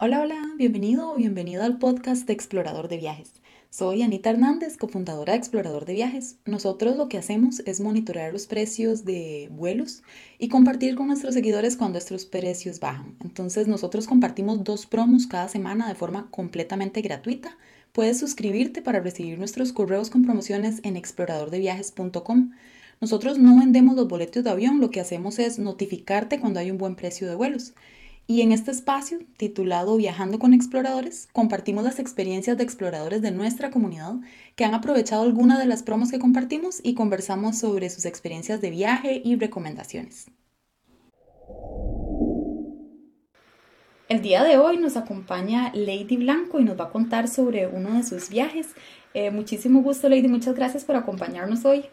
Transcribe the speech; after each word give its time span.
Hola, 0.00 0.20
hola, 0.20 0.40
bienvenido 0.56 1.10
o 1.10 1.16
bienvenida 1.16 1.64
al 1.64 1.78
podcast 1.78 2.24
de 2.24 2.32
Explorador 2.32 2.86
de 2.86 2.98
Viajes. 2.98 3.32
Soy 3.68 4.02
Anita 4.02 4.30
Hernández, 4.30 4.76
cofundadora 4.76 5.32
de 5.32 5.40
Explorador 5.40 5.86
de 5.86 5.94
Viajes. 5.94 6.36
Nosotros 6.44 6.96
lo 6.96 7.08
que 7.08 7.18
hacemos 7.18 7.58
es 7.66 7.80
monitorear 7.80 8.32
los 8.32 8.46
precios 8.46 9.04
de 9.04 9.48
vuelos 9.50 10.04
y 10.38 10.50
compartir 10.50 10.94
con 10.94 11.08
nuestros 11.08 11.34
seguidores 11.34 11.76
cuando 11.76 11.98
estos 11.98 12.26
precios 12.26 12.78
bajan. 12.78 13.16
Entonces 13.24 13.66
nosotros 13.66 14.06
compartimos 14.06 14.62
dos 14.62 14.86
promos 14.86 15.26
cada 15.26 15.48
semana 15.48 15.88
de 15.88 15.96
forma 15.96 16.30
completamente 16.30 17.00
gratuita. 17.00 17.58
Puedes 17.90 18.20
suscribirte 18.20 18.82
para 18.82 19.00
recibir 19.00 19.36
nuestros 19.36 19.72
correos 19.72 20.10
con 20.10 20.22
promociones 20.22 20.78
en 20.84 20.96
exploradordeviajes.com. 20.96 22.52
Nosotros 23.00 23.38
no 23.38 23.58
vendemos 23.58 23.96
los 23.96 24.06
boletos 24.06 24.44
de 24.44 24.50
avión, 24.50 24.80
lo 24.80 24.90
que 24.90 25.00
hacemos 25.00 25.40
es 25.40 25.58
notificarte 25.58 26.38
cuando 26.38 26.60
hay 26.60 26.70
un 26.70 26.78
buen 26.78 26.94
precio 26.94 27.28
de 27.28 27.34
vuelos. 27.34 27.74
Y 28.30 28.42
en 28.42 28.52
este 28.52 28.70
espacio, 28.70 29.20
titulado 29.38 29.96
Viajando 29.96 30.38
con 30.38 30.52
Exploradores, 30.52 31.30
compartimos 31.32 31.82
las 31.82 31.98
experiencias 31.98 32.58
de 32.58 32.62
exploradores 32.62 33.22
de 33.22 33.30
nuestra 33.30 33.70
comunidad 33.70 34.16
que 34.54 34.66
han 34.66 34.74
aprovechado 34.74 35.22
alguna 35.22 35.58
de 35.58 35.64
las 35.64 35.82
promos 35.82 36.10
que 36.10 36.18
compartimos 36.18 36.80
y 36.82 36.92
conversamos 36.92 37.56
sobre 37.56 37.88
sus 37.88 38.04
experiencias 38.04 38.60
de 38.60 38.68
viaje 38.68 39.22
y 39.24 39.36
recomendaciones. 39.36 40.26
El 44.10 44.20
día 44.20 44.44
de 44.44 44.58
hoy 44.58 44.76
nos 44.76 44.98
acompaña 44.98 45.72
Lady 45.72 46.18
Blanco 46.18 46.60
y 46.60 46.64
nos 46.64 46.78
va 46.78 46.84
a 46.84 46.90
contar 46.90 47.28
sobre 47.28 47.66
uno 47.66 47.94
de 47.94 48.02
sus 48.02 48.28
viajes. 48.28 48.66
Eh, 49.14 49.30
muchísimo 49.30 49.80
gusto, 49.80 50.10
Lady. 50.10 50.28
Muchas 50.28 50.54
gracias 50.54 50.84
por 50.84 50.96
acompañarnos 50.96 51.64
hoy. 51.64 51.86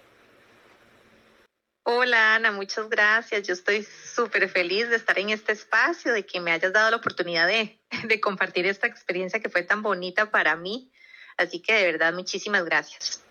Hola 1.87 2.33
Ana, 2.33 2.51
muchas 2.51 2.89
gracias. 2.89 3.47
Yo 3.47 3.53
estoy 3.53 3.83
súper 3.83 4.49
feliz 4.49 4.89
de 4.89 4.95
estar 4.95 5.19
en 5.19 5.29
este 5.29 5.51
espacio, 5.51 6.13
de 6.13 6.25
que 6.25 6.41
me 6.41 6.51
hayas 6.51 6.73
dado 6.73 6.89
la 6.89 6.97
oportunidad 6.97 7.47
de, 8.07 8.19
compartir 8.21 8.65
esta 8.65 8.87
experiencia 8.87 9.39
que 9.39 9.49
fue 9.49 9.61
tan 9.61 9.83
bonita 9.83 10.31
para 10.31 10.55
mí. 10.55 10.89
Así 11.37 11.59
que 11.59 11.73
de 11.75 11.91
verdad, 11.91 12.11
muchísimas 12.11 12.65
gracias. 12.65 13.21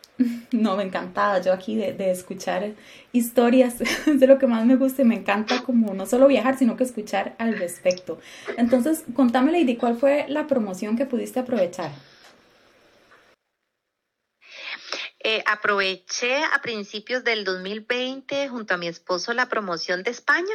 No, 0.53 0.77
me 0.77 0.85
encantada. 0.85 1.41
Yo 1.41 1.53
aquí 1.53 1.75
de, 1.75 1.95
de, 1.95 2.13
escuchar 2.13 2.75
historias 3.11 3.79
de 4.07 4.27
lo 4.29 4.39
que 4.39 4.47
más 4.47 4.65
me 4.65 4.77
gusta 4.77 5.03
y 5.03 5.05
me 5.05 5.17
encanta 5.17 5.65
como 5.65 5.93
no 5.93 6.07
solo 6.07 6.29
viajar, 6.29 6.57
sino 6.57 6.77
que 6.77 6.85
escuchar 6.85 7.35
al 7.39 7.59
respecto. 7.59 8.21
Entonces, 8.57 9.03
contame, 9.17 9.51
Lady, 9.51 9.75
¿cuál 9.77 9.97
fue 9.97 10.27
la 10.29 10.47
promoción 10.47 10.97
que 10.97 11.07
pudiste 11.07 11.41
aprovechar? 11.41 11.91
Eh, 15.27 15.43
aproveché 15.47 16.45
a 16.45 16.61
principios 16.61 17.25
del 17.25 17.45
2020 17.45 18.47
junto 18.49 18.75
a 18.75 18.77
mi 18.77 18.89
esposo 18.89 19.33
la 19.33 19.49
promoción 19.49 20.03
de 20.03 20.11
España. 20.11 20.55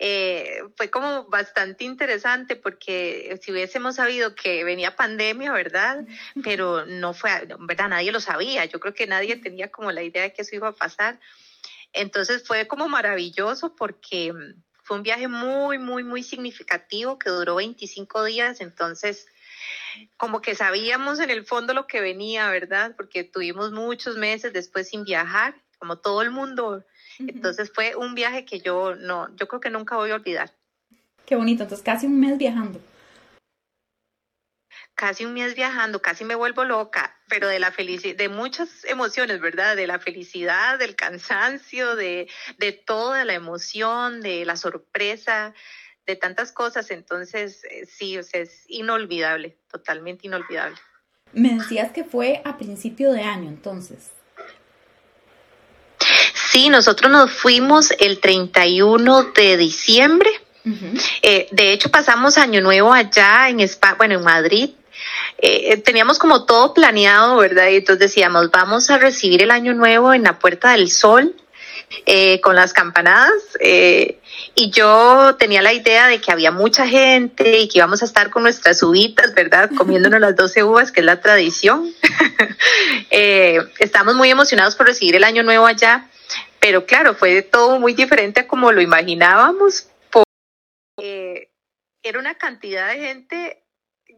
Eh, 0.00 0.62
fue 0.76 0.90
como 0.90 1.24
bastante 1.26 1.84
interesante 1.84 2.56
porque 2.56 3.38
si 3.40 3.52
hubiésemos 3.52 3.94
sabido 3.94 4.34
que 4.34 4.64
venía 4.64 4.96
pandemia, 4.96 5.52
¿verdad? 5.52 6.04
Pero 6.42 6.86
no 6.86 7.14
fue, 7.14 7.30
¿verdad? 7.60 7.90
Nadie 7.90 8.10
lo 8.10 8.18
sabía. 8.18 8.64
Yo 8.64 8.80
creo 8.80 8.94
que 8.94 9.06
nadie 9.06 9.36
tenía 9.36 9.70
como 9.70 9.92
la 9.92 10.02
idea 10.02 10.22
de 10.22 10.32
que 10.32 10.42
eso 10.42 10.56
iba 10.56 10.68
a 10.68 10.72
pasar. 10.72 11.20
Entonces 11.92 12.42
fue 12.44 12.66
como 12.66 12.88
maravilloso 12.88 13.76
porque 13.76 14.34
fue 14.82 14.96
un 14.96 15.04
viaje 15.04 15.28
muy, 15.28 15.78
muy, 15.78 16.02
muy 16.02 16.24
significativo 16.24 17.16
que 17.16 17.30
duró 17.30 17.54
25 17.54 18.24
días. 18.24 18.60
Entonces 18.60 19.28
como 20.16 20.40
que 20.40 20.54
sabíamos 20.54 21.20
en 21.20 21.30
el 21.30 21.44
fondo 21.44 21.74
lo 21.74 21.86
que 21.86 22.00
venía, 22.00 22.48
¿verdad? 22.50 22.94
Porque 22.96 23.24
tuvimos 23.24 23.72
muchos 23.72 24.16
meses 24.16 24.52
después 24.52 24.88
sin 24.88 25.04
viajar, 25.04 25.54
como 25.78 25.98
todo 25.98 26.22
el 26.22 26.30
mundo. 26.30 26.84
Entonces 27.18 27.70
fue 27.72 27.94
un 27.96 28.14
viaje 28.14 28.44
que 28.44 28.60
yo 28.60 28.94
no, 28.94 29.34
yo 29.36 29.46
creo 29.48 29.60
que 29.60 29.70
nunca 29.70 29.96
voy 29.96 30.10
a 30.10 30.16
olvidar. 30.16 30.52
Qué 31.26 31.36
bonito, 31.36 31.62
entonces 31.62 31.84
casi 31.84 32.06
un 32.06 32.20
mes 32.20 32.36
viajando. 32.36 32.80
Casi 34.94 35.24
un 35.24 35.34
mes 35.34 35.54
viajando, 35.56 36.00
casi 36.00 36.24
me 36.24 36.36
vuelvo 36.36 36.64
loca, 36.64 37.16
pero 37.28 37.48
de 37.48 37.58
la 37.58 37.72
felicidad, 37.72 38.16
de 38.16 38.28
muchas 38.28 38.84
emociones, 38.84 39.40
¿verdad? 39.40 39.74
De 39.74 39.88
la 39.88 39.98
felicidad, 39.98 40.78
del 40.78 40.94
cansancio, 40.94 41.96
de, 41.96 42.28
de 42.58 42.72
toda 42.72 43.24
la 43.24 43.34
emoción, 43.34 44.20
de 44.20 44.44
la 44.44 44.56
sorpresa, 44.56 45.52
de 46.06 46.16
tantas 46.16 46.52
cosas, 46.52 46.90
entonces 46.90 47.64
eh, 47.64 47.86
sí, 47.86 48.18
o 48.18 48.22
sea, 48.22 48.42
es 48.42 48.64
inolvidable, 48.68 49.56
totalmente 49.70 50.26
inolvidable. 50.26 50.76
Me 51.32 51.54
decías 51.54 51.92
que 51.92 52.04
fue 52.04 52.42
a 52.44 52.56
principio 52.56 53.12
de 53.12 53.22
año, 53.22 53.48
entonces. 53.48 54.10
Sí, 56.50 56.68
nosotros 56.68 57.10
nos 57.10 57.32
fuimos 57.32 57.90
el 57.98 58.20
31 58.20 59.32
de 59.32 59.56
diciembre. 59.56 60.30
Eh, 61.20 61.48
de 61.50 61.72
hecho, 61.72 61.90
pasamos 61.90 62.38
Año 62.38 62.62
Nuevo 62.62 62.92
allá 62.92 63.48
en 63.48 63.60
España, 63.60 63.96
bueno, 63.96 64.14
en 64.14 64.24
Madrid. 64.24 64.70
Eh, 65.38 65.76
teníamos 65.78 66.18
como 66.18 66.46
todo 66.46 66.72
planeado, 66.72 67.36
¿verdad? 67.38 67.68
Y 67.68 67.76
entonces 67.76 67.98
decíamos, 67.98 68.50
vamos 68.50 68.88
a 68.88 68.98
recibir 68.98 69.42
el 69.42 69.50
Año 69.50 69.74
Nuevo 69.74 70.14
en 70.14 70.22
la 70.22 70.38
Puerta 70.38 70.70
del 70.72 70.90
Sol 70.90 71.34
eh, 72.06 72.40
con 72.40 72.56
las 72.56 72.72
campanadas. 72.72 73.56
Eh, 73.60 74.20
y 74.54 74.70
yo 74.70 75.36
tenía 75.38 75.62
la 75.62 75.72
idea 75.72 76.06
de 76.08 76.20
que 76.20 76.32
había 76.32 76.50
mucha 76.50 76.86
gente 76.86 77.58
y 77.58 77.68
que 77.68 77.78
íbamos 77.78 78.02
a 78.02 78.04
estar 78.04 78.30
con 78.30 78.42
nuestras 78.42 78.82
uvitas, 78.82 79.34
¿verdad? 79.34 79.70
Comiéndonos 79.76 80.20
las 80.20 80.36
12 80.36 80.64
uvas, 80.64 80.92
que 80.92 81.00
es 81.00 81.06
la 81.06 81.20
tradición. 81.20 81.92
eh, 83.10 83.58
estamos 83.78 84.14
muy 84.14 84.30
emocionados 84.30 84.76
por 84.76 84.86
recibir 84.86 85.16
el 85.16 85.24
año 85.24 85.42
nuevo 85.42 85.66
allá, 85.66 86.08
pero 86.60 86.86
claro, 86.86 87.14
fue 87.14 87.42
todo 87.42 87.78
muy 87.78 87.94
diferente 87.94 88.40
a 88.40 88.48
como 88.48 88.72
lo 88.72 88.80
imaginábamos. 88.80 89.88
Porque 90.10 91.50
era 92.02 92.18
una 92.18 92.36
cantidad 92.36 92.88
de 92.88 93.00
gente 93.00 93.64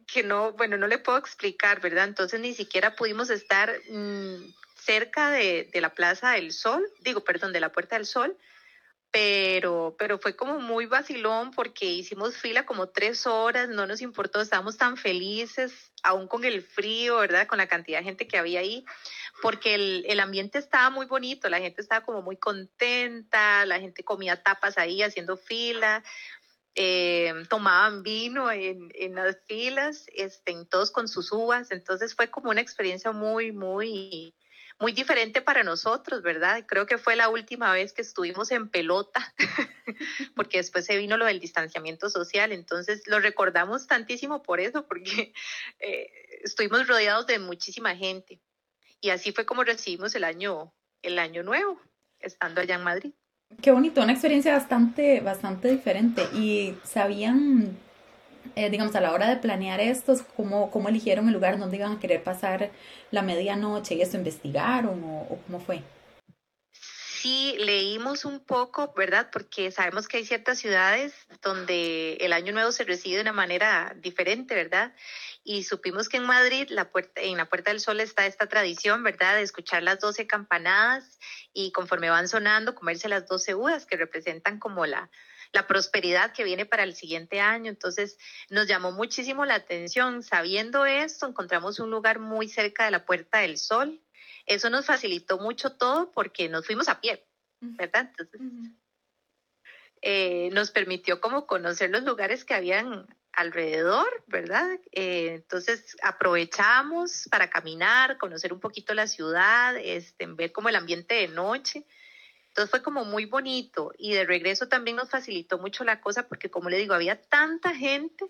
que 0.06 0.22
no, 0.22 0.52
bueno, 0.52 0.76
no 0.76 0.86
le 0.86 0.98
puedo 0.98 1.18
explicar, 1.18 1.80
¿verdad? 1.80 2.04
Entonces 2.04 2.40
ni 2.40 2.54
siquiera 2.54 2.94
pudimos 2.94 3.30
estar 3.30 3.72
mmm, 3.90 4.36
cerca 4.86 5.30
de, 5.30 5.68
de, 5.72 5.80
la 5.80 5.94
Plaza 5.94 6.32
del 6.32 6.52
Sol, 6.52 6.86
digo, 7.00 7.24
perdón, 7.24 7.52
de 7.52 7.60
la 7.60 7.72
Puerta 7.72 7.96
del 7.96 8.06
Sol, 8.06 8.36
pero, 9.10 9.96
pero 9.98 10.18
fue 10.18 10.36
como 10.36 10.60
muy 10.60 10.86
vacilón 10.86 11.50
porque 11.50 11.86
hicimos 11.86 12.36
fila 12.36 12.66
como 12.66 12.90
tres 12.90 13.26
horas, 13.26 13.68
no 13.68 13.86
nos 13.86 14.02
importó, 14.02 14.40
estábamos 14.40 14.76
tan 14.76 14.96
felices, 14.96 15.72
aún 16.02 16.28
con 16.28 16.44
el 16.44 16.62
frío, 16.62 17.16
¿verdad? 17.16 17.46
Con 17.46 17.58
la 17.58 17.66
cantidad 17.66 17.98
de 17.98 18.04
gente 18.04 18.28
que 18.28 18.36
había 18.36 18.60
ahí, 18.60 18.84
porque 19.42 19.74
el, 19.74 20.04
el 20.06 20.20
ambiente 20.20 20.58
estaba 20.58 20.90
muy 20.90 21.06
bonito, 21.06 21.48
la 21.48 21.60
gente 21.60 21.80
estaba 21.80 22.04
como 22.04 22.22
muy 22.22 22.36
contenta, 22.36 23.64
la 23.64 23.80
gente 23.80 24.04
comía 24.04 24.42
tapas 24.42 24.76
ahí 24.78 25.02
haciendo 25.02 25.36
fila, 25.36 26.04
eh, 26.74 27.32
tomaban 27.48 28.02
vino 28.02 28.50
en, 28.52 28.90
en, 28.94 29.14
las 29.14 29.38
filas, 29.46 30.04
este, 30.14 30.54
todos 30.70 30.90
con 30.90 31.08
sus 31.08 31.32
uvas, 31.32 31.70
entonces 31.70 32.14
fue 32.14 32.28
como 32.30 32.50
una 32.50 32.60
experiencia 32.60 33.12
muy, 33.12 33.50
muy, 33.50 34.34
muy 34.78 34.92
diferente 34.92 35.40
para 35.40 35.62
nosotros, 35.62 36.22
¿verdad? 36.22 36.64
Creo 36.66 36.86
que 36.86 36.98
fue 36.98 37.16
la 37.16 37.28
última 37.28 37.72
vez 37.72 37.92
que 37.92 38.02
estuvimos 38.02 38.50
en 38.50 38.68
pelota, 38.68 39.34
porque 40.36 40.58
después 40.58 40.84
se 40.84 40.96
vino 40.96 41.16
lo 41.16 41.24
del 41.24 41.40
distanciamiento 41.40 42.10
social, 42.10 42.52
entonces 42.52 43.02
lo 43.06 43.20
recordamos 43.20 43.86
tantísimo 43.86 44.42
por 44.42 44.60
eso, 44.60 44.86
porque 44.86 45.32
eh, 45.80 46.10
estuvimos 46.42 46.86
rodeados 46.86 47.26
de 47.26 47.38
muchísima 47.38 47.96
gente. 47.96 48.40
Y 49.00 49.10
así 49.10 49.32
fue 49.32 49.46
como 49.46 49.64
recibimos 49.64 50.14
el 50.14 50.24
año, 50.24 50.74
el 51.02 51.18
año 51.18 51.42
nuevo, 51.42 51.80
estando 52.20 52.60
allá 52.60 52.74
en 52.74 52.84
Madrid. 52.84 53.12
Qué 53.62 53.70
bonito, 53.70 54.02
una 54.02 54.12
experiencia 54.12 54.52
bastante, 54.52 55.20
bastante 55.20 55.68
diferente. 55.68 56.22
¿Y 56.34 56.74
sabían 56.82 57.78
eh, 58.54 58.70
digamos, 58.70 58.94
a 58.94 59.00
la 59.00 59.12
hora 59.12 59.28
de 59.28 59.36
planear 59.36 59.80
estos, 59.80 60.22
¿cómo, 60.36 60.70
¿cómo 60.70 60.88
eligieron 60.88 61.26
el 61.26 61.34
lugar 61.34 61.58
donde 61.58 61.76
iban 61.76 61.92
a 61.92 62.00
querer 62.00 62.22
pasar 62.22 62.70
la 63.10 63.22
medianoche 63.22 63.94
y 63.94 64.02
eso 64.02 64.16
investigaron 64.16 65.02
o, 65.04 65.22
o 65.22 65.38
cómo 65.46 65.60
fue? 65.60 65.82
Sí, 67.26 67.56
leímos 67.58 68.24
un 68.24 68.38
poco, 68.38 68.94
¿verdad? 68.96 69.30
Porque 69.32 69.72
sabemos 69.72 70.06
que 70.06 70.18
hay 70.18 70.24
ciertas 70.24 70.58
ciudades 70.58 71.12
donde 71.42 72.18
el 72.20 72.32
Año 72.32 72.52
Nuevo 72.52 72.70
se 72.70 72.84
recibe 72.84 73.16
de 73.16 73.22
una 73.22 73.32
manera 73.32 73.96
diferente, 74.00 74.54
¿verdad? 74.54 74.94
Y 75.42 75.64
supimos 75.64 76.08
que 76.08 76.18
en 76.18 76.24
Madrid, 76.24 76.68
la 76.70 76.90
puerta, 76.90 77.20
en 77.20 77.36
la 77.36 77.48
Puerta 77.48 77.70
del 77.70 77.80
Sol 77.80 78.00
está 78.00 78.26
esta 78.26 78.48
tradición, 78.48 79.02
¿verdad? 79.02 79.34
De 79.34 79.42
escuchar 79.42 79.82
las 79.82 79.98
12 79.98 80.26
campanadas 80.26 81.18
y 81.52 81.72
conforme 81.72 82.10
van 82.10 82.28
sonando, 82.28 82.74
comerse 82.74 83.08
las 83.08 83.26
12 83.26 83.54
uvas 83.54 83.86
que 83.86 83.96
representan 83.96 84.58
como 84.58 84.86
la, 84.86 85.10
la 85.52 85.66
prosperidad 85.66 86.32
que 86.32 86.44
viene 86.44 86.66
para 86.66 86.82
el 86.82 86.94
siguiente 86.94 87.40
año. 87.40 87.70
Entonces 87.70 88.18
nos 88.50 88.66
llamó 88.66 88.92
muchísimo 88.92 89.44
la 89.44 89.54
atención. 89.54 90.22
Sabiendo 90.22 90.86
esto, 90.86 91.26
encontramos 91.26 91.80
un 91.80 91.90
lugar 91.90 92.18
muy 92.18 92.48
cerca 92.48 92.84
de 92.84 92.90
la 92.90 93.04
Puerta 93.04 93.38
del 93.38 93.58
Sol. 93.58 94.00
Eso 94.46 94.70
nos 94.70 94.86
facilitó 94.86 95.38
mucho 95.38 95.70
todo 95.70 96.12
porque 96.12 96.48
nos 96.48 96.66
fuimos 96.66 96.88
a 96.88 97.00
pie, 97.00 97.26
¿verdad? 97.60 98.10
Entonces, 98.10 98.40
eh, 100.02 100.50
nos 100.52 100.70
permitió 100.70 101.20
como 101.20 101.46
conocer 101.46 101.90
los 101.90 102.04
lugares 102.04 102.44
que 102.44 102.54
habían 102.54 103.06
alrededor, 103.32 104.06
¿verdad? 104.26 104.78
Eh, 104.92 105.34
entonces 105.34 105.96
aprovechamos 106.02 107.28
para 107.30 107.50
caminar, 107.50 108.16
conocer 108.18 108.52
un 108.52 108.60
poquito 108.60 108.94
la 108.94 109.06
ciudad, 109.06 109.76
este, 109.76 110.26
ver 110.26 110.52
como 110.52 110.68
el 110.68 110.76
ambiente 110.76 111.14
de 111.14 111.28
noche 111.28 111.84
Entonces 112.56 112.70
fue 112.70 112.82
como 112.82 113.04
muy 113.04 113.26
bonito 113.26 113.92
y 113.98 114.14
de 114.14 114.24
regreso 114.24 114.66
también 114.66 114.96
nos 114.96 115.10
facilitó 115.10 115.58
mucho 115.58 115.84
la 115.84 116.00
cosa 116.00 116.26
porque 116.26 116.48
como 116.48 116.70
le 116.70 116.78
digo, 116.78 116.94
había 116.94 117.20
tanta 117.20 117.74
gente 117.74 118.24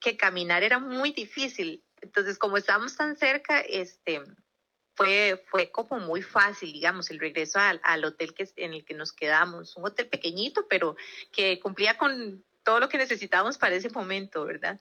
que 0.00 0.16
caminar 0.16 0.62
era 0.62 0.78
muy 0.78 1.12
difícil. 1.12 1.84
Entonces 2.00 2.38
como 2.38 2.56
estábamos 2.56 2.96
tan 2.96 3.18
cerca, 3.18 3.60
este, 3.60 4.22
fue, 4.94 5.44
fue 5.50 5.70
como 5.70 5.98
muy 5.98 6.22
fácil, 6.22 6.72
digamos, 6.72 7.10
el 7.10 7.20
regreso 7.20 7.58
al, 7.58 7.78
al 7.84 8.02
hotel 8.06 8.32
que, 8.32 8.48
en 8.56 8.72
el 8.72 8.82
que 8.82 8.94
nos 8.94 9.12
quedamos. 9.12 9.76
Un 9.76 9.84
hotel 9.84 10.08
pequeñito, 10.08 10.66
pero 10.70 10.96
que 11.30 11.60
cumplía 11.60 11.98
con 11.98 12.42
todo 12.64 12.80
lo 12.80 12.88
que 12.88 12.96
necesitábamos 12.96 13.58
para 13.58 13.74
ese 13.74 13.90
momento, 13.90 14.46
¿verdad? 14.46 14.80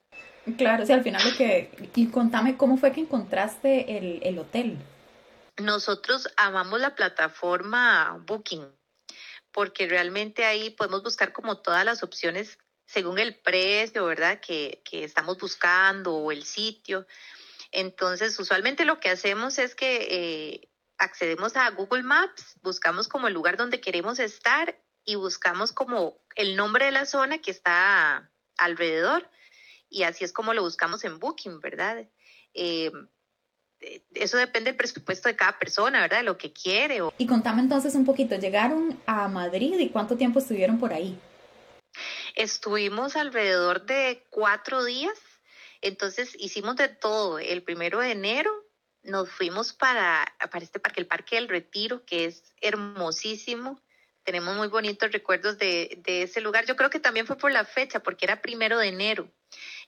Claro, 0.57 0.83
o 0.83 0.85
sea, 0.85 0.95
al 0.95 1.03
final 1.03 1.21
lo 1.21 1.35
que... 1.35 1.69
Y 1.95 2.07
contame, 2.07 2.55
¿cómo 2.55 2.77
fue 2.77 2.93
que 2.93 3.01
encontraste 3.01 3.97
el, 3.97 4.21
el 4.23 4.39
hotel? 4.39 4.77
Nosotros 5.57 6.29
amamos 6.37 6.79
la 6.79 6.95
plataforma 6.95 8.23
Booking, 8.25 8.65
porque 9.55 9.87
realmente 9.87 10.43
ahí 10.43 10.69
podemos 10.69 11.01
buscar 11.01 11.31
como 11.31 11.61
todas 11.61 11.85
las 11.85 12.03
opciones 12.03 12.59
según 12.85 13.19
el 13.19 13.39
precio, 13.39 14.03
¿verdad? 14.03 14.41
Que, 14.41 14.81
que 14.83 15.05
estamos 15.05 15.37
buscando 15.37 16.13
o 16.13 16.33
el 16.33 16.43
sitio. 16.43 17.07
Entonces, 17.71 18.37
usualmente 18.37 18.83
lo 18.83 18.99
que 18.99 19.09
hacemos 19.09 19.57
es 19.57 19.73
que 19.73 20.07
eh, 20.11 20.69
accedemos 20.97 21.55
a 21.55 21.69
Google 21.69 22.03
Maps, 22.03 22.59
buscamos 22.63 23.07
como 23.07 23.29
el 23.29 23.33
lugar 23.33 23.55
donde 23.55 23.79
queremos 23.79 24.19
estar 24.19 24.77
y 25.05 25.15
buscamos 25.15 25.71
como 25.71 26.21
el 26.35 26.57
nombre 26.57 26.87
de 26.87 26.91
la 26.91 27.05
zona 27.05 27.37
que 27.37 27.51
está 27.51 28.29
alrededor 28.57 29.31
y 29.87 30.03
así 30.03 30.25
es 30.25 30.33
como 30.33 30.53
lo 30.53 30.63
buscamos 30.63 31.05
en 31.05 31.17
Booking, 31.17 31.61
¿verdad? 31.61 32.09
Eh, 32.53 32.91
eso 34.13 34.37
depende 34.37 34.71
del 34.71 34.77
presupuesto 34.77 35.29
de 35.29 35.35
cada 35.35 35.59
persona, 35.59 36.01
¿verdad? 36.01 36.17
De 36.17 36.23
lo 36.23 36.37
que 36.37 36.51
quiere. 36.51 36.99
Y 37.17 37.27
contame 37.27 37.61
entonces 37.61 37.95
un 37.95 38.05
poquito, 38.05 38.35
¿llegaron 38.35 38.99
a 39.05 39.27
Madrid 39.27 39.77
y 39.79 39.89
cuánto 39.89 40.17
tiempo 40.17 40.39
estuvieron 40.39 40.79
por 40.79 40.93
ahí? 40.93 41.17
Estuvimos 42.35 43.15
alrededor 43.15 43.85
de 43.85 44.25
cuatro 44.29 44.83
días 44.83 45.17
entonces 45.85 46.35
hicimos 46.39 46.75
de 46.77 46.87
todo. 46.87 47.37
El 47.37 47.61
primero 47.61 47.99
de 47.99 48.11
enero 48.11 48.51
nos 49.03 49.29
fuimos 49.29 49.71
para, 49.71 50.25
para 50.51 50.65
este 50.65 50.79
parque, 50.79 50.99
el 50.99 51.07
Parque 51.07 51.35
del 51.35 51.47
Retiro, 51.47 52.03
que 52.05 52.25
es 52.25 52.43
hermosísimo. 52.59 53.79
Tenemos 54.23 54.57
muy 54.57 54.67
bonitos 54.67 55.11
recuerdos 55.11 55.59
de, 55.59 56.01
de 56.03 56.23
ese 56.23 56.41
lugar. 56.41 56.65
Yo 56.65 56.75
creo 56.75 56.89
que 56.89 56.99
también 56.99 57.27
fue 57.27 57.37
por 57.37 57.51
la 57.51 57.65
fecha, 57.65 57.99
porque 57.99 58.25
era 58.25 58.41
primero 58.41 58.79
de 58.79 58.87
enero. 58.87 59.29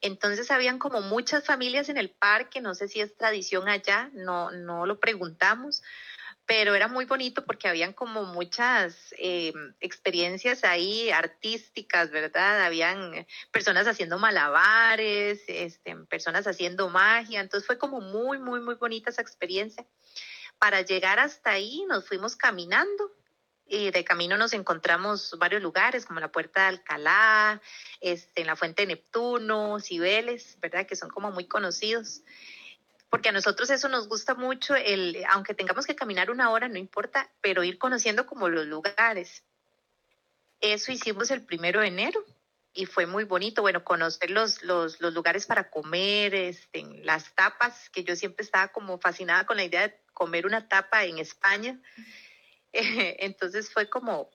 Entonces 0.01 0.51
habían 0.51 0.79
como 0.79 1.01
muchas 1.01 1.45
familias 1.45 1.89
en 1.89 1.97
el 1.97 2.09
parque, 2.09 2.61
no 2.61 2.75
sé 2.75 2.87
si 2.87 3.01
es 3.01 3.15
tradición 3.17 3.67
allá, 3.67 4.09
no, 4.13 4.51
no 4.51 4.85
lo 4.85 4.99
preguntamos, 4.99 5.83
pero 6.47 6.75
era 6.75 6.87
muy 6.87 7.03
bonito 7.03 7.43
porque 7.45 7.67
habían 7.67 7.91
como 7.91 8.23
muchas 8.23 9.13
eh, 9.17 9.53
experiencias 9.81 10.63
ahí 10.63 11.09
artísticas, 11.09 12.09
¿verdad? 12.09 12.61
Habían 12.63 13.27
personas 13.51 13.85
haciendo 13.85 14.17
malabares, 14.17 15.41
este, 15.47 15.95
personas 16.09 16.47
haciendo 16.47 16.89
magia, 16.89 17.41
entonces 17.41 17.67
fue 17.67 17.77
como 17.77 17.99
muy, 17.99 18.39
muy, 18.39 18.61
muy 18.61 18.75
bonita 18.75 19.09
esa 19.09 19.21
experiencia. 19.21 19.85
Para 20.57 20.81
llegar 20.81 21.19
hasta 21.19 21.51
ahí 21.51 21.85
nos 21.89 22.07
fuimos 22.07 22.37
caminando 22.37 23.16
y 23.69 23.91
de 23.91 24.03
camino 24.03 24.37
nos 24.37 24.53
encontramos 24.53 25.35
varios 25.37 25.61
lugares 25.61 26.05
como 26.05 26.19
la 26.19 26.31
Puerta 26.31 26.61
de 26.61 26.67
Alcalá, 26.67 27.61
este, 28.01 28.41
en 28.41 28.47
la 28.47 28.55
Fuente 28.55 28.83
de 28.83 28.87
Neptuno, 28.87 29.79
Cibeles, 29.79 30.57
¿verdad? 30.61 30.85
Que 30.85 30.95
son 30.95 31.09
como 31.09 31.31
muy 31.31 31.45
conocidos 31.45 32.21
porque 33.09 33.29
a 33.29 33.31
nosotros 33.31 33.69
eso 33.69 33.87
nos 33.87 34.07
gusta 34.07 34.35
mucho, 34.35 34.75
el, 34.75 35.23
aunque 35.29 35.53
tengamos 35.53 35.85
que 35.85 35.95
caminar 35.95 36.29
una 36.29 36.49
hora, 36.49 36.67
no 36.67 36.77
importa, 36.77 37.29
pero 37.41 37.63
ir 37.63 37.77
conociendo 37.77 38.25
como 38.25 38.49
los 38.49 38.65
lugares. 38.65 39.43
Eso 40.59 40.91
hicimos 40.91 41.31
el 41.31 41.43
primero 41.43 41.79
de 41.79 41.87
enero 41.87 42.25
y 42.73 42.85
fue 42.85 43.05
muy 43.05 43.23
bonito, 43.23 43.61
bueno, 43.61 43.83
conocer 43.83 44.29
los, 44.29 44.61
los, 44.63 44.99
los 44.99 45.13
lugares 45.13 45.45
para 45.45 45.69
comer, 45.69 46.35
este, 46.35 46.83
las 47.03 47.33
tapas, 47.33 47.89
que 47.89 48.03
yo 48.03 48.15
siempre 48.15 48.43
estaba 48.43 48.67
como 48.69 48.99
fascinada 48.99 49.45
con 49.45 49.57
la 49.57 49.63
idea 49.63 49.87
de 49.87 49.99
comer 50.13 50.45
una 50.45 50.67
tapa 50.67 51.05
en 51.05 51.17
España. 51.17 51.79
Entonces 53.19 53.71
fue 53.71 53.89
como, 53.89 54.29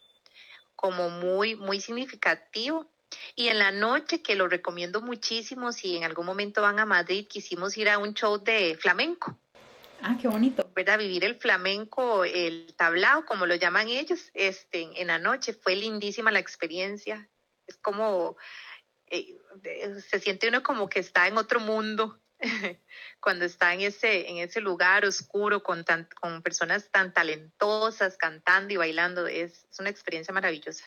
como 0.76 1.10
muy, 1.10 1.54
muy 1.56 1.80
significativo. 1.80 2.90
Y 3.36 3.48
en 3.48 3.58
la 3.58 3.72
noche, 3.72 4.22
que 4.22 4.36
lo 4.36 4.48
recomiendo 4.48 5.02
muchísimo, 5.02 5.72
si 5.72 5.96
en 5.96 6.04
algún 6.04 6.26
momento 6.26 6.62
van 6.62 6.78
a 6.78 6.86
Madrid, 6.86 7.26
quisimos 7.28 7.76
ir 7.76 7.88
a 7.88 7.98
un 7.98 8.14
show 8.14 8.38
de 8.42 8.76
flamenco. 8.80 9.38
Ah, 10.00 10.16
qué 10.20 10.28
bonito. 10.28 10.68
¿Verdad? 10.74 10.98
Vivir 10.98 11.24
el 11.24 11.36
flamenco, 11.36 12.24
el 12.24 12.74
tablao, 12.76 13.24
como 13.24 13.46
lo 13.46 13.54
llaman 13.54 13.88
ellos, 13.88 14.30
este, 14.34 15.00
en 15.00 15.06
la 15.06 15.18
noche. 15.18 15.52
Fue 15.52 15.76
lindísima 15.76 16.32
la 16.32 16.40
experiencia. 16.40 17.28
Es 17.66 17.76
como, 17.76 18.36
eh, 19.06 19.38
se 20.00 20.18
siente 20.18 20.48
uno 20.48 20.62
como 20.62 20.88
que 20.88 21.00
está 21.00 21.28
en 21.28 21.36
otro 21.36 21.60
mundo 21.60 22.18
cuando 23.22 23.44
está 23.44 23.72
en 23.72 23.80
ese, 23.80 24.28
en 24.28 24.38
ese 24.38 24.60
lugar 24.60 25.06
oscuro 25.06 25.62
con, 25.62 25.84
tan, 25.84 26.08
con 26.20 26.42
personas 26.42 26.90
tan 26.90 27.14
talentosas 27.14 28.16
cantando 28.18 28.74
y 28.74 28.76
bailando. 28.76 29.26
es 29.26 29.66
una 29.78 29.88
experiencia 29.88 30.34
maravillosa. 30.34 30.84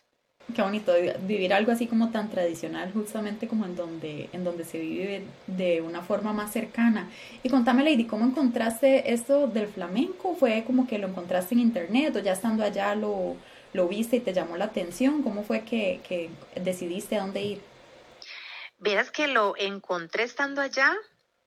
Qué 0.53 0.61
bonito 0.61 0.93
vivir 1.21 1.53
algo 1.53 1.71
así 1.71 1.87
como 1.87 2.11
tan 2.11 2.29
tradicional, 2.29 2.93
justamente 2.93 3.47
como 3.47 3.65
en 3.65 3.75
donde, 3.75 4.29
en 4.31 4.43
donde 4.43 4.63
se 4.63 4.77
vive 4.77 5.23
de 5.47 5.81
una 5.81 6.03
forma 6.03 6.33
más 6.33 6.53
cercana. 6.53 7.09
Y 7.41 7.49
contame, 7.49 7.83
Lady, 7.83 8.05
¿cómo 8.05 8.25
encontraste 8.25 9.11
esto 9.11 9.47
del 9.47 9.67
flamenco? 9.67 10.35
¿Fue 10.35 10.63
como 10.65 10.85
que 10.88 10.99
lo 10.99 11.07
encontraste 11.07 11.55
en 11.55 11.61
internet 11.61 12.15
o 12.15 12.19
ya 12.19 12.33
estando 12.33 12.63
allá 12.63 12.93
lo, 12.93 13.35
lo 13.73 13.88
viste 13.88 14.17
y 14.17 14.19
te 14.19 14.33
llamó 14.33 14.55
la 14.55 14.65
atención? 14.65 15.23
¿Cómo 15.23 15.43
fue 15.43 15.61
que, 15.61 16.01
que 16.07 16.29
decidiste 16.61 17.17
a 17.17 17.21
dónde 17.21 17.41
ir? 17.41 17.61
Verás 18.77 19.09
que 19.09 19.27
lo 19.27 19.55
encontré 19.57 20.23
estando 20.23 20.61
allá, 20.61 20.95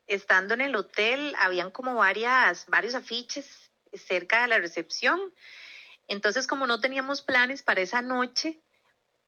estando 0.08 0.54
en 0.54 0.62
el 0.62 0.74
hotel, 0.74 1.34
habían 1.38 1.70
como 1.70 1.94
varias, 1.94 2.66
varios 2.66 2.94
afiches 2.94 3.70
cerca 3.92 4.42
de 4.42 4.48
la 4.48 4.58
recepción. 4.58 5.20
Entonces, 6.08 6.46
como 6.46 6.66
no 6.66 6.80
teníamos 6.80 7.22
planes 7.22 7.62
para 7.62 7.82
esa 7.82 8.02
noche, 8.02 8.60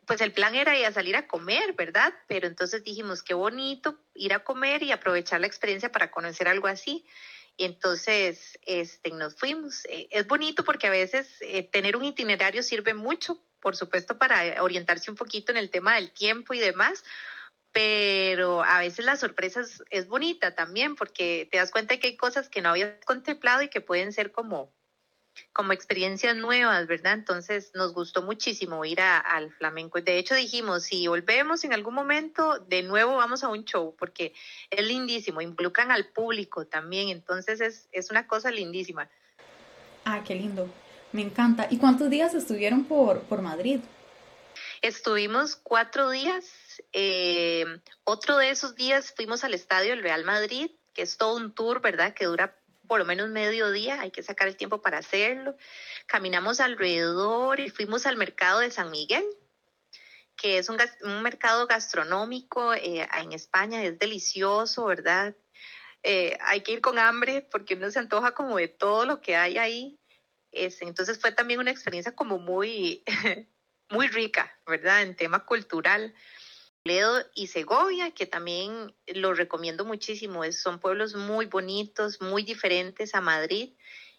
pues 0.06 0.20
el 0.22 0.32
plan 0.32 0.54
era 0.54 0.76
ir 0.76 0.86
a 0.86 0.92
salir 0.92 1.14
a 1.14 1.28
comer, 1.28 1.74
¿verdad? 1.74 2.12
Pero 2.26 2.46
entonces 2.46 2.82
dijimos, 2.82 3.22
qué 3.22 3.34
bonito 3.34 4.02
ir 4.14 4.32
a 4.32 4.42
comer 4.42 4.82
y 4.82 4.90
aprovechar 4.90 5.40
la 5.40 5.46
experiencia 5.46 5.92
para 5.92 6.10
conocer 6.10 6.48
algo 6.48 6.66
así. 6.66 7.06
Y 7.56 7.64
entonces 7.64 8.58
este, 8.62 9.10
nos 9.10 9.36
fuimos. 9.36 9.84
Eh, 9.84 10.08
es 10.10 10.26
bonito 10.26 10.64
porque 10.64 10.86
a 10.86 10.90
veces 10.90 11.28
eh, 11.42 11.62
tener 11.62 11.96
un 11.96 12.04
itinerario 12.04 12.62
sirve 12.62 12.94
mucho, 12.94 13.40
por 13.60 13.76
supuesto, 13.76 14.18
para 14.18 14.62
orientarse 14.62 15.10
un 15.10 15.16
poquito 15.16 15.52
en 15.52 15.58
el 15.58 15.70
tema 15.70 15.94
del 15.96 16.10
tiempo 16.10 16.54
y 16.54 16.58
demás, 16.58 17.04
pero 17.72 18.62
a 18.64 18.80
veces 18.80 19.04
la 19.04 19.16
sorpresa 19.16 19.62
es, 19.90 20.08
bonita 20.08 20.54
también 20.54 20.96
porque 20.96 21.48
te 21.50 21.58
das 21.58 21.70
cuenta 21.70 21.98
que 21.98 22.08
hay 22.08 22.16
cosas 22.16 22.48
que 22.48 22.62
no 22.62 22.70
habías 22.70 23.04
contemplado 23.04 23.62
y 23.62 23.68
que 23.68 23.80
pueden 23.80 24.12
ser 24.12 24.32
como 24.32 24.72
como 25.52 25.72
experiencias 25.72 26.36
nuevas, 26.36 26.86
¿verdad? 26.86 27.14
Entonces 27.14 27.70
nos 27.74 27.94
gustó 27.94 28.20
muchísimo 28.20 28.84
ir 28.84 29.00
al 29.00 29.50
flamenco. 29.52 30.00
De 30.00 30.18
hecho 30.18 30.34
dijimos, 30.34 30.82
si 30.82 31.06
volvemos 31.06 31.64
en 31.64 31.72
algún 31.72 31.94
momento, 31.94 32.58
de 32.58 32.82
nuevo 32.82 33.16
vamos 33.16 33.42
a 33.42 33.48
un 33.48 33.64
show, 33.64 33.94
porque 33.96 34.34
es 34.68 34.86
lindísimo, 34.86 35.40
involucran 35.40 35.92
al 35.92 36.08
público 36.08 36.66
también, 36.66 37.08
entonces 37.08 37.60
es, 37.60 37.88
es 37.92 38.10
una 38.10 38.26
cosa 38.26 38.50
lindísima. 38.50 39.08
Ah, 40.04 40.22
qué 40.26 40.34
lindo, 40.34 40.68
me 41.12 41.22
encanta. 41.22 41.68
¿Y 41.70 41.78
cuántos 41.78 42.10
días 42.10 42.34
estuvieron 42.34 42.84
por, 42.84 43.22
por 43.22 43.40
Madrid? 43.40 43.80
Estuvimos 44.82 45.56
cuatro 45.56 46.08
días. 46.10 46.82
Eh, 46.92 47.66
otro 48.04 48.38
de 48.38 48.50
esos 48.50 48.74
días 48.74 49.12
fuimos 49.14 49.44
al 49.44 49.52
estadio 49.52 49.90
del 49.90 50.02
Real 50.02 50.24
Madrid, 50.24 50.70
que 50.94 51.02
es 51.02 51.18
todo 51.18 51.36
un 51.36 51.54
tour, 51.54 51.82
¿verdad? 51.82 52.14
Que 52.14 52.24
dura 52.24 52.56
por 52.88 52.98
lo 52.98 53.04
menos 53.04 53.28
medio 53.28 53.70
día, 53.70 54.00
hay 54.00 54.10
que 54.10 54.22
sacar 54.22 54.48
el 54.48 54.56
tiempo 54.56 54.80
para 54.80 54.98
hacerlo. 54.98 55.54
Caminamos 56.06 56.60
alrededor 56.60 57.60
y 57.60 57.68
fuimos 57.70 58.06
al 58.06 58.16
mercado 58.16 58.60
de 58.60 58.70
San 58.70 58.90
Miguel, 58.90 59.24
que 60.34 60.58
es 60.58 60.68
un, 60.68 60.78
mercado 61.22 61.66
gastronómico 61.66 62.74
eh, 62.74 63.06
en 63.18 63.32
España, 63.32 63.84
es 63.84 63.98
delicioso, 63.98 64.86
¿verdad? 64.86 65.36
Eh, 66.02 66.38
hay 66.40 66.62
que 66.62 66.72
ir 66.72 66.80
con 66.80 66.98
hambre 66.98 67.46
porque 67.50 67.74
uno 67.74 67.90
se 67.90 67.98
antoja 67.98 68.32
como 68.32 68.56
de 68.56 68.68
todo 68.68 69.04
lo 69.04 69.20
que 69.20 69.36
hay 69.36 69.58
ahí. 69.58 70.00
entonces 70.50 71.20
fue 71.20 71.32
también 71.32 71.60
una 71.60 71.70
experiencia 71.70 72.16
como 72.16 72.38
muy, 72.38 73.04
muy 73.90 74.08
rica, 74.08 74.56
¿verdad? 74.66 75.02
En 75.02 75.16
tema 75.16 75.44
cultural. 75.44 76.14
Toledo 76.82 77.22
y 77.34 77.48
Segovia, 77.48 78.12
que 78.12 78.24
también 78.26 78.94
lo 79.06 79.34
recomiendo 79.34 79.84
muchísimo. 79.84 80.50
son 80.52 80.80
pueblos 80.80 81.14
muy 81.14 81.44
bonitos, 81.46 82.22
muy 82.22 82.42
diferentes 82.42 83.14
a 83.14 83.20
Madrid 83.20 83.74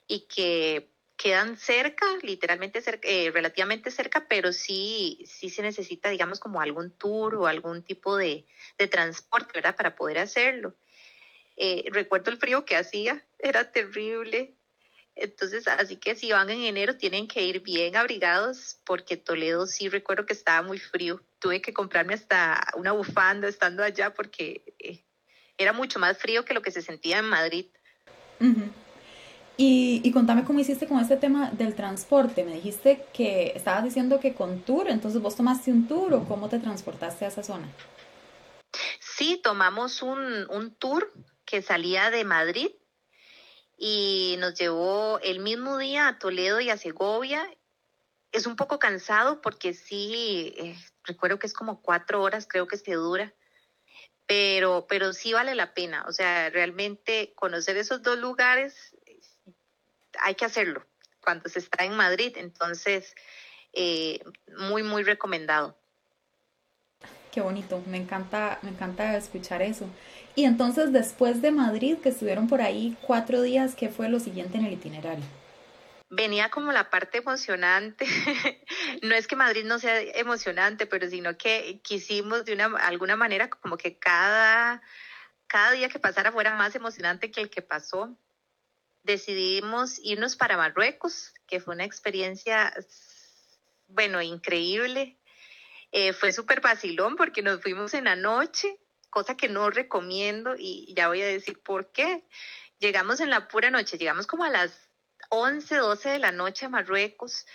y 0.07 0.27
que 0.27 0.91
quedan 1.17 1.57
cerca, 1.57 2.05
literalmente 2.21 2.81
cerca, 2.81 3.07
eh, 3.07 3.31
relativamente 3.31 3.91
cerca, 3.91 4.27
pero 4.27 4.53
sí, 4.53 5.23
sí 5.27 5.49
se 5.49 5.61
necesita, 5.61 6.09
digamos, 6.09 6.39
como 6.39 6.61
algún 6.61 6.91
tour 6.91 7.35
o 7.35 7.47
algún 7.47 7.83
tipo 7.83 8.17
de, 8.17 8.45
de 8.77 8.87
transporte, 8.87 9.51
¿verdad? 9.53 9.75
Para 9.75 9.95
poder 9.95 10.19
hacerlo. 10.19 10.75
Eh, 11.57 11.85
recuerdo 11.91 12.31
el 12.31 12.37
frío 12.37 12.65
que 12.65 12.75
hacía, 12.75 13.23
era 13.37 13.71
terrible. 13.71 14.55
Entonces, 15.15 15.67
así 15.67 15.97
que 15.97 16.15
si 16.15 16.31
van 16.31 16.49
en 16.49 16.61
enero 16.61 16.97
tienen 16.97 17.27
que 17.27 17.43
ir 17.43 17.61
bien 17.61 17.95
abrigados 17.95 18.79
porque 18.85 19.17
Toledo 19.17 19.67
sí 19.67 19.89
recuerdo 19.89 20.25
que 20.25 20.33
estaba 20.33 20.61
muy 20.65 20.79
frío. 20.79 21.21
Tuve 21.39 21.61
que 21.61 21.73
comprarme 21.73 22.13
hasta 22.13 22.65
una 22.77 22.93
bufanda 22.93 23.47
estando 23.47 23.83
allá 23.83 24.13
porque 24.13 24.63
eh, 24.79 25.03
era 25.57 25.73
mucho 25.73 25.99
más 25.99 26.17
frío 26.17 26.45
que 26.45 26.53
lo 26.53 26.61
que 26.61 26.71
se 26.71 26.81
sentía 26.81 27.19
en 27.19 27.25
Madrid. 27.25 27.65
y, 29.57 30.01
y, 30.03 30.11
contame 30.11 30.45
cómo 30.45 30.59
hiciste 30.59 30.87
con 30.87 30.99
este 30.99 31.17
tema 31.17 31.51
del 31.51 31.75
transporte. 31.75 32.43
Me 32.43 32.55
dijiste 32.55 33.05
que 33.13 33.51
estabas 33.53 33.83
diciendo 33.83 34.19
que 34.19 34.33
con 34.33 34.61
tour, 34.61 34.89
entonces 34.89 35.21
vos 35.21 35.35
tomaste 35.35 35.71
un 35.71 35.87
tour 35.87 36.13
o 36.13 36.23
cómo 36.25 36.47
te 36.49 36.57
transportaste 36.57 37.25
a 37.25 37.27
esa 37.27 37.43
zona. 37.43 37.67
Sí, 38.99 39.39
tomamos 39.43 40.01
un, 40.01 40.47
un 40.49 40.73
tour 40.73 41.13
que 41.45 41.61
salía 41.61 42.09
de 42.09 42.23
Madrid 42.23 42.71
y 43.83 44.35
nos 44.37 44.53
llevó 44.53 45.19
el 45.23 45.39
mismo 45.39 45.79
día 45.79 46.07
a 46.07 46.19
Toledo 46.19 46.61
y 46.61 46.69
a 46.69 46.77
Segovia. 46.77 47.49
Es 48.31 48.45
un 48.45 48.55
poco 48.55 48.77
cansado 48.77 49.41
porque 49.41 49.73
sí, 49.73 50.53
eh, 50.55 50.77
recuerdo 51.03 51.39
que 51.39 51.47
es 51.47 51.53
como 51.53 51.81
cuatro 51.81 52.21
horas, 52.21 52.45
creo 52.47 52.67
que 52.67 52.77
se 52.77 52.93
dura, 52.93 53.33
pero, 54.27 54.85
pero 54.87 55.13
sí 55.13 55.33
vale 55.33 55.55
la 55.55 55.73
pena. 55.73 56.05
O 56.07 56.11
sea, 56.11 56.51
realmente 56.51 57.33
conocer 57.35 57.75
esos 57.75 58.03
dos 58.03 58.19
lugares 58.19 58.95
hay 60.19 60.35
que 60.35 60.45
hacerlo 60.45 60.85
cuando 61.19 61.49
se 61.49 61.57
está 61.57 61.83
en 61.83 61.95
Madrid. 61.95 62.33
Entonces, 62.37 63.15
eh, 63.73 64.19
muy, 64.59 64.83
muy 64.83 65.01
recomendado. 65.01 65.75
Qué 67.31 67.41
bonito, 67.41 67.81
me 67.87 67.97
encanta, 67.97 68.59
me 68.61 68.69
encanta 68.69 69.17
escuchar 69.17 69.63
eso. 69.63 69.89
Y 70.35 70.45
entonces 70.45 70.91
después 70.91 71.41
de 71.41 71.51
Madrid, 71.51 71.97
que 71.97 72.09
estuvieron 72.09 72.47
por 72.47 72.61
ahí 72.61 72.95
cuatro 73.01 73.41
días, 73.41 73.75
¿qué 73.75 73.89
fue 73.89 74.09
lo 74.09 74.19
siguiente 74.19 74.57
en 74.57 74.65
el 74.65 74.73
itinerario? 74.73 75.23
Venía 76.09 76.49
como 76.49 76.71
la 76.71 76.89
parte 76.89 77.19
emocionante. 77.19 78.05
no 79.01 79.15
es 79.15 79.27
que 79.27 79.35
Madrid 79.35 79.63
no 79.65 79.79
sea 79.79 80.01
emocionante, 80.01 80.85
pero 80.85 81.09
sino 81.09 81.37
que 81.37 81.79
quisimos 81.83 82.45
de 82.45 82.53
una 82.53 82.65
alguna 82.77 83.15
manera 83.15 83.49
como 83.49 83.77
que 83.77 83.97
cada, 83.97 84.81
cada 85.47 85.71
día 85.71 85.89
que 85.89 85.99
pasara 85.99 86.31
fuera 86.31 86.55
más 86.55 86.75
emocionante 86.75 87.31
que 87.31 87.41
el 87.41 87.49
que 87.49 87.61
pasó. 87.61 88.15
Decidimos 89.03 89.99
irnos 90.03 90.35
para 90.35 90.57
Marruecos, 90.57 91.33
que 91.47 91.59
fue 91.59 91.73
una 91.73 91.85
experiencia, 91.85 92.73
bueno, 93.87 94.21
increíble 94.21 95.17
eh, 95.91 96.13
fue 96.13 96.31
súper 96.31 96.61
vacilón 96.61 97.15
porque 97.17 97.41
nos 97.41 97.61
fuimos 97.61 97.93
en 97.93 98.05
la 98.05 98.15
noche, 98.15 98.77
cosa 99.11 99.37
que 99.37 99.47
no 99.47 99.69
recomiendo 99.69 100.55
y 100.57 100.91
ya 100.95 101.09
voy 101.09 101.21
a 101.21 101.27
decir 101.27 101.61
por 101.61 101.91
qué. 101.91 102.25
Llegamos 102.79 103.19
en 103.19 103.29
la 103.29 103.47
pura 103.47 103.69
noche, 103.69 103.99
llegamos 103.99 104.25
como 104.25 104.43
a 104.43 104.49
las 104.49 104.89
11, 105.29 105.75
12 105.75 106.09
de 106.09 106.19
la 106.19 106.31
noche 106.31 106.65
a 106.65 106.69
Marruecos. 106.69 107.45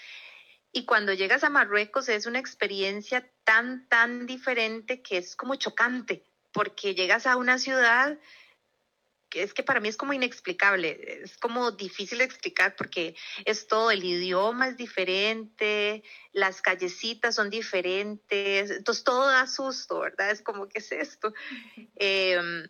Y 0.70 0.84
cuando 0.84 1.12
llegas 1.14 1.42
a 1.42 1.50
Marruecos 1.50 2.08
es 2.08 2.26
una 2.26 2.38
experiencia 2.38 3.28
tan, 3.42 3.88
tan 3.88 4.26
diferente 4.26 5.02
que 5.02 5.16
es 5.16 5.34
como 5.34 5.56
chocante, 5.56 6.24
porque 6.52 6.94
llegas 6.94 7.26
a 7.26 7.36
una 7.36 7.58
ciudad 7.58 8.18
es 9.32 9.52
que 9.54 9.62
para 9.62 9.80
mí 9.80 9.88
es 9.88 9.96
como 9.96 10.12
inexplicable, 10.12 11.22
es 11.22 11.36
como 11.38 11.70
difícil 11.72 12.18
de 12.18 12.24
explicar 12.24 12.76
porque 12.76 13.14
es 13.44 13.66
todo, 13.66 13.90
el 13.90 14.04
idioma 14.04 14.68
es 14.68 14.76
diferente, 14.76 16.02
las 16.32 16.62
callecitas 16.62 17.34
son 17.34 17.50
diferentes, 17.50 18.70
entonces 18.70 19.04
todo 19.04 19.26
da 19.26 19.46
susto, 19.46 20.00
¿verdad? 20.00 20.30
Es 20.30 20.42
como, 20.42 20.68
¿qué 20.68 20.78
es 20.78 20.92
esto? 20.92 21.32
Em, 21.96 22.68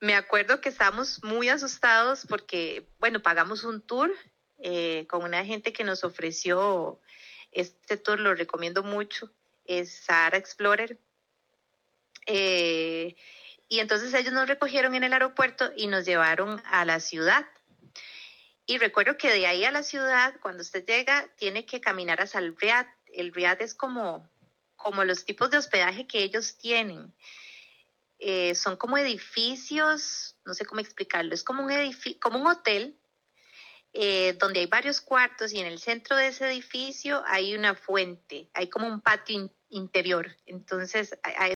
me 0.00 0.14
acuerdo 0.14 0.60
que 0.60 0.68
estábamos 0.68 1.22
muy 1.24 1.48
asustados 1.48 2.26
porque, 2.28 2.86
bueno, 2.98 3.22
pagamos 3.22 3.64
un 3.64 3.80
tour 3.80 4.12
eh, 4.58 5.06
con 5.08 5.22
una 5.22 5.44
gente 5.44 5.72
que 5.72 5.84
nos 5.84 6.04
ofreció 6.04 7.00
este 7.52 7.96
tour, 7.96 8.20
lo 8.20 8.34
recomiendo 8.34 8.82
mucho, 8.82 9.32
es 9.64 9.92
Sahara 10.04 10.36
Explorer. 10.36 10.98
Eh, 12.26 13.16
y 13.74 13.80
entonces 13.80 14.14
ellos 14.14 14.32
nos 14.32 14.46
recogieron 14.46 14.94
en 14.94 15.02
el 15.02 15.12
aeropuerto 15.12 15.72
y 15.76 15.88
nos 15.88 16.04
llevaron 16.04 16.62
a 16.66 16.84
la 16.84 17.00
ciudad. 17.00 17.44
Y 18.66 18.78
recuerdo 18.78 19.16
que 19.16 19.32
de 19.32 19.48
ahí 19.48 19.64
a 19.64 19.72
la 19.72 19.82
ciudad, 19.82 20.34
cuando 20.40 20.62
usted 20.62 20.86
llega, 20.86 21.28
tiene 21.36 21.66
que 21.66 21.80
caminar 21.80 22.20
hacia 22.20 22.38
el 22.38 22.56
Riad. 22.56 22.86
El 23.12 23.34
Riad 23.34 23.60
es 23.60 23.74
como, 23.74 24.30
como 24.76 25.02
los 25.02 25.24
tipos 25.24 25.50
de 25.50 25.58
hospedaje 25.58 26.06
que 26.06 26.22
ellos 26.22 26.56
tienen. 26.56 27.12
Eh, 28.20 28.54
son 28.54 28.76
como 28.76 28.96
edificios, 28.96 30.36
no 30.44 30.54
sé 30.54 30.64
cómo 30.64 30.80
explicarlo, 30.80 31.34
es 31.34 31.42
como 31.42 31.64
un, 31.64 31.72
edificio, 31.72 32.20
como 32.20 32.38
un 32.38 32.46
hotel 32.46 32.96
eh, 33.92 34.34
donde 34.38 34.60
hay 34.60 34.66
varios 34.66 35.00
cuartos 35.00 35.52
y 35.52 35.58
en 35.58 35.66
el 35.66 35.80
centro 35.80 36.16
de 36.16 36.28
ese 36.28 36.46
edificio 36.46 37.24
hay 37.26 37.56
una 37.56 37.74
fuente, 37.74 38.48
hay 38.54 38.68
como 38.68 38.86
un 38.86 39.00
patio 39.00 39.50
interior. 39.68 40.36
Entonces, 40.46 41.18
hay 41.24 41.54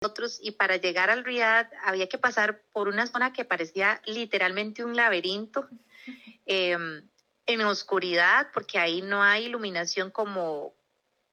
nosotros 0.00 0.38
y 0.40 0.52
para 0.52 0.76
llegar 0.76 1.10
al 1.10 1.24
Riad 1.24 1.66
había 1.82 2.08
que 2.08 2.18
pasar 2.18 2.62
por 2.72 2.88
una 2.88 3.06
zona 3.06 3.32
que 3.32 3.44
parecía 3.44 4.00
literalmente 4.06 4.84
un 4.84 4.96
laberinto 4.96 5.68
em, 6.46 7.08
en 7.46 7.60
oscuridad 7.62 8.48
porque 8.52 8.78
ahí 8.78 9.02
no 9.02 9.22
hay 9.22 9.46
iluminación 9.46 10.10
como 10.10 10.76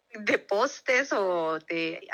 de 0.10 0.40
postes 0.40 1.12
o 1.12 1.60
de 1.60 2.08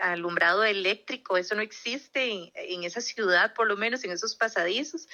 alumbrado 0.00 0.62
eléctrico, 0.62 1.38
eso 1.38 1.54
no 1.54 1.62
existe 1.62 2.30
en, 2.30 2.50
en, 2.54 2.84
esa 2.84 3.00
ciudad, 3.00 3.54
por 3.54 3.66
lo 3.66 3.78
menos 3.78 4.04
en 4.04 4.10
esos 4.10 4.36
pasadizos. 4.36 5.08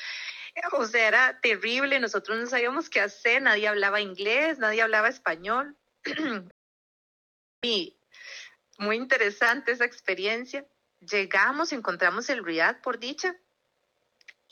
O 0.73 0.85
sea, 0.85 1.07
era 1.07 1.41
terrible, 1.41 2.01
nosotros 2.01 2.41
no 2.41 2.47
sabíamos 2.47 2.91
qué 2.91 3.01
hacer, 3.01 3.41
nadie 3.43 3.69
hablaba 3.69 4.01
inglés, 4.01 4.59
nadie 4.59 4.83
hablaba 4.83 5.09
español. 5.09 5.77
y 7.63 7.97
muy 8.77 8.97
interesante 8.97 9.71
esa 9.71 9.85
experiencia 9.85 10.67
llegamos, 11.11 11.73
encontramos 11.73 12.29
el 12.31 12.45
Riad 12.45 12.77
por 12.81 12.99
dicha 12.99 13.37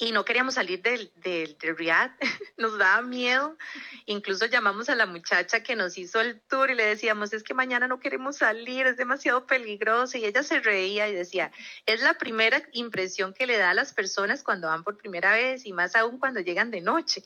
y 0.02 0.12
no 0.12 0.24
queríamos 0.24 0.54
salir 0.54 0.80
del, 0.80 1.12
del, 1.16 1.76
Riad, 1.76 2.10
nos 2.56 2.78
daba 2.78 3.02
miedo. 3.02 3.58
Incluso 4.06 4.46
llamamos 4.46 4.88
a 4.88 4.94
la 4.94 5.04
muchacha 5.04 5.62
que 5.62 5.76
nos 5.76 5.98
hizo 5.98 6.22
el 6.22 6.40
tour 6.40 6.70
y 6.70 6.74
le 6.74 6.86
decíamos, 6.86 7.34
es 7.34 7.42
que 7.42 7.52
mañana 7.52 7.86
no 7.86 8.00
queremos 8.00 8.38
salir, 8.38 8.86
es 8.86 8.96
demasiado 8.96 9.46
peligroso. 9.46 10.16
Y 10.16 10.24
ella 10.24 10.42
se 10.42 10.60
reía 10.60 11.06
y 11.10 11.14
decía, 11.14 11.52
es 11.84 12.00
la 12.00 12.14
primera 12.14 12.62
impresión 12.72 13.34
que 13.34 13.46
le 13.46 13.58
da 13.58 13.70
a 13.70 13.74
las 13.74 13.92
personas 13.92 14.42
cuando 14.42 14.68
van 14.68 14.84
por 14.84 14.96
primera 14.96 15.32
vez 15.34 15.66
y 15.66 15.74
más 15.74 15.94
aún 15.94 16.18
cuando 16.18 16.40
llegan 16.40 16.70
de 16.70 16.80
noche. 16.80 17.22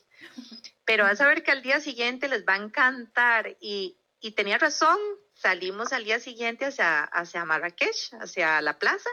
Pero 0.83 1.05
vas 1.05 1.21
a 1.21 1.29
ver 1.29 1.43
que 1.43 1.51
al 1.51 1.61
día 1.61 1.79
siguiente 1.79 2.27
les 2.27 2.45
va 2.45 2.55
a 2.55 2.57
encantar 2.57 3.55
y, 3.61 3.95
y 4.19 4.31
tenía 4.31 4.57
razón, 4.57 4.97
salimos 5.35 5.93
al 5.93 6.05
día 6.05 6.19
siguiente 6.19 6.65
hacia, 6.65 7.03
hacia 7.03 7.45
Marrakech, 7.45 8.13
hacia 8.19 8.61
la 8.61 8.79
plaza, 8.79 9.09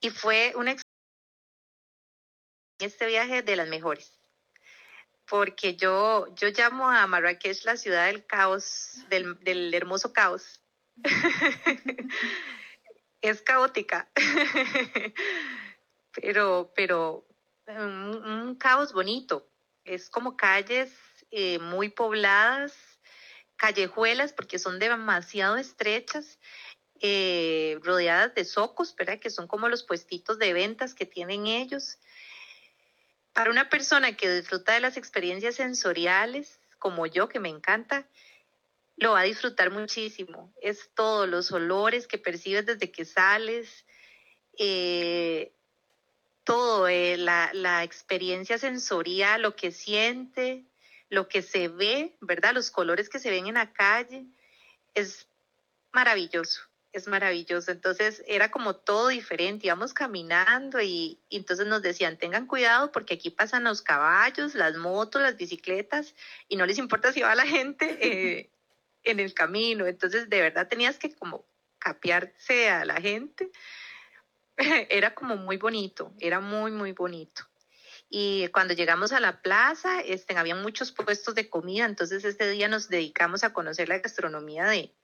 y 0.00 0.10
fue 0.10 0.52
un 0.56 0.76
este 2.78 3.06
viaje 3.06 3.42
de 3.42 3.56
las 3.56 3.68
mejores. 3.68 4.18
Porque 5.26 5.76
yo, 5.76 6.26
yo 6.34 6.48
llamo 6.48 6.90
a 6.90 7.06
Marrakech 7.06 7.64
la 7.64 7.76
ciudad 7.76 8.06
del 8.06 8.26
caos, 8.26 9.04
del, 9.08 9.38
del 9.40 9.72
hermoso 9.72 10.12
caos. 10.12 10.60
es 13.20 13.40
caótica, 13.42 14.10
pero, 16.12 16.72
pero 16.74 17.24
un, 17.66 18.56
caos 18.56 18.92
bonito. 18.92 19.48
Es 19.84 20.10
como 20.10 20.36
calles 20.36 20.92
eh, 21.30 21.58
muy 21.58 21.88
pobladas, 21.88 22.74
callejuelas 23.62 24.32
porque 24.32 24.58
son 24.58 24.80
demasiado 24.80 25.56
estrechas, 25.56 26.40
eh, 27.00 27.78
rodeadas 27.82 28.34
de 28.34 28.44
socos, 28.44 28.96
¿verdad? 28.96 29.20
Que 29.20 29.30
son 29.30 29.46
como 29.46 29.68
los 29.68 29.84
puestitos 29.84 30.40
de 30.40 30.52
ventas 30.52 30.94
que 30.94 31.06
tienen 31.06 31.46
ellos. 31.46 31.98
Para 33.32 33.52
una 33.52 33.68
persona 33.68 34.16
que 34.16 34.28
disfruta 34.28 34.72
de 34.72 34.80
las 34.80 34.96
experiencias 34.96 35.54
sensoriales, 35.54 36.58
como 36.80 37.06
yo, 37.06 37.28
que 37.28 37.38
me 37.38 37.50
encanta, 37.50 38.08
lo 38.96 39.12
va 39.12 39.20
a 39.20 39.30
disfrutar 39.30 39.70
muchísimo. 39.70 40.52
Es 40.60 40.90
todos 40.96 41.28
los 41.28 41.52
olores 41.52 42.08
que 42.08 42.18
percibes 42.18 42.66
desde 42.66 42.90
que 42.90 43.04
sales, 43.04 43.86
eh, 44.58 45.52
todo, 46.42 46.88
eh, 46.88 47.16
la, 47.16 47.84
experiencia 47.84 48.58
sensorial, 48.58 49.42
lo 49.42 49.54
que 49.54 49.70
siente, 49.70 50.64
lo 51.12 51.28
que 51.28 51.42
se 51.42 51.68
ve, 51.68 52.16
¿verdad? 52.22 52.54
Los 52.54 52.70
colores 52.70 53.10
que 53.10 53.18
se 53.18 53.30
ven 53.30 53.46
en 53.46 53.54
la 53.56 53.74
calle, 53.74 54.24
es 54.94 55.28
maravilloso, 55.92 56.62
es 56.90 57.06
maravilloso. 57.06 57.70
Entonces 57.70 58.24
era 58.26 58.50
como 58.50 58.76
todo 58.76 59.08
diferente, 59.08 59.66
íbamos 59.66 59.92
caminando 59.92 60.80
y, 60.80 61.20
entonces 61.28 61.66
nos 61.66 61.82
decían, 61.82 62.16
tengan 62.16 62.46
cuidado 62.46 62.92
porque 62.92 63.12
aquí 63.12 63.28
pasan 63.28 63.64
los 63.64 63.82
caballos, 63.82 64.54
las 64.54 64.74
motos, 64.76 65.20
las 65.20 65.36
bicicletas 65.36 66.14
y 66.48 66.56
no 66.56 66.64
les 66.64 66.78
importa 66.78 67.12
si 67.12 67.20
va 67.20 67.34
la 67.34 67.46
gente 67.46 67.98
eh, 68.00 68.50
en 69.02 69.20
el 69.20 69.34
camino. 69.34 69.86
Entonces 69.86 70.30
de 70.30 70.40
verdad 70.40 70.66
tenías 70.66 70.96
que 70.96 71.14
como 71.14 71.44
capearse 71.78 72.70
a 72.70 72.86
la 72.86 72.98
gente. 73.02 73.50
Era 74.88 75.14
como 75.14 75.36
muy 75.36 75.58
bonito, 75.58 76.14
era 76.20 76.40
muy, 76.40 76.70
muy 76.70 76.92
bonito. 76.92 77.51
Y 78.14 78.46
cuando 78.48 78.74
llegamos 78.74 79.12
a 79.12 79.20
la 79.20 79.40
plaza, 79.40 80.02
este, 80.02 80.36
había 80.36 80.54
muchos 80.54 80.92
puestos 80.92 81.34
de 81.34 81.48
comida, 81.48 81.86
entonces 81.86 82.22
ese 82.26 82.50
día 82.50 82.68
nos 82.68 82.90
dedicamos 82.90 83.42
a 83.42 83.54
conocer 83.54 83.88
la 83.88 84.00
gastronomía 84.00 84.66
de, 84.66 84.94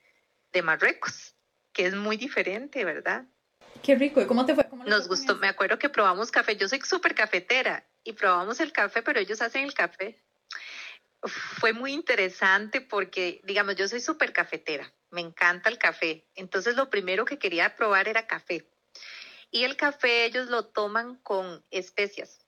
de 0.51 0.61
Marruecos, 0.61 1.33
que 1.73 1.87
es 1.87 1.95
muy 1.95 2.17
diferente, 2.17 2.85
¿verdad? 2.85 3.25
Qué 3.81 3.95
rico, 3.95 4.21
¿y 4.21 4.27
cómo 4.27 4.45
te 4.45 4.53
fue? 4.53 4.69
nos 4.85 5.07
gustó, 5.07 5.37
me 5.37 5.47
acuerdo 5.47 5.79
que 5.79 5.89
probamos 5.89 6.29
café, 6.29 6.55
yo 6.55 6.69
soy 6.69 6.81
súper 6.81 7.15
cafetera 7.15 7.83
y 8.03 8.13
probamos 8.13 8.59
el 8.59 8.71
café, 8.71 9.01
pero 9.01 9.19
ellos 9.19 9.41
hacen 9.41 9.63
el 9.63 9.73
café. 9.73 10.23
Fue 11.23 11.73
muy 11.73 11.93
interesante 11.93 12.79
porque, 12.79 13.41
digamos, 13.43 13.75
yo 13.75 13.87
soy 13.87 14.01
súper 14.01 14.33
cafetera, 14.33 14.93
me 15.09 15.21
encanta 15.21 15.69
el 15.69 15.79
café, 15.79 16.27
entonces 16.35 16.75
lo 16.75 16.91
primero 16.91 17.25
que 17.25 17.39
quería 17.39 17.75
probar 17.75 18.07
era 18.07 18.27
café. 18.27 18.69
Y 19.49 19.63
el 19.63 19.77
café 19.77 20.25
ellos 20.25 20.47
lo 20.49 20.67
toman 20.67 21.15
con 21.15 21.65
especias. 21.71 22.45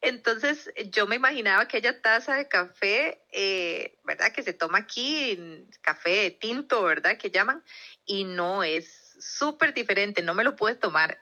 Entonces 0.00 0.70
yo 0.92 1.06
me 1.06 1.16
imaginaba 1.16 1.62
aquella 1.62 2.00
taza 2.00 2.34
de 2.34 2.48
café, 2.48 3.24
eh, 3.32 3.98
¿verdad? 4.04 4.32
Que 4.32 4.42
se 4.42 4.52
toma 4.52 4.78
aquí, 4.78 5.66
café 5.80 6.30
tinto, 6.30 6.82
¿verdad? 6.82 7.16
Que 7.16 7.30
llaman, 7.30 7.64
y 8.04 8.24
no 8.24 8.62
es 8.62 9.16
súper 9.18 9.74
diferente, 9.74 10.22
no 10.22 10.34
me 10.34 10.44
lo 10.44 10.56
pude 10.56 10.74
tomar. 10.74 11.18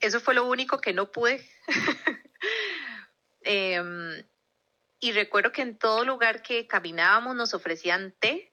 Eso 0.00 0.20
fue 0.20 0.34
lo 0.34 0.46
único 0.46 0.80
que 0.80 0.92
no 0.92 1.10
pude. 1.10 1.46
Em, 3.44 4.24
y 5.00 5.10
recuerdo 5.10 5.50
que 5.50 5.62
en 5.62 5.76
todo 5.76 6.04
lugar 6.04 6.42
que 6.42 6.68
caminábamos 6.68 7.34
nos 7.34 7.54
ofrecían 7.54 8.14
té 8.20 8.51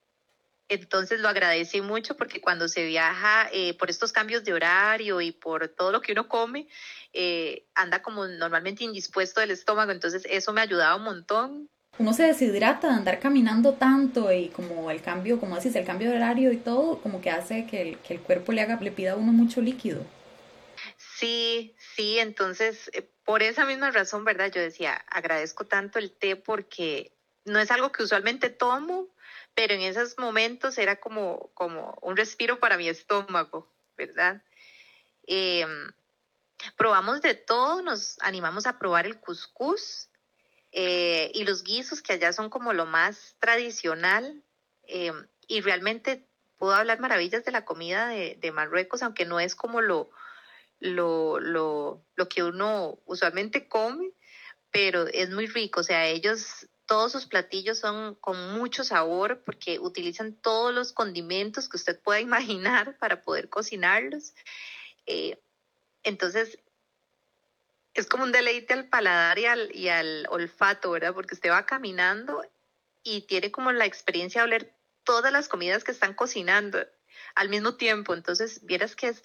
entonces 0.69 1.19
lo 1.19 1.27
agradecí 1.27 1.81
mucho 1.81 2.15
porque 2.15 2.39
cuando 2.39 2.67
se 2.67 2.85
viaja 2.85 3.49
eh, 3.51 3.73
por 3.77 3.89
estos 3.89 4.11
cambios 4.11 4.43
de 4.43 4.53
horario 4.53 5.19
y 5.19 5.31
por 5.31 5.67
todo 5.67 5.91
lo 5.91 6.01
que 6.01 6.13
uno 6.13 6.27
come, 6.27 6.67
eh, 7.11 7.65
anda 7.75 8.01
como 8.01 8.27
normalmente 8.27 8.83
indispuesto 8.83 9.41
del 9.41 9.51
estómago, 9.51 9.91
entonces 9.91 10.23
eso 10.29 10.53
me 10.53 10.61
ayudaba 10.61 10.95
un 10.95 11.03
montón. 11.03 11.69
Uno 11.97 12.13
se 12.13 12.23
deshidrata 12.23 12.87
de 12.87 12.93
andar 12.93 13.19
caminando 13.19 13.73
tanto 13.73 14.31
y 14.31 14.49
como 14.49 14.89
el 14.91 15.01
cambio, 15.01 15.39
como 15.39 15.55
decís, 15.55 15.75
el 15.75 15.85
cambio 15.85 16.09
de 16.11 16.17
horario 16.17 16.51
y 16.51 16.57
todo, 16.57 16.99
como 17.01 17.19
que 17.19 17.31
hace 17.31 17.65
que 17.65 17.81
el, 17.81 17.97
que 17.97 18.13
el 18.13 18.21
cuerpo 18.21 18.51
le, 18.51 18.61
haga, 18.61 18.79
le 18.79 18.91
pida 18.91 19.13
a 19.13 19.15
uno 19.15 19.31
mucho 19.31 19.59
líquido. 19.59 20.05
Sí, 20.97 21.75
sí, 21.95 22.19
entonces 22.19 22.89
eh, 22.93 23.09
por 23.25 23.43
esa 23.43 23.65
misma 23.65 23.91
razón, 23.91 24.23
¿verdad? 24.23 24.51
Yo 24.51 24.61
decía, 24.61 24.93
agradezco 25.07 25.65
tanto 25.65 25.99
el 25.99 26.11
té 26.11 26.35
porque 26.35 27.11
no 27.45 27.59
es 27.59 27.71
algo 27.71 27.91
que 27.91 28.03
usualmente 28.03 28.49
tomo, 28.49 29.07
pero 29.59 29.73
en 29.73 29.81
esos 29.81 30.17
momentos 30.17 30.77
era 30.77 31.01
como, 31.01 31.51
como 31.53 31.99
un 32.01 32.15
respiro 32.15 32.61
para 32.61 32.77
mi 32.77 32.87
estómago, 32.87 33.69
¿verdad? 33.97 34.41
Em, 35.27 35.91
probamos 36.77 37.21
de 37.21 37.35
todo, 37.35 37.81
nos 37.81 38.17
animamos 38.21 38.67
a 38.67 38.79
probar 38.79 39.05
el 39.05 39.19
cuscús 39.19 40.07
eh, 40.71 41.29
y 41.33 41.43
los 41.43 41.65
guisos 41.65 42.01
que 42.01 42.13
allá 42.13 42.31
son 42.31 42.49
como 42.49 42.71
lo 42.71 42.85
más 42.85 43.35
tradicional 43.41 44.41
em, 44.83 45.27
y 45.49 45.59
realmente 45.59 46.25
puedo 46.57 46.73
hablar 46.73 47.01
maravillas 47.01 47.43
de 47.43 47.51
la 47.51 47.65
comida 47.65 48.07
de, 48.07 48.37
de 48.39 48.51
Marruecos, 48.53 49.03
aunque 49.03 49.25
no 49.25 49.41
es 49.41 49.55
como 49.55 49.81
lo, 49.81 50.09
lo, 50.79 51.41
lo, 51.41 52.01
lo 52.15 52.29
que 52.29 52.43
uno 52.43 52.97
usualmente 53.03 53.67
come, 53.67 54.13
pero 54.71 55.05
es 55.07 55.31
muy 55.31 55.47
rico, 55.47 55.81
o 55.81 55.83
sea, 55.83 56.05
ellos 56.05 56.69
todos 56.89 57.11
sus 57.11 57.27
platillos 57.27 57.77
son 57.77 58.15
con 58.15 58.53
mucho 58.57 58.83
sabor 58.83 59.43
porque 59.45 59.77
utilizan 59.77 60.33
todos 60.33 60.73
los 60.73 60.91
condimentos 60.91 61.69
que 61.69 61.77
usted 61.77 62.01
pueda 62.01 62.19
imaginar 62.19 62.97
para 62.97 63.21
poder 63.21 63.47
cocinarlos. 63.47 64.33
Eh, 65.05 65.39
entonces, 66.01 66.57
es 67.93 68.07
como 68.07 68.23
un 68.23 68.31
deleite 68.31 68.73
al 68.73 68.89
paladar 68.89 69.37
y 69.37 69.87
al, 69.87 70.25
olfato, 70.31 70.89
¿verdad? 70.89 71.13
Porque 71.13 71.35
usted 71.35 71.51
va 71.51 71.67
caminando 71.67 72.43
y 73.03 73.21
tiene 73.21 73.51
como 73.51 73.71
la 73.71 73.85
experiencia 73.85 74.41
de 74.41 74.45
oler 74.45 74.75
todas 75.03 75.31
las 75.31 75.47
comidas 75.47 75.83
que 75.83 75.91
están 75.91 76.15
cocinando 76.15 76.79
al 77.35 77.49
mismo 77.49 77.75
tiempo. 77.75 78.15
Entonces, 78.15 78.65
vieras 78.65 78.95
que 78.95 79.09
es, 79.09 79.23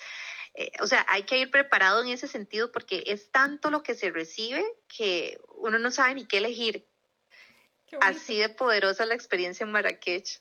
eh, 0.52 0.70
o 0.80 0.86
sea, 0.86 1.06
hay 1.08 1.22
que 1.22 1.38
ir 1.38 1.50
preparado 1.50 2.02
en 2.02 2.08
ese 2.08 2.28
sentido 2.28 2.70
porque 2.72 3.04
es 3.06 3.30
tanto 3.30 3.70
lo 3.70 3.82
que 3.82 3.94
se 3.94 4.10
recibe 4.10 4.62
que 4.86 5.40
uno 5.56 5.78
no 5.78 5.90
sabe 5.90 6.16
ni 6.16 6.26
qué 6.26 6.36
elegir. 6.36 6.86
Así 8.00 8.38
de 8.38 8.48
poderosa 8.48 9.06
la 9.06 9.14
experiencia 9.14 9.64
en 9.64 9.72
Marrakech. 9.72 10.40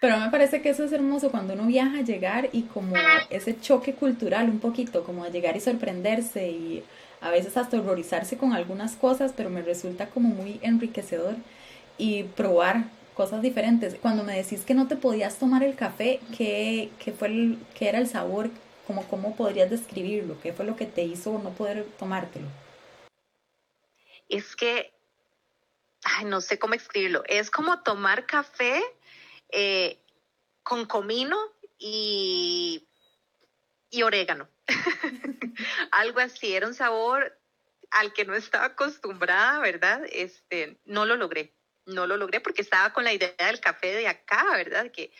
Pero 0.00 0.18
me 0.18 0.30
parece 0.30 0.62
que 0.62 0.70
eso 0.70 0.84
es 0.84 0.92
hermoso 0.92 1.30
cuando 1.30 1.54
uno 1.54 1.66
viaja 1.66 1.98
a 1.98 2.02
llegar 2.02 2.48
y 2.52 2.62
como 2.62 2.96
ese 3.28 3.60
choque 3.60 3.94
cultural 3.94 4.48
un 4.48 4.58
poquito, 4.58 5.04
como 5.04 5.24
de 5.24 5.30
llegar 5.30 5.56
y 5.56 5.60
sorprenderse 5.60 6.48
y 6.48 6.84
a 7.20 7.30
veces 7.30 7.56
hasta 7.56 7.78
horrorizarse 7.78 8.38
con 8.38 8.54
algunas 8.54 8.96
cosas, 8.96 9.32
pero 9.36 9.50
me 9.50 9.62
resulta 9.62 10.06
como 10.08 10.30
muy 10.30 10.58
enriquecedor 10.62 11.36
y 11.98 12.22
probar 12.22 12.84
cosas 13.14 13.42
diferentes. 13.42 13.94
Cuando 14.00 14.24
me 14.24 14.36
decís 14.36 14.62
que 14.64 14.72
no 14.72 14.88
te 14.88 14.96
podías 14.96 15.38
tomar 15.38 15.62
el 15.62 15.74
café, 15.74 16.20
¿qué, 16.36 16.90
qué 16.98 17.12
fue 17.12 17.28
el, 17.28 17.58
qué 17.74 17.90
era 17.90 17.98
el 17.98 18.08
sabor? 18.08 18.50
Como, 18.86 19.04
¿Cómo 19.04 19.36
podrías 19.36 19.68
describirlo? 19.68 20.40
¿Qué 20.40 20.54
fue 20.54 20.64
lo 20.64 20.76
que 20.76 20.86
te 20.86 21.02
hizo 21.02 21.38
no 21.38 21.50
poder 21.50 21.84
tomártelo? 21.98 22.48
Es 24.28 24.56
que 24.56 24.90
no 26.24 26.40
sé 26.40 26.58
cómo 26.58 26.74
escribirlo, 26.74 27.22
es 27.26 27.50
como 27.50 27.82
tomar 27.82 28.26
café 28.26 28.82
eh, 29.50 29.98
con 30.62 30.86
comino 30.86 31.38
y, 31.78 32.86
y 33.90 34.02
orégano. 34.02 34.48
Algo 35.90 36.20
así, 36.20 36.54
era 36.54 36.66
un 36.66 36.74
sabor 36.74 37.36
al 37.90 38.12
que 38.12 38.24
no 38.24 38.34
estaba 38.34 38.66
acostumbrada, 38.66 39.58
¿verdad? 39.60 40.02
Este, 40.12 40.78
no 40.84 41.06
lo 41.06 41.16
logré, 41.16 41.54
no 41.86 42.06
lo 42.06 42.16
logré 42.16 42.40
porque 42.40 42.62
estaba 42.62 42.92
con 42.92 43.04
la 43.04 43.12
idea 43.12 43.34
del 43.38 43.60
café 43.60 43.94
de 43.94 44.06
acá, 44.06 44.44
¿verdad? 44.52 44.90
Que, 44.92 45.12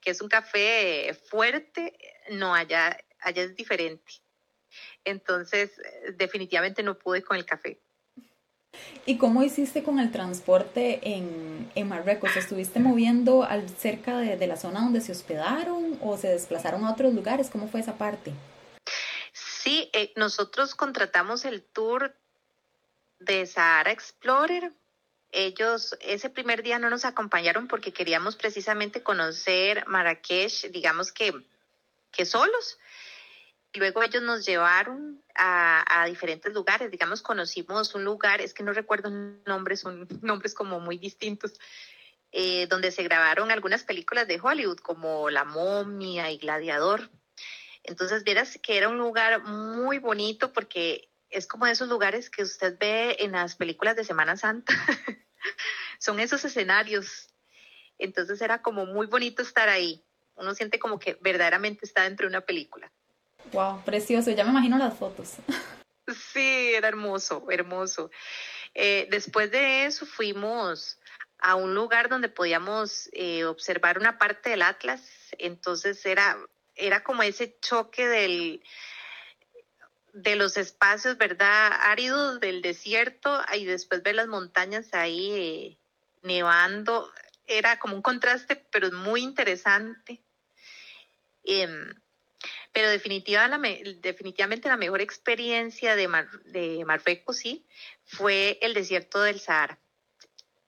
que 0.00 0.10
es 0.10 0.20
un 0.20 0.28
café 0.28 1.16
fuerte, 1.28 1.96
no, 2.30 2.54
allá, 2.54 2.98
allá 3.20 3.42
es 3.42 3.54
diferente. 3.54 4.12
Entonces, 5.04 5.70
definitivamente 6.14 6.82
no 6.82 6.98
pude 6.98 7.22
con 7.22 7.36
el 7.36 7.46
café. 7.46 7.80
¿Y 9.08 9.18
cómo 9.18 9.44
hiciste 9.44 9.84
con 9.84 10.00
el 10.00 10.10
transporte 10.10 11.00
en, 11.02 11.70
en 11.76 11.88
Marruecos? 11.88 12.36
¿Estuviste 12.36 12.80
moviendo 12.80 13.44
al, 13.44 13.68
cerca 13.68 14.18
de, 14.18 14.46
la 14.46 14.56
zona 14.56 14.80
donde 14.80 15.00
se 15.00 15.12
hospedaron 15.12 15.96
o 16.02 16.16
se 16.16 16.28
desplazaron 16.28 16.84
a 16.84 16.92
otros 16.92 17.14
lugares? 17.14 17.48
¿Cómo 17.48 17.68
fue 17.68 17.80
esa 17.80 17.96
parte? 17.98 18.32
Sí, 19.32 19.90
eh, 19.92 20.12
nosotros 20.16 20.74
contratamos 20.74 21.44
el 21.44 21.62
tour 21.62 22.16
de 23.20 23.46
Sahara 23.46 23.92
Explorer. 23.92 24.72
Ellos 25.30 25.96
ese 26.00 26.28
primer 26.28 26.64
día 26.64 26.78
no 26.78 26.90
nos 26.90 27.04
acompañaron 27.04 27.68
porque 27.68 27.92
queríamos 27.92 28.36
precisamente 28.36 29.02
conocer 29.02 29.86
Marrakech, 29.86 30.70
digamos 30.72 31.12
que, 31.12 31.32
que 32.10 32.24
solos. 32.24 32.78
Luego 33.74 34.02
ellos 34.02 34.22
nos 34.22 34.46
llevaron 34.46 35.22
a, 35.34 36.06
diferentes 36.08 36.52
lugares, 36.52 36.90
digamos, 36.90 37.20
conocimos 37.20 37.94
un 37.94 38.04
lugar, 38.04 38.40
es 38.40 38.54
que 38.54 38.62
no 38.62 38.72
recuerdo 38.72 39.10
nombres, 39.44 39.80
son 39.80 40.08
nombres 40.22 40.54
como 40.54 40.80
muy 40.80 40.98
distintos, 40.98 41.58
eh, 42.32 42.66
donde 42.68 42.90
se 42.90 43.02
grabaron 43.02 43.50
algunas 43.50 43.84
películas 43.84 44.26
de 44.28 44.40
Hollywood, 44.42 44.78
como 44.78 45.30
La 45.30 45.44
momia 45.44 46.30
y 46.30 46.38
Gladiador. 46.38 47.10
Entonces, 47.82 48.24
vieras 48.24 48.58
que 48.62 48.78
era 48.78 48.88
un 48.88 48.98
lugar 48.98 49.42
muy 49.44 49.98
bonito 49.98 50.52
porque 50.52 51.08
es 51.30 51.46
como 51.46 51.66
de 51.66 51.72
esos 51.72 51.88
lugares 51.88 52.30
que 52.30 52.42
usted 52.42 52.76
ve 52.78 53.16
en 53.20 53.32
las 53.32 53.56
películas 53.56 53.96
de 53.96 54.04
Semana 54.04 54.36
Santa. 54.36 54.74
Son 55.98 56.20
esos 56.20 56.44
escenarios. 56.44 57.28
Entonces 57.98 58.40
era 58.40 58.62
como 58.62 58.86
muy 58.86 59.06
bonito 59.06 59.42
estar 59.42 59.68
ahí. 59.68 60.04
Uno 60.34 60.54
siente 60.54 60.78
como 60.78 60.98
que 60.98 61.18
verdaderamente 61.20 61.86
está 61.86 62.02
dentro 62.02 62.24
de 62.24 62.30
una 62.30 62.42
película. 62.42 62.92
Wow, 63.52 63.82
precioso, 63.84 64.30
ya 64.30 64.44
me 64.44 64.50
imagino 64.50 64.78
las 64.78 64.98
fotos. 64.98 65.36
Sí, 66.32 66.72
era 66.74 66.88
hermoso, 66.88 67.46
hermoso. 67.50 68.10
Eh, 68.74 69.08
después 69.10 69.50
de 69.50 69.86
eso 69.86 70.06
fuimos 70.06 70.98
a 71.38 71.54
un 71.54 71.74
lugar 71.74 72.08
donde 72.08 72.28
podíamos 72.28 73.08
eh, 73.12 73.44
observar 73.44 73.98
una 73.98 74.18
parte 74.18 74.50
del 74.50 74.62
Atlas, 74.62 75.02
entonces 75.38 76.04
era, 76.06 76.38
era 76.74 77.02
como 77.02 77.22
ese 77.22 77.58
choque 77.60 78.06
del, 78.06 78.62
de 80.12 80.36
los 80.36 80.56
espacios, 80.56 81.18
¿verdad? 81.18 81.72
Áridos 81.72 82.40
del 82.40 82.62
desierto 82.62 83.42
y 83.54 83.64
después 83.64 84.02
ver 84.02 84.14
las 84.14 84.28
montañas 84.28 84.94
ahí 84.94 85.32
eh, 85.32 85.78
nevando. 86.22 87.10
Era 87.46 87.78
como 87.78 87.96
un 87.96 88.02
contraste, 88.02 88.56
pero 88.70 88.90
muy 88.92 89.22
interesante. 89.22 90.22
Em, 91.44 91.94
pero 92.76 92.90
definitivamente 92.90 94.68
la 94.68 94.76
mejor 94.76 95.00
experiencia 95.00 95.96
de, 95.96 96.10
de 96.44 96.84
Marruecos, 96.84 97.38
sí, 97.38 97.64
fue 98.04 98.58
el 98.60 98.74
desierto 98.74 99.22
del 99.22 99.40
Sahara. 99.40 99.78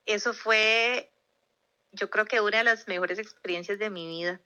Eso 0.07 0.33
fue, 0.33 1.13
yo 1.93 2.09
creo 2.09 2.25
que 2.25 2.41
una 2.41 2.57
de 2.57 2.65
las 2.65 2.89
mejores 2.89 3.19
experiencias 3.19 3.79
de 3.79 3.91
mi 3.91 4.09
vida, 4.09 4.41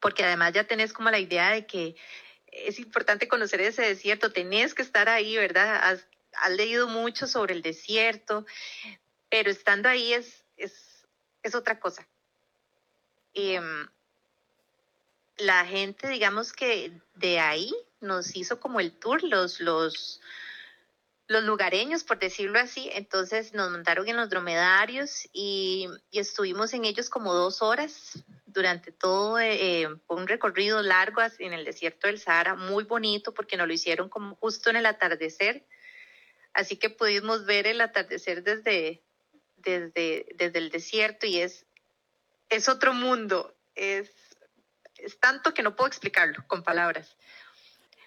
porque 0.00 0.24
además 0.24 0.52
ya 0.52 0.64
tenés 0.64 0.92
como 0.92 1.12
la 1.12 1.20
idea 1.20 1.50
de 1.50 1.64
que 1.64 1.94
es 2.48 2.80
importante 2.80 3.28
conocer 3.28 3.60
ese 3.60 3.82
desierto, 3.82 4.32
tenés 4.32 4.74
que 4.74 4.82
estar 4.82 5.08
ahí, 5.08 5.36
¿verdad? 5.36 5.76
Has, 5.84 6.08
leído 6.56 6.88
mucho 6.88 7.28
sobre 7.28 7.54
el 7.54 7.62
desierto, 7.62 8.44
pero 9.28 9.48
estando 9.48 9.88
ahí 9.88 10.12
es, 10.12 10.44
es, 10.56 11.06
es 11.44 11.54
otra 11.54 11.78
cosa. 11.78 12.08
Em, 13.32 13.88
la 15.38 15.64
gente, 15.64 16.08
digamos 16.08 16.52
que 16.52 16.92
de 17.14 17.38
ahí 17.40 17.72
nos 18.00 18.36
hizo 18.36 18.60
como 18.60 18.80
el 18.80 18.92
tour, 18.92 19.22
los, 19.22 19.60
los, 19.60 20.20
los 21.28 21.44
lugareños, 21.44 22.04
por 22.04 22.18
decirlo 22.18 22.58
así. 22.58 22.90
Entonces 22.92 23.54
nos 23.54 23.70
montaron 23.70 24.08
en 24.08 24.16
los 24.16 24.28
dromedarios 24.28 25.28
y, 25.32 25.88
estuvimos 26.12 26.74
en 26.74 26.84
ellos 26.84 27.08
como 27.08 27.34
dos 27.34 27.62
horas 27.62 28.24
durante 28.46 28.90
todo 28.92 29.38
eh, 29.38 29.86
un 30.08 30.26
recorrido 30.26 30.82
largo 30.82 31.20
en 31.38 31.52
el 31.52 31.64
desierto 31.64 32.06
del 32.06 32.18
Sahara, 32.18 32.54
muy 32.54 32.84
bonito 32.84 33.32
porque 33.32 33.56
nos 33.56 33.68
lo 33.68 33.74
hicieron 33.74 34.08
como 34.08 34.34
justo 34.36 34.70
en 34.70 34.76
el 34.76 34.86
atardecer. 34.86 35.66
Así 36.52 36.76
que 36.76 36.90
pudimos 36.90 37.44
ver 37.44 37.66
el 37.66 37.80
atardecer 37.80 38.42
desde, 38.42 39.04
desde, 39.56 40.26
desde 40.34 40.58
el 40.58 40.70
desierto 40.70 41.26
y 41.26 41.38
es, 41.38 41.66
es 42.48 42.68
otro 42.68 42.94
mundo. 42.94 43.54
Es, 43.76 44.10
es 44.98 45.18
tanto 45.18 45.54
que 45.54 45.62
no 45.62 45.76
puedo 45.76 45.88
explicarlo 45.88 46.44
con 46.46 46.62
palabras. 46.62 47.16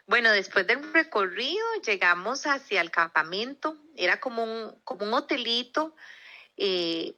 Bueno, 0.07 0.31
después 0.31 0.67
del 0.67 0.91
recorrido 0.93 1.65
llegamos 1.85 2.45
hacia 2.45 2.81
el 2.81 2.91
campamento, 2.91 3.77
era 3.95 4.19
como 4.19 4.43
un, 4.43 4.75
como 4.83 5.05
un 5.05 5.13
hotelito 5.13 5.95
eh, 6.57 7.13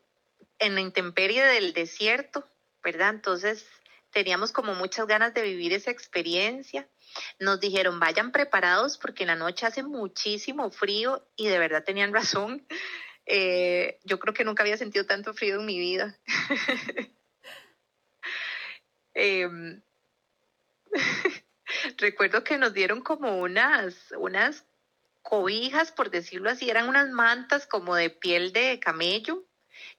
en 0.59 0.75
la 0.75 0.81
intemperie 0.81 1.43
del 1.43 1.73
desierto, 1.73 2.47
¿verdad? 2.83 3.09
Entonces 3.09 3.65
teníamos 4.11 4.51
como 4.51 4.75
muchas 4.75 5.07
ganas 5.07 5.33
de 5.33 5.41
vivir 5.41 5.73
esa 5.73 5.91
experiencia. 5.91 6.87
Nos 7.39 7.59
dijeron, 7.59 7.99
vayan 7.99 8.31
preparados 8.31 8.97
porque 8.97 9.23
en 9.23 9.27
la 9.27 9.35
noche 9.35 9.65
hace 9.65 9.81
muchísimo 9.81 10.69
frío 10.69 11.25
y 11.35 11.47
de 11.47 11.57
verdad 11.59 11.83
tenían 11.83 12.13
razón. 12.13 12.65
Eh, 13.25 13.99
yo 14.03 14.19
creo 14.19 14.33
que 14.33 14.43
nunca 14.43 14.63
había 14.63 14.77
sentido 14.77 15.05
tanto 15.05 15.33
frío 15.33 15.55
en 15.55 15.65
mi 15.65 15.79
vida. 15.79 16.17
eh, 19.15 19.81
recuerdo 21.97 22.43
que 22.43 22.57
nos 22.57 22.73
dieron 22.73 23.01
como 23.01 23.39
unas, 23.39 23.95
unas 24.17 24.65
cobijas, 25.21 25.91
por 25.91 26.11
decirlo 26.11 26.49
así, 26.49 26.69
eran 26.69 26.87
unas 26.87 27.09
mantas 27.09 27.65
como 27.65 27.95
de 27.95 28.09
piel 28.09 28.53
de 28.53 28.79
camello, 28.79 29.43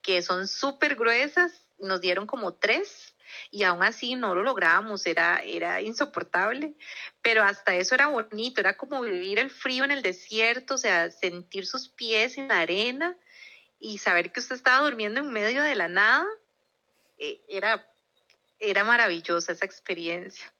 que 0.03 0.23
son 0.23 0.47
súper 0.47 0.95
gruesas, 0.95 1.67
nos 1.79 2.01
dieron 2.01 2.27
como 2.27 2.55
tres 2.55 3.15
y 3.51 3.65
aún 3.65 3.83
así 3.83 4.15
no 4.15 4.35
lo 4.35 4.43
lográbamos, 4.43 5.07
era, 5.07 5.39
era 5.39 5.81
insoportable, 5.81 6.75
pero 7.23 7.43
hasta 7.43 7.75
eso 7.75 7.95
era 7.95 8.09
bonito, 8.09 8.61
era 8.61 8.77
como 8.77 9.01
vivir 9.01 9.39
el 9.39 9.51
frío 9.51 9.85
en 9.85 9.91
el 9.91 10.03
desierto, 10.03 10.75
o 10.75 10.79
sea, 10.79 11.11
sentir 11.11 11.67
sus 11.67 11.89
pies 11.89 12.39
en 12.39 12.49
la 12.49 12.61
arena 12.61 13.17
y 13.79 13.99
saber 13.99 14.33
que 14.33 14.41
usted 14.41 14.57
estaba 14.57 14.85
durmiendo 14.85 15.21
en 15.21 15.33
medio 15.33 15.63
de 15.63 15.75
la 15.75 15.89
nada, 15.89 16.27
eh, 17.19 17.41
era, 17.49 17.87
era 18.59 18.85
maravillosa 18.85 19.53
esa 19.53 19.65
experiencia 19.65 20.55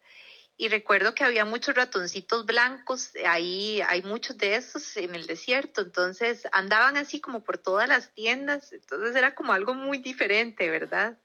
y 0.57 0.69
recuerdo 0.69 1.15
que 1.15 1.25
había 1.25 1.45
muchos 1.45 1.75
ratoncitos 1.75 2.47
blancos, 2.47 3.11
ahí 3.27 3.81
hay 3.89 4.03
muchos 4.03 4.39
de 4.39 4.55
esos 4.55 4.97
en 4.97 5.15
el 5.15 5.27
desierto, 5.27 5.81
entonces 5.81 6.47
andaban 6.53 6.97
así 6.97 7.21
como 7.21 7.43
por 7.43 7.59
todas 7.59 7.89
las 7.89 8.15
tiendas, 8.15 8.73
entonces 8.73 9.17
era 9.17 9.35
como 9.35 9.53
algo 9.53 9.75
muy 9.75 9.99
diferente, 9.99 10.71
¿verdad? 10.71 11.19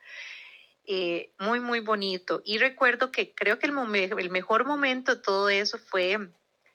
Eh, 0.86 1.32
muy, 1.38 1.60
muy 1.60 1.80
bonito. 1.82 2.42
Y 2.44 2.58
recuerdo 2.58 3.12
que 3.12 3.36
creo 3.36 3.60
que 3.60 3.68
el, 3.68 4.30
mejor 4.32 4.66
momento 4.66 5.16
de 5.16 5.22
todo 5.22 5.50
eso 5.50 5.78
fue, 5.78 6.18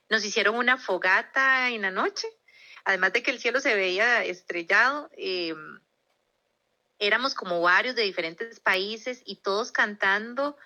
nos 0.09 0.25
hicieron 0.25 0.55
una 0.55 0.79
fogata 0.79 1.71
en 1.71 1.83
la 1.83 1.91
noche, 1.91 2.29
además 2.85 3.13
de 3.13 3.25
que 3.25 3.33
el 3.33 3.41
cielo 3.41 3.59
se 3.59 3.75
veía 3.75 4.23
estrellado. 4.25 5.11
Em, 5.17 5.81
éramos 6.99 7.35
como 7.35 7.61
varios 7.61 7.95
de 7.95 8.03
diferentes 8.03 8.61
países 8.61 9.23
y 9.25 9.37
todos 9.37 9.73
cantando 9.73 10.57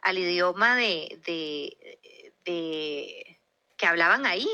al 0.00 0.18
idioma 0.18 0.76
de, 0.76 1.20
de, 2.44 3.40
que 3.76 3.86
hablaban 3.86 4.26
ahí. 4.26 4.48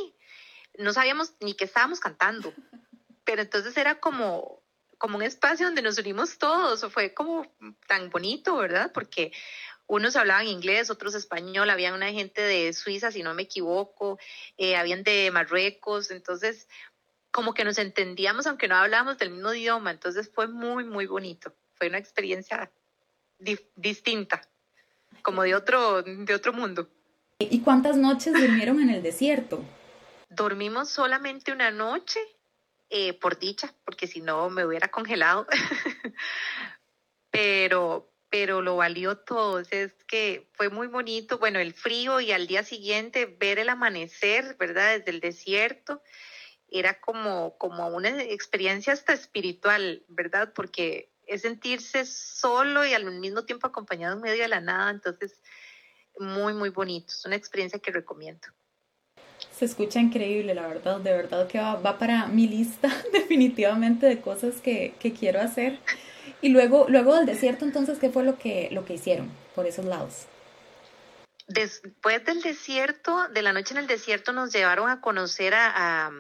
No 0.79 0.93
sabíamos 0.93 1.35
ni 1.41 1.55
qué 1.55 1.65
estábamos 1.65 2.01
cantando, 2.01 2.55
pero 3.25 3.43
entonces 3.43 3.77
era 3.77 4.01
como, 4.01 4.63
como 4.99 5.17
un 5.17 5.23
espacio 5.23 5.67
donde 5.67 5.83
nos 5.83 5.99
unimos 5.99 6.39
todos, 6.39 6.91
fue 6.93 7.15
como 7.15 7.47
tan 7.87 8.11
bonito, 8.11 8.57
¿verdad? 8.57 8.93
Porque 8.93 9.33
unos 9.91 10.15
hablaban 10.15 10.47
inglés, 10.47 10.89
otros 10.89 11.17
español, 11.17 11.69
había 11.69 11.93
una 11.93 12.13
gente 12.13 12.41
de 12.41 12.73
Suiza, 12.73 13.11
si 13.11 13.25
no 13.25 13.35
me 13.35 13.43
equivoco, 13.43 14.21
eh, 14.57 14.77
habían 14.77 15.03
de 15.03 15.33
Marruecos, 15.33 16.13
entonces 16.13 16.69
como 17.31 17.55
que 17.55 17.65
nos 17.65 17.79
entendíamos 17.79 18.47
aunque 18.47 18.69
no 18.69 18.77
hablábamos 18.77 19.19
del 19.19 19.31
mismo 19.31 19.53
idioma, 19.53 19.91
entonces 19.91 20.31
fue 20.33 20.49
muy, 20.49 20.85
muy 20.85 21.07
bonito, 21.07 21.55
fue 21.75 21.89
una 21.89 21.99
experiencia 21.99 22.71
distinta 23.77 24.43
como 25.23 25.43
de 25.43 25.55
otro, 25.55 26.03
de 26.03 26.35
otro 26.35 26.53
mundo. 26.53 26.89
¿Y 27.39 27.61
cuántas 27.61 27.97
noches 27.97 28.35
durmieron 28.35 28.81
en 28.81 28.91
el 28.91 29.03
desierto? 29.03 29.65
Dormimos 30.29 30.91
solamente 30.91 31.53
una 31.53 31.71
noche, 31.71 32.21
eh, 32.91 33.15
por 33.15 33.39
dicha, 33.39 33.75
porque 33.85 34.07
si 34.07 34.21
no 34.21 34.51
me 34.51 34.67
hubiera 34.67 34.89
congelado. 34.89 35.47
pero, 37.31 38.13
pero 38.29 38.61
lo 38.61 38.77
valió 38.77 39.17
todo. 39.17 39.61
Es 39.61 39.95
que 40.07 40.49
fue 40.53 40.69
muy 40.69 40.87
bonito. 40.87 41.39
Bueno, 41.39 41.59
el 41.59 41.73
frío 41.73 42.21
y 42.21 42.33
al 42.33 42.47
día 42.47 42.63
siguiente 42.63 43.25
ver 43.25 43.59
el 43.59 43.71
amanecer, 43.71 44.57
¿verdad? 44.59 44.99
Desde 44.99 45.11
el 45.11 45.21
desierto. 45.21 46.03
Era 46.71 47.01
como, 47.01 47.57
como 47.59 47.89
una 47.89 48.23
experiencia 48.23 48.93
hasta 48.93 49.13
espiritual, 49.13 50.05
¿verdad? 50.09 50.53
Porque 50.55 51.11
es 51.27 51.43
sentirse 51.43 52.05
solo 52.05 52.85
y 52.85 52.93
al 52.93 53.05
mismo 53.21 53.45
tiempo 53.45 53.67
acompañado 53.67 54.17
en 54.17 54.23
medio 54.23 54.43
de 54.43 54.49
la 54.49 54.61
nada, 54.61 54.91
entonces 54.91 55.41
muy, 56.19 56.53
muy 56.53 56.71
bonito, 56.71 57.13
es 57.13 57.25
una 57.25 57.37
experiencia 57.37 57.79
que 57.79 57.91
recomiendo. 57.91 58.49
Se 59.53 59.65
escucha 59.65 60.01
increíble, 60.01 60.55
la 60.55 60.67
verdad, 60.67 61.01
de 61.01 61.13
verdad 61.13 61.47
que 61.49 61.59
va, 61.59 61.99
para 61.99 62.27
mi 62.27 62.47
lista 62.47 62.89
definitivamente 63.13 64.07
de 64.07 64.21
cosas 64.21 64.57
que, 64.61 64.95
quiero 65.19 65.41
hacer. 65.41 65.79
Y 66.43 66.51
luego, 66.51 66.87
luego 66.89 67.15
del 67.17 67.27
desierto, 67.27 67.65
entonces, 67.65 67.99
¿qué 67.99 68.11
fue 68.11 68.25
lo 68.25 68.39
que, 68.39 68.69
lo 68.73 68.85
que 68.85 68.95
hicieron 68.95 69.31
por 69.55 69.67
esos 69.67 69.85
lados? 69.85 70.27
Después 71.47 72.25
del 72.25 72.43
desierto, 72.43 73.29
de 73.29 73.43
la 73.43 73.53
noche 73.53 73.75
en 73.75 73.81
el 73.81 73.87
desierto, 73.87 74.33
nos 74.33 74.53
llevaron 74.53 74.89
a 74.89 75.01
conocer 75.01 75.55
a, 75.55 76.07
a, 76.07 76.11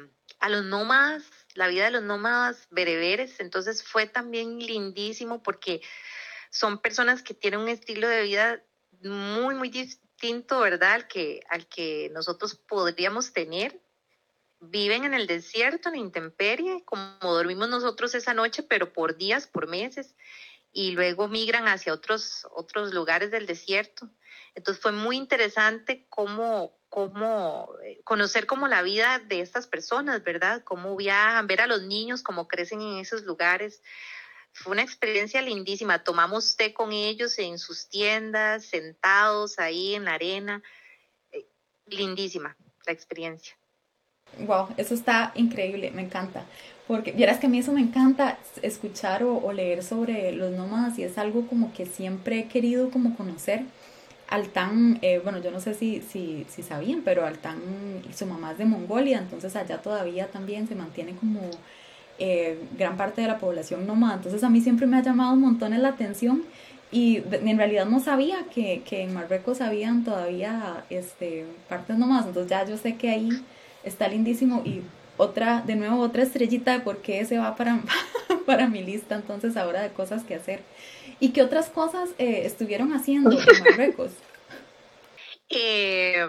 a 0.40 0.48
los 0.48 0.64
nómadas 0.64 1.24
la 1.55 1.68
vida 1.68 1.85
de 1.85 1.90
los 1.90 2.03
nómadas 2.03 2.68
bereberes, 2.70 3.40
entonces 3.40 3.83
fue 3.83 4.07
también 4.07 4.59
lindísimo 4.59 5.42
porque 5.42 5.81
son 6.50 6.79
personas 6.79 7.22
que 7.22 7.35
tienen 7.35 7.61
un 7.61 7.68
estilo 7.68 8.09
de 8.09 8.22
vida 8.22 8.62
muy, 9.03 9.55
muy 9.55 9.68
distinto, 9.68 10.61
¿verdad? 10.61 10.92
Al 10.92 11.09
que, 11.09 11.40
al 11.48 11.66
que 11.66 12.11
nosotros 12.12 12.55
podríamos 12.55 13.33
tener. 13.33 13.81
Viven 14.62 15.05
en 15.05 15.14
el 15.14 15.26
desierto, 15.26 15.88
en 15.88 15.96
intemperie, 15.96 16.85
como 16.85 17.16
dormimos 17.22 17.70
nosotros 17.70 18.14
esa 18.14 18.35
noche, 18.35 18.62
pero 18.62 18.92
por 18.92 19.16
días, 19.16 19.46
por 19.46 19.66
meses, 19.66 20.14
y 20.70 20.90
luego 20.90 21.29
migran 21.29 21.66
hacia 21.66 21.94
otros, 21.94 22.46
otros 22.55 22.92
lugares 22.92 23.31
del 23.31 23.46
desierto. 23.46 24.11
Entonces 24.55 24.83
fue 24.83 24.92
muy 24.92 25.16
interesante 25.16 26.07
cómo, 26.11 26.79
cómo 26.90 27.70
eh, 27.85 28.00
conocer 28.05 28.46
como 28.46 28.68
la 28.68 28.83
vida 28.83 29.20
de 29.20 29.40
estas 29.40 29.66
personas, 29.66 30.22
¿verdad? 30.22 30.62
Cómo 30.64 30.96
viajan, 30.96 31.46
ver 31.46 31.62
a 31.62 31.66
los 31.66 31.83
niños, 31.83 32.22
cómo 32.22 32.48
crecen 32.48 32.83
en 32.83 32.98
esos 32.98 33.22
lugares. 33.22 33.81
Fue 34.53 34.72
una 34.72 34.83
experiencia 34.83 35.40
lindísima. 35.40 36.03
Tomamos 36.03 36.57
té 36.57 36.74
con 36.74 36.92
ellos 36.92 37.38
en 37.38 37.59
sus 37.59 37.88
tiendas, 37.88 38.66
sentados 38.66 39.59
ahí 39.61 39.94
en 39.94 40.05
la 40.05 40.14
arena. 40.14 40.62
Eh, 41.31 41.46
lindísima 41.87 42.57
la 42.85 42.92
experiencia. 42.92 43.57
Wow, 44.38 44.68
eso 44.76 44.94
está 44.94 45.33
increíble, 45.37 45.92
me 45.92 46.03
encanta. 46.03 46.44
Porque 46.88 47.12
vieras 47.12 47.38
que 47.38 47.46
a 47.46 47.48
mí 47.48 47.61
eso 47.61 47.72
me 47.72 47.81
encanta 47.81 48.38
escuchar 48.62 49.22
o, 49.22 49.37
o 49.37 49.53
leer 49.53 49.85
sobre 49.85 50.33
los 50.33 50.50
nómadas 50.50 50.98
y 50.98 51.05
es 51.05 51.18
algo 51.18 51.46
como 51.46 51.72
que 51.72 51.87
siempre 51.87 52.40
he 52.40 52.48
querido 52.48 52.90
como 52.90 53.16
conocer 53.16 53.62
Altán, 54.30 54.98
eh, 55.02 55.20
bueno, 55.22 55.42
yo 55.42 55.50
no 55.50 55.60
sé 55.60 55.74
si, 55.74 56.00
si, 56.02 56.46
si 56.48 56.62
sabían, 56.62 57.02
pero 57.04 57.26
Altán 57.26 57.58
y 58.08 58.12
su 58.12 58.26
mamá 58.26 58.52
es 58.52 58.58
de 58.58 58.64
Mongolia, 58.64 59.18
entonces 59.18 59.56
allá 59.56 59.82
todavía 59.82 60.28
también 60.28 60.68
se 60.68 60.76
mantiene 60.76 61.16
como 61.16 61.40
eh, 62.18 62.58
gran 62.78 62.96
parte 62.96 63.22
de 63.22 63.26
la 63.26 63.38
población 63.38 63.86
nómada. 63.86 64.14
Entonces 64.14 64.44
a 64.44 64.48
mí 64.48 64.60
siempre 64.60 64.86
me 64.86 64.96
ha 64.98 65.02
llamado 65.02 65.32
un 65.32 65.40
montón 65.40 65.80
la 65.82 65.88
atención 65.88 66.44
y 66.92 67.22
en 67.32 67.58
realidad 67.58 67.86
no 67.86 67.98
sabía 67.98 68.44
que, 68.54 68.82
que 68.84 69.02
en 69.02 69.14
Marruecos 69.14 69.60
habían 69.60 70.04
todavía 70.04 70.84
este, 70.90 71.46
partes 71.68 71.98
nómadas, 71.98 72.26
entonces 72.26 72.50
ya 72.50 72.64
yo 72.64 72.76
sé 72.76 72.96
que 72.96 73.10
ahí 73.10 73.30
está 73.84 74.08
lindísimo 74.08 74.62
y 74.64 74.82
otra, 75.16 75.62
de 75.62 75.76
nuevo, 75.76 76.00
otra 76.00 76.22
estrellita 76.22 76.72
de 76.72 76.80
por 76.80 76.98
qué 76.98 77.24
se 77.24 77.38
va 77.38 77.56
para, 77.56 77.80
para 78.46 78.68
mi 78.68 78.82
lista 78.82 79.16
entonces 79.16 79.56
ahora 79.56 79.82
de 79.82 79.90
cosas 79.90 80.22
que 80.24 80.34
hacer. 80.34 80.62
¿Y 81.20 81.30
qué 81.30 81.42
otras 81.42 81.68
cosas 81.68 82.11
eh, 82.18 82.42
estuvieron 82.44 82.92
haciendo 82.92 83.30
en 83.30 83.64
Marruecos? 83.64 84.11
Eh, 85.52 86.28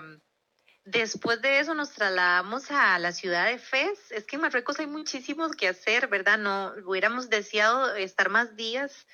Después 0.86 1.42
de 1.42 1.60
eso 1.60 1.76
nos 1.76 1.92
trasladamos 1.92 2.72
a 2.72 2.98
la 2.98 3.12
ciudad 3.12 3.46
de 3.46 3.60
Fez. 3.60 4.12
Es 4.12 4.26
que 4.26 4.36
en 4.36 4.42
Marruecos 4.42 4.80
hay 4.80 4.88
muchísimo 4.88 5.50
que 5.52 5.68
hacer, 5.68 6.08
¿verdad? 6.08 6.40
No 6.40 6.74
hubiéramos 6.86 7.30
deseado 7.30 7.96
estar 7.96 8.30
más 8.30 8.56
días, 8.56 9.06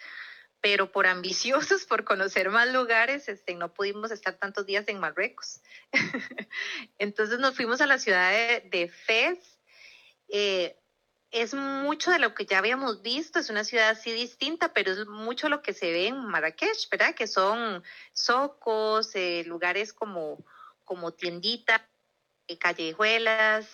pero 0.61 0.91
por 0.91 1.07
ambiciosos, 1.07 1.83
por 1.85 2.05
conocer 2.05 2.49
más 2.49 2.71
lugares, 2.71 3.27
este, 3.27 3.53
no 3.55 3.73
pudimos 3.73 4.11
estar 4.11 4.35
tantos 4.35 4.65
días 4.65 4.87
en 4.87 4.99
Marruecos. 4.99 5.59
Entonces 6.99 7.37
nos 7.39 7.55
fuimos 7.55 7.81
a 7.81 7.87
la 7.87 7.99
ciudad 7.99 8.31
de, 8.31 8.89
Fez. 9.05 9.59
Eh, 10.29 10.77
es 11.31 11.53
mucho 11.53 12.11
de 12.11 12.19
lo 12.19 12.33
que 12.33 12.45
ya 12.45 12.59
habíamos 12.59 13.01
visto, 13.01 13.39
es 13.39 13.49
una 13.49 13.63
ciudad 13.63 13.89
así 13.89 14.11
distinta, 14.11 14.73
pero 14.73 14.91
es 14.93 15.07
mucho 15.07 15.49
lo 15.49 15.61
que 15.61 15.73
se 15.73 15.91
ve 15.91 16.07
en 16.07 16.25
Marrakech, 16.25 16.89
¿verdad? 16.89 17.15
Que 17.15 17.27
son 17.27 17.83
socos, 18.13 19.13
eh, 19.15 19.43
lugares 19.45 19.93
como, 19.93 20.43
como 20.85 21.11
tienditas, 21.11 21.81
eh, 22.47 22.57
callejuelas, 22.57 23.67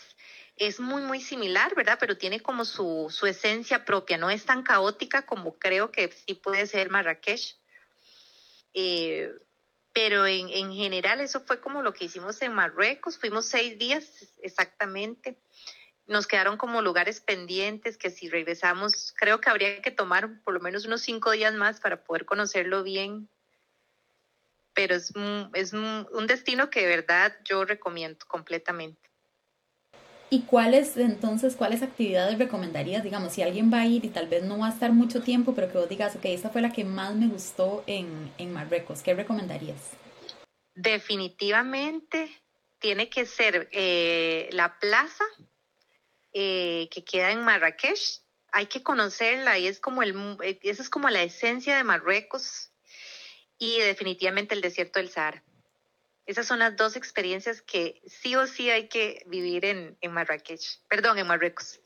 es 0.55 0.79
muy, 0.79 1.01
muy 1.03 1.21
similar, 1.21 1.75
¿verdad? 1.75 1.97
Pero 1.99 2.17
tiene 2.17 2.39
como 2.39 2.65
su, 2.65 3.07
su 3.09 3.27
esencia 3.27 3.85
propia, 3.85 4.17
no 4.17 4.29
es 4.29 4.45
tan 4.45 4.63
caótica 4.63 5.25
como 5.25 5.57
creo 5.57 5.91
que 5.91 6.11
sí 6.11 6.33
puede 6.35 6.65
ser 6.65 6.89
Marrakech. 6.89 7.55
Eh, 8.73 9.31
pero 9.93 10.25
en, 10.25 10.49
en 10.49 10.73
general 10.73 11.21
eso 11.21 11.41
fue 11.41 11.61
como 11.61 11.83
lo 11.83 11.93
que 11.93 12.05
hicimos 12.05 12.41
en 12.41 12.53
Marruecos, 12.53 13.19
fuimos 13.19 13.45
seis 13.45 13.77
días 13.77 14.33
exactamente 14.41 15.37
nos 16.05 16.27
quedaron 16.27 16.57
como 16.57 16.81
lugares 16.81 17.21
pendientes 17.21 17.97
que 17.97 18.09
si 18.09 18.29
regresamos, 18.29 19.13
creo 19.17 19.39
que 19.39 19.49
habría 19.49 19.81
que 19.81 19.91
tomar 19.91 20.41
por 20.43 20.53
lo 20.53 20.59
menos 20.59 20.85
unos 20.85 21.01
cinco 21.01 21.31
días 21.31 21.53
más 21.53 21.79
para 21.79 22.03
poder 22.03 22.25
conocerlo 22.25 22.83
bien. 22.83 23.29
Pero 24.73 24.95
es, 24.95 25.13
es 25.53 25.73
un 25.73 26.27
destino 26.27 26.69
que 26.69 26.81
de 26.81 26.87
verdad 26.87 27.35
yo 27.45 27.63
recomiendo 27.63 28.25
completamente. 28.27 29.13
¿Y 30.33 30.41
cuáles, 30.41 30.97
entonces, 30.97 31.55
cuáles 31.55 31.83
actividades 31.83 32.39
recomendarías? 32.39 33.03
Digamos, 33.03 33.33
si 33.33 33.43
alguien 33.43 33.71
va 33.71 33.81
a 33.81 33.85
ir 33.85 34.03
y 34.03 34.09
tal 34.09 34.27
vez 34.27 34.41
no 34.41 34.57
va 34.57 34.65
a 34.65 34.71
estar 34.71 34.91
mucho 34.91 35.21
tiempo, 35.21 35.53
pero 35.53 35.71
que 35.71 35.77
vos 35.77 35.87
digas, 35.87 36.15
ok, 36.15 36.25
esa 36.25 36.49
fue 36.49 36.63
la 36.63 36.71
que 36.71 36.83
más 36.83 37.13
me 37.13 37.27
gustó 37.27 37.83
en, 37.85 38.33
en 38.39 38.51
Marruecos, 38.51 39.03
¿qué 39.03 39.13
recomendarías? 39.13 39.91
Definitivamente 40.73 42.31
tiene 42.79 43.11
que 43.11 43.27
ser 43.27 43.69
eh, 43.73 44.49
la 44.53 44.79
plaza 44.79 45.23
eh, 46.33 46.87
que 46.91 47.03
queda 47.03 47.31
en 47.31 47.43
Marrakech. 47.43 48.21
Hay 48.51 48.67
que 48.67 48.83
conocerla 48.83 49.57
y 49.57 49.67
es 49.67 49.79
como 49.79 50.03
el, 50.03 50.37
esa 50.61 50.81
es 50.81 50.89
como 50.89 51.09
la 51.09 51.23
esencia 51.23 51.77
de 51.77 51.83
Marruecos 51.83 52.71
y 53.57 53.79
definitivamente 53.79 54.53
el 54.55 54.61
desierto 54.61 54.99
del 54.99 55.09
Sahara. 55.09 55.43
Esas 56.25 56.47
son 56.47 56.59
las 56.59 56.75
dos 56.75 56.95
experiencias 56.95 57.61
que 57.61 58.01
sí 58.07 58.35
o 58.35 58.47
sí 58.47 58.69
hay 58.69 58.87
que 58.87 59.23
vivir 59.27 59.65
en, 59.65 59.97
en 60.01 60.11
Marrakech, 60.11 60.79
perdón, 60.87 61.17
en 61.19 61.27
Marruecos. 61.27 61.79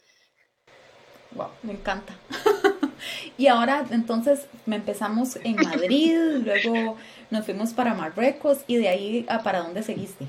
Wow, 1.32 1.50
me 1.64 1.74
encanta. 1.74 2.16
y 3.38 3.48
ahora 3.48 3.86
entonces 3.92 4.48
me 4.66 4.76
empezamos 4.76 5.38
en 5.38 5.56
Madrid, 5.56 6.16
luego 6.46 6.98
nos 7.30 7.46
fuimos 7.46 7.74
para 7.74 7.94
Marruecos 7.94 8.60
y 8.68 8.78
de 8.78 8.90
ahí 8.90 9.26
a 9.28 9.44
para 9.44 9.60
dónde 9.60 9.84
seguiste. 9.84 10.28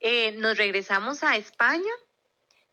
Eh, 0.00 0.32
nos 0.32 0.56
regresamos 0.56 1.22
a 1.22 1.36
España 1.36 1.90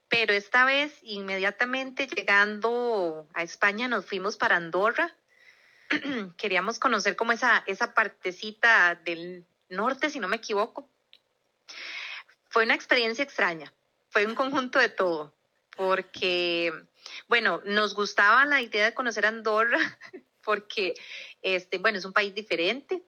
pero 0.10 0.34
esta 0.34 0.66
vez 0.66 0.94
inmediatamente 1.02 2.08
llegando 2.08 3.28
a 3.34 3.44
España 3.44 3.88
nos 3.88 4.06
fuimos 4.06 4.38
para 4.38 4.56
Andorra. 4.56 5.14
Queríamos 6.38 6.80
conocer 6.80 7.16
como 7.16 7.32
esa, 7.32 7.64
esa 7.68 7.94
partecita 7.94 8.96
del 8.96 9.46
norte, 9.70 10.10
si 10.10 10.20
no 10.20 10.28
me 10.28 10.38
equivoco. 10.38 10.90
Fue 12.50 12.64
una 12.64 12.76
experiencia 12.76 13.24
extraña, 13.24 13.74
fue 14.10 14.26
un 14.26 14.36
conjunto 14.36 14.80
de 14.80 14.90
todo, 14.90 15.34
porque, 15.76 16.72
bueno, 17.28 17.62
nos 17.66 17.94
gustaba 17.94 18.46
la 18.46 18.62
idea 18.62 18.86
de 18.86 18.94
conocer 18.94 19.26
Andorra, 19.26 19.80
porque, 20.44 20.94
este, 21.42 21.78
bueno, 21.78 21.98
es 21.98 22.06
un 22.06 22.14
país 22.14 22.34
diferente, 22.34 23.04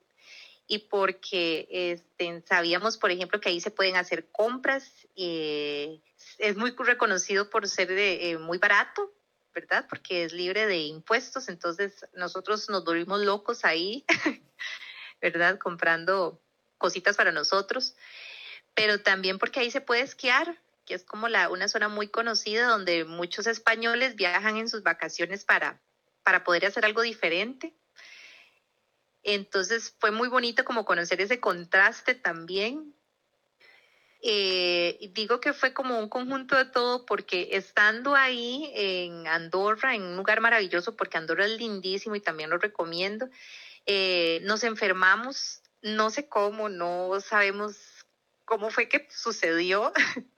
y 0.70 0.78
porque 0.78 1.66
este, 1.68 2.44
sabíamos, 2.46 2.96
por 2.96 3.10
ejemplo, 3.10 3.40
que 3.40 3.48
ahí 3.48 3.60
se 3.60 3.72
pueden 3.72 3.96
hacer 3.96 4.30
compras. 4.30 4.88
Eh, 5.16 6.00
es 6.38 6.56
muy 6.56 6.70
reconocido 6.78 7.50
por 7.50 7.66
ser 7.66 7.90
eh, 7.90 8.38
muy 8.38 8.58
barato, 8.58 9.12
¿verdad? 9.52 9.86
Porque 9.90 10.22
es 10.22 10.32
libre 10.32 10.66
de 10.66 10.78
impuestos. 10.78 11.48
Entonces 11.48 12.06
nosotros 12.14 12.70
nos 12.70 12.84
volvimos 12.84 13.20
locos 13.22 13.64
ahí, 13.64 14.04
¿verdad? 15.20 15.58
Comprando 15.58 16.40
cositas 16.78 17.16
para 17.16 17.32
nosotros. 17.32 17.96
Pero 18.72 19.02
también 19.02 19.40
porque 19.40 19.58
ahí 19.58 19.72
se 19.72 19.80
puede 19.80 20.02
esquiar, 20.02 20.56
que 20.86 20.94
es 20.94 21.02
como 21.02 21.26
la, 21.26 21.48
una 21.48 21.66
zona 21.66 21.88
muy 21.88 22.06
conocida 22.06 22.68
donde 22.68 23.04
muchos 23.04 23.48
españoles 23.48 24.14
viajan 24.14 24.56
en 24.56 24.68
sus 24.68 24.84
vacaciones 24.84 25.44
para, 25.44 25.80
para 26.22 26.44
poder 26.44 26.66
hacer 26.66 26.84
algo 26.84 27.02
diferente. 27.02 27.74
Entonces 29.22 29.94
fue 29.98 30.10
muy 30.10 30.28
bonito 30.28 30.64
como 30.64 30.84
conocer 30.84 31.20
ese 31.20 31.40
contraste 31.40 32.14
también. 32.14 32.94
Eh, 34.22 35.10
digo 35.14 35.40
que 35.40 35.54
fue 35.54 35.72
como 35.72 35.98
un 35.98 36.10
conjunto 36.10 36.54
de 36.56 36.66
todo 36.66 37.06
porque 37.06 37.48
estando 37.52 38.14
ahí 38.14 38.70
en 38.74 39.26
Andorra, 39.26 39.94
en 39.94 40.02
un 40.02 40.16
lugar 40.16 40.40
maravilloso, 40.42 40.94
porque 40.94 41.16
Andorra 41.16 41.46
es 41.46 41.58
lindísimo 41.58 42.16
y 42.16 42.20
también 42.20 42.50
lo 42.50 42.58
recomiendo, 42.58 43.30
eh, 43.86 44.40
nos 44.42 44.62
enfermamos, 44.62 45.62
no 45.80 46.10
sé 46.10 46.28
cómo, 46.28 46.68
no 46.68 47.18
sabemos 47.20 47.76
cómo 48.44 48.70
fue 48.70 48.88
que 48.88 49.08
sucedió, 49.10 49.92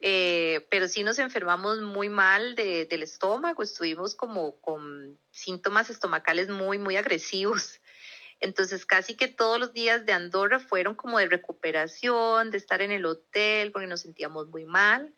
eh, 0.00 0.66
pero 0.70 0.88
sí 0.88 1.02
nos 1.02 1.18
enfermamos 1.18 1.80
muy 1.80 2.08
mal 2.08 2.54
del 2.54 3.02
estómago, 3.02 3.62
estuvimos 3.62 4.14
como 4.14 4.60
con 4.60 5.18
síntomas 5.30 5.90
estomacales 5.90 6.48
muy, 6.48 6.78
muy 6.78 6.96
agresivos. 6.96 7.80
Entonces 8.40 8.84
casi 8.84 9.16
que 9.16 9.28
todos 9.28 9.58
los 9.58 9.72
días 9.72 10.04
de 10.04 10.12
Andorra 10.12 10.60
fueron 10.60 10.94
como 10.94 11.18
de 11.18 11.28
recuperación, 11.28 12.50
de 12.50 12.58
estar 12.58 12.82
en 12.82 12.92
el 12.92 13.06
hotel, 13.06 13.72
porque 13.72 13.86
nos 13.86 14.02
sentíamos 14.02 14.48
muy 14.48 14.66
mal. 14.66 15.14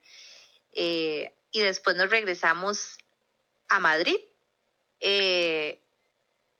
Eh, 0.72 1.34
y 1.50 1.60
después 1.60 1.96
nos 1.96 2.10
regresamos 2.10 2.98
a 3.68 3.80
Madrid. 3.80 4.18
Eh, 5.00 5.82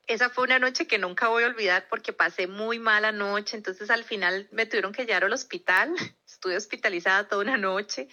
esa 0.09 0.31
fue 0.31 0.45
una 0.45 0.59
noche 0.59 0.87
que 0.87 0.99
nunca 0.99 1.29
voy 1.29 1.45
a 1.45 1.49
olvidar 1.49 1.87
porque 1.89 2.13
pasé 2.13 2.47
muy 2.47 2.79
mala 2.79 3.13
noche, 3.13 3.57
entonces 3.57 3.91
al 3.91 4.05
final 4.05 4.49
me 4.51 4.65
tuvieron 4.65 4.93
que 4.93 5.05
llevar 5.05 5.25
al 5.25 5.33
hospital, 5.33 5.95
estuve 6.39 6.57
hospitalizada 6.57 7.29
toda 7.29 7.43
una 7.43 7.57
noche, 7.57 8.09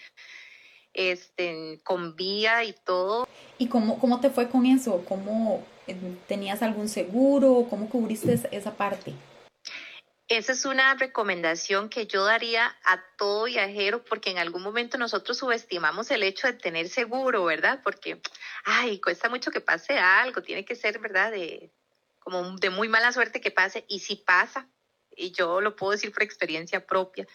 este, 0.93 1.79
con 1.83 2.15
vía 2.15 2.63
y 2.63 2.73
todo. 2.73 3.27
¿Y 3.59 3.67
cómo, 3.67 3.99
cómo 3.99 4.19
te 4.19 4.31
fue 4.31 4.49
con 4.49 4.65
eso? 4.65 5.05
¿Cómo 5.07 5.63
eh, 5.85 5.95
tenías 6.27 6.63
algún 6.63 6.89
seguro? 6.89 7.67
¿Cómo 7.69 7.88
cubriste 7.88 8.39
esa 8.51 8.75
parte? 8.75 9.13
Esa 10.27 10.53
es 10.53 10.65
una 10.65 10.95
recomendación 10.95 11.88
que 11.88 12.07
yo 12.07 12.25
daría 12.25 12.75
a 12.83 12.99
todo 13.15 13.43
viajero 13.43 14.03
porque 14.03 14.31
en 14.31 14.39
algún 14.39 14.63
momento 14.63 14.97
nosotros 14.97 15.38
subestimamos 15.38 16.09
el 16.09 16.23
hecho 16.23 16.47
de 16.47 16.53
tener 16.53 16.89
seguro, 16.89 17.45
¿verdad? 17.45 17.81
Porque, 17.83 18.19
ay, 18.63 18.99
cuesta 18.99 19.29
mucho 19.29 19.51
que 19.51 19.61
pase 19.61 19.99
algo, 19.99 20.41
tiene 20.41 20.65
que 20.65 20.75
ser, 20.75 20.97
¿verdad? 20.97 21.29
De, 21.29 21.71
como 22.17 22.57
de 22.57 22.71
muy 22.71 22.89
mala 22.89 23.11
suerte 23.11 23.39
que 23.39 23.51
pase 23.51 23.85
y 23.88 23.99
si 23.99 24.15
pasa, 24.15 24.67
y 25.15 25.31
yo 25.31 25.61
lo 25.61 25.75
puedo 25.75 25.91
decir 25.91 26.11
por 26.11 26.23
experiencia 26.23 26.88
propia, 26.88 27.27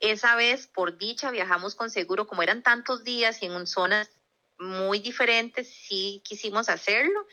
esa 0.00 0.34
vez 0.34 0.66
por 0.66 0.98
dicha 0.98 1.30
viajamos 1.30 1.74
con 1.74 1.90
seguro, 1.90 2.26
como 2.26 2.42
eran 2.42 2.62
tantos 2.62 3.04
días 3.04 3.42
y 3.42 3.46
en 3.46 3.66
zonas 3.66 4.10
muy 4.58 4.98
diferentes, 4.98 5.68
sí 5.68 6.22
quisimos 6.24 6.68
hacerlo 6.68 7.26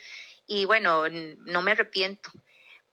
y 0.45 0.65
bueno, 0.65 1.09
no 1.09 1.61
me 1.61 1.71
arrepiento 1.71 2.31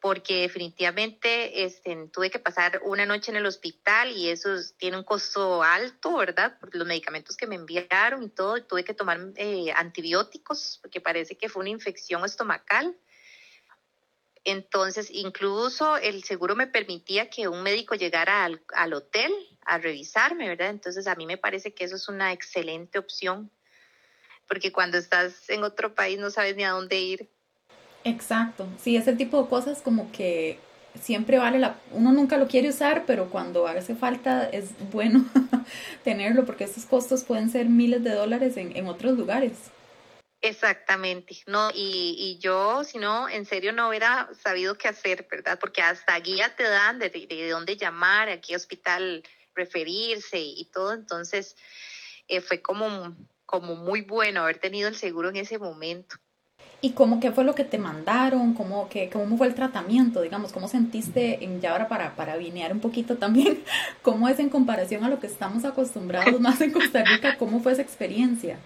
porque 0.04 0.42
definitivamente 0.42 1.64
este, 1.64 2.10
tuve 2.12 2.30
que 2.30 2.38
pasar 2.38 2.82
una 2.84 3.06
noche 3.06 3.30
en 3.30 3.38
el 3.38 3.46
hospital 3.46 4.12
y 4.12 4.28
eso 4.28 4.50
tiene 4.76 4.98
un 4.98 5.02
costo 5.02 5.62
alto, 5.62 6.18
¿verdad? 6.18 6.58
Por 6.60 6.74
los 6.74 6.87
medicamentos 6.87 7.38
que 7.38 7.46
me 7.46 7.54
enviaron 7.54 8.22
y 8.22 8.28
todo, 8.28 8.62
tuve 8.64 8.84
que 8.84 8.92
tomar 8.92 9.18
eh, 9.37 9.72
antibióticos 9.74 10.78
porque 10.82 11.00
parece 11.00 11.38
que 11.38 11.48
fue 11.48 11.62
una 11.62 11.70
infección 11.70 12.22
estomacal. 12.22 12.94
Entonces, 14.44 15.09
incluso 15.11 15.96
el 15.96 16.22
seguro 16.22 16.54
me 16.54 16.66
permitía 16.66 17.30
que 17.30 17.48
un 17.48 17.62
médico 17.62 17.94
llegara 17.94 18.44
al, 18.44 18.62
al, 18.74 18.92
hotel 18.92 19.33
a 19.64 19.78
revisarme, 19.78 20.48
¿verdad? 20.48 20.68
Entonces, 20.68 21.07
a 21.07 21.14
mí 21.14 21.24
me 21.24 21.38
parece 21.38 21.72
que 21.72 21.85
eso 21.85 21.96
es 21.96 22.09
una 22.09 22.33
excelente 22.33 22.98
opción, 22.98 23.50
porque 24.46 24.70
cuando 24.70 24.98
estás 24.98 25.48
en 25.48 25.64
otro 25.64 25.94
país 25.94 26.18
no 26.18 26.30
sabes 26.30 26.57
ni 26.57 26.64
a 26.64 26.72
dónde 26.72 27.00
ir. 27.00 27.30
Exacto, 28.04 28.68
sí, 28.78 28.96
ese 28.96 29.14
tipo 29.14 29.42
de 29.42 29.48
cosas 29.48 29.80
como 29.80 30.12
que 30.12 30.59
siempre 31.00 31.38
vale 31.38 31.59
la, 31.59 31.78
uno 31.90 32.12
nunca 32.12 32.37
lo 32.37 32.46
quiere 32.46 32.68
usar, 32.68 33.04
pero 33.07 33.30
cuando 33.30 33.66
hace 33.66 33.94
falta 33.94 34.46
es 34.46 34.72
bueno 34.92 35.24
tenerlo 36.04 36.44
porque 36.44 36.64
esos 36.64 36.85
costos 36.85 37.24
pueden 37.24 37.48
ser 37.48 37.70
miles 37.70 38.04
de 38.04 38.11
dólares 38.11 38.59
en, 38.59 38.76
en 38.76 38.87
otros 38.88 39.16
lugares. 39.16 39.52
Exactamente, 40.46 41.38
no, 41.46 41.70
y, 41.70 42.16
y, 42.18 42.38
yo, 42.38 42.85
si 42.85 42.98
no, 42.98 43.30
en 43.30 43.46
serio 43.46 43.72
no 43.72 43.88
hubiera 43.88 44.28
sabido 44.42 44.76
qué 44.76 44.88
hacer, 44.88 45.26
¿verdad? 45.30 45.59
Porque 45.59 45.80
hasta 45.80 46.20
guía 46.20 46.54
te 46.54 46.64
dan 46.64 46.98
de, 46.98 47.09
de, 47.09 47.48
dónde 47.48 47.78
llamar, 47.78 48.28
a 48.28 48.42
qué 48.42 48.54
hospital 48.54 49.22
referirse 49.54 50.38
y 50.38 50.66
todo, 50.66 50.92
entonces 50.92 51.57
eh, 52.28 52.42
fue 52.42 52.61
como, 52.61 53.16
como 53.46 53.74
muy 53.74 54.02
bueno 54.02 54.42
haber 54.42 54.59
tenido 54.59 54.87
el 54.87 54.96
seguro 54.96 55.30
en 55.30 55.37
ese 55.37 55.59
momento. 55.59 56.16
¿Y 56.83 56.92
cómo, 56.92 57.20
qué 57.20 57.33
fue 57.33 57.44
lo 57.44 57.54
que 57.54 57.64
te 57.64 57.78
mandaron? 57.78 58.52
¿Cómo, 58.52 58.90
qué, 58.90 59.09
cómo 59.11 59.38
fue 59.38 59.46
el 59.46 59.54
tratamiento? 59.54 60.20
Digamos, 60.20 60.52
¿cómo 60.52 60.68
sentiste, 60.68 61.42
en, 61.42 61.62
ya 61.62 61.72
ahora 61.72 61.88
para, 61.88 62.16
para 62.16 62.37
vinear 62.37 62.70
un 62.70 62.80
poquito 62.80 63.16
también, 63.16 63.64
cómo 64.02 64.28
es 64.28 64.38
en 64.38 64.50
comparación 64.50 65.04
a 65.04 65.09
lo 65.09 65.20
que 65.20 65.26
estamos 65.26 65.64
acostumbrados 65.64 66.38
más 66.38 66.61
en 66.61 66.70
Costa 66.70 67.02
Rica? 67.02 67.38
¿Cómo 67.38 67.61
fue 67.61 67.72
esa 67.72 67.80
experiencia? 67.80 68.59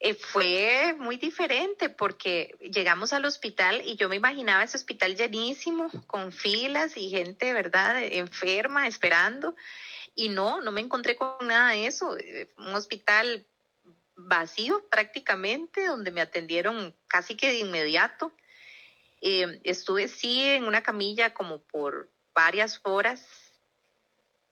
Eh, 0.00 0.14
fue 0.14 0.94
muy 0.96 1.16
diferente 1.16 1.88
porque 1.88 2.56
llegamos 2.60 3.12
al 3.12 3.24
hospital 3.24 3.82
y 3.84 3.96
yo 3.96 4.08
me 4.08 4.14
imaginaba 4.14 4.62
ese 4.62 4.76
hospital 4.76 5.16
llenísimo, 5.16 5.90
con 6.06 6.30
filas 6.30 6.96
y 6.96 7.10
gente, 7.10 7.52
¿verdad?, 7.52 8.00
enferma, 8.04 8.86
esperando. 8.86 9.56
Y 10.14 10.28
no, 10.28 10.60
no 10.60 10.70
me 10.70 10.80
encontré 10.80 11.16
con 11.16 11.48
nada 11.48 11.72
de 11.72 11.86
eso. 11.86 12.16
Eh, 12.16 12.48
un 12.58 12.74
hospital 12.74 13.44
vacío 14.14 14.84
prácticamente, 14.88 15.86
donde 15.86 16.12
me 16.12 16.20
atendieron 16.20 16.94
casi 17.08 17.36
que 17.36 17.48
de 17.48 17.58
inmediato. 17.58 18.32
Eh, 19.20 19.60
estuve 19.64 20.06
sí 20.06 20.44
en 20.44 20.64
una 20.64 20.82
camilla 20.82 21.34
como 21.34 21.60
por 21.60 22.08
varias 22.34 22.80
horas 22.84 23.26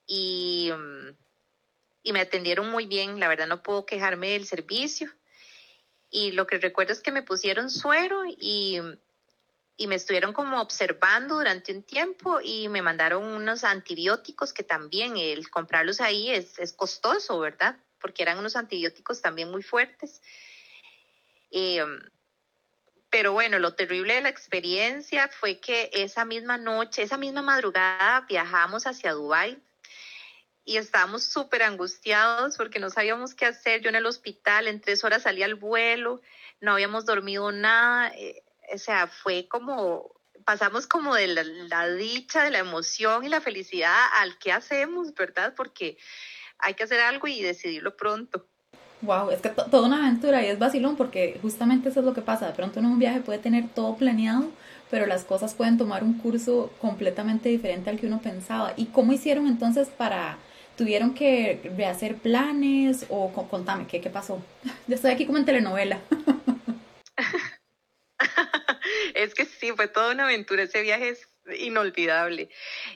y, 0.08 0.70
mm, 0.76 1.16
y 2.02 2.12
me 2.12 2.20
atendieron 2.20 2.68
muy 2.68 2.86
bien. 2.86 3.20
La 3.20 3.28
verdad 3.28 3.46
no 3.46 3.62
puedo 3.62 3.86
quejarme 3.86 4.30
del 4.30 4.44
servicio 4.44 5.12
y 6.10 6.32
lo 6.32 6.46
que 6.46 6.58
recuerdo 6.58 6.92
es 6.92 7.00
que 7.00 7.12
me 7.12 7.22
pusieron 7.22 7.70
suero 7.70 8.24
y, 8.26 8.80
y, 9.76 9.86
me 9.86 9.96
estuvieron 9.96 10.32
como 10.32 10.60
observando 10.60 11.36
durante 11.36 11.72
un 11.72 11.82
tiempo 11.82 12.40
y 12.42 12.68
me 12.68 12.82
mandaron 12.82 13.24
unos 13.24 13.64
antibióticos 13.64 14.52
que 14.52 14.62
también 14.62 15.16
el 15.16 15.50
comprarlos 15.50 16.00
ahí 16.00 16.30
es, 16.30 16.58
es 16.58 16.72
costoso, 16.72 17.38
¿verdad? 17.40 17.76
Porque 18.00 18.22
eran 18.22 18.38
unos 18.38 18.56
antibióticos 18.56 19.20
también 19.20 19.50
muy 19.50 19.62
fuertes. 19.62 20.22
Um, 21.50 21.98
pero 23.10 23.32
bueno, 23.32 23.58
lo 23.58 23.74
terrible 23.74 24.14
de 24.14 24.20
la 24.20 24.28
experiencia 24.28 25.28
fue 25.28 25.58
que 25.58 25.90
esa 25.92 26.24
misma 26.24 26.58
noche, 26.58 27.02
esa 27.02 27.16
misma 27.16 27.42
madrugada 27.42 28.26
viajamos 28.28 28.86
hacia 28.86 29.12
Dubái 29.12 29.62
y 30.66 30.78
estábamos 30.78 31.22
súper 31.22 31.62
angustiados 31.62 32.56
porque 32.56 32.80
no 32.80 32.90
sabíamos 32.90 33.34
qué 33.34 33.46
hacer. 33.46 33.80
Yo 33.82 33.88
en 33.88 33.94
el 33.94 34.04
hospital, 34.04 34.66
en 34.66 34.80
tres 34.80 35.04
horas 35.04 35.22
salí 35.22 35.44
al 35.44 35.54
vuelo, 35.54 36.20
no 36.60 36.72
habíamos 36.72 37.06
dormido 37.06 37.52
nada. 37.52 38.12
Eh, 38.16 38.42
o 38.74 38.76
sea, 38.76 39.06
fue 39.06 39.46
como, 39.48 40.10
pasamos 40.44 40.88
como 40.88 41.14
de 41.14 41.28
la, 41.28 41.88
dicha, 41.90 42.42
de 42.42 42.50
la 42.50 42.58
emoción 42.58 43.24
y 43.24 43.28
la 43.28 43.40
felicidad 43.40 43.96
al 44.14 44.38
qué 44.38 44.50
hacemos, 44.50 45.14
¿verdad? 45.14 45.54
Porque 45.56 45.98
hay 46.58 46.74
que 46.74 46.82
hacer 46.82 46.98
algo 46.98 47.28
y 47.28 47.42
decidirlo 47.42 47.96
pronto. 47.96 48.44
Wow, 49.02 49.30
es 49.30 49.40
que 49.40 49.50
toda 49.50 49.86
una 49.86 49.98
aventura 49.98 50.42
y 50.42 50.48
es 50.48 50.58
vacilón 50.58 50.96
porque 50.96 51.38
justamente 51.42 51.90
eso 51.90 52.00
es 52.00 52.06
lo 52.06 52.12
que 52.12 52.22
pasa. 52.22 52.48
De 52.48 52.54
pronto 52.54 52.80
en 52.80 52.86
un 52.86 52.98
viaje 52.98 53.20
puede 53.20 53.38
tener 53.38 53.68
todo 53.68 53.94
planeado, 53.94 54.50
pero 54.90 55.06
las 55.06 55.22
cosas 55.22 55.54
pueden 55.54 55.78
tomar 55.78 56.02
un 56.02 56.18
curso 56.18 56.72
completamente 56.80 57.50
diferente 57.50 57.88
al 57.88 58.00
que 58.00 58.08
uno 58.08 58.20
pensaba. 58.20 58.72
¿Y 58.76 58.86
cómo 58.86 59.12
hicieron 59.12 59.46
entonces 59.46 59.88
para 59.90 60.38
¿Tuvieron 60.76 61.14
que 61.14 61.72
rehacer 61.76 62.16
planes 62.16 63.06
o 63.08 63.32
contame 63.48 63.86
qué, 63.86 64.00
qué 64.00 64.10
pasó? 64.10 64.42
Ya 64.86 64.94
estoy 64.94 65.10
aquí 65.10 65.26
como 65.26 65.38
en 65.38 65.44
telenovela. 65.44 66.00
es 69.14 69.34
que 69.34 69.44
sí, 69.44 69.72
fue 69.74 69.88
toda 69.88 70.12
una 70.12 70.24
aventura. 70.24 70.62
Ese 70.62 70.82
viaje 70.82 71.08
es 71.08 71.28
inolvidable. 71.58 72.48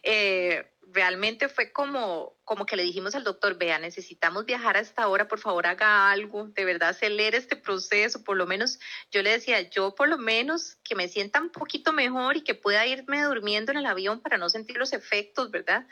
Eh, 0.03 0.65
realmente 0.93 1.49
fue 1.49 1.73
como, 1.73 2.37
como 2.45 2.67
que 2.67 2.77
le 2.77 2.83
dijimos 2.83 3.15
al 3.15 3.25
doctor, 3.25 3.57
vea, 3.57 3.79
necesitamos 3.79 4.45
viajar 4.45 4.77
a 4.77 4.81
esta 4.81 5.09
hora, 5.09 5.29
por 5.29 5.39
favor 5.39 5.67
haga 5.67 6.11
algo, 6.11 6.49
de 6.49 6.65
verdad 6.65 6.91
acelere 6.91 7.37
este 7.37 7.57
proceso, 7.57 8.25
por 8.25 8.37
lo 8.37 8.47
menos 8.47 8.79
yo 9.11 9.23
le 9.23 9.31
decía, 9.31 9.61
yo 9.71 9.95
por 9.95 10.09
lo 10.09 10.19
menos 10.19 10.77
que 10.85 10.95
me 10.95 11.09
sienta 11.09 11.41
un 11.41 11.51
poquito 11.51 11.93
mejor 11.93 12.37
y 12.37 12.43
que 12.43 12.55
pueda 12.55 12.87
irme 12.87 13.23
durmiendo 13.23 13.73
en 13.73 13.79
el 13.79 13.87
avión 13.87 14.21
para 14.21 14.39
no 14.39 14.49
sentir 14.49 14.77
los 14.77 14.93
efectos, 14.93 15.51
¿verdad? 15.51 15.87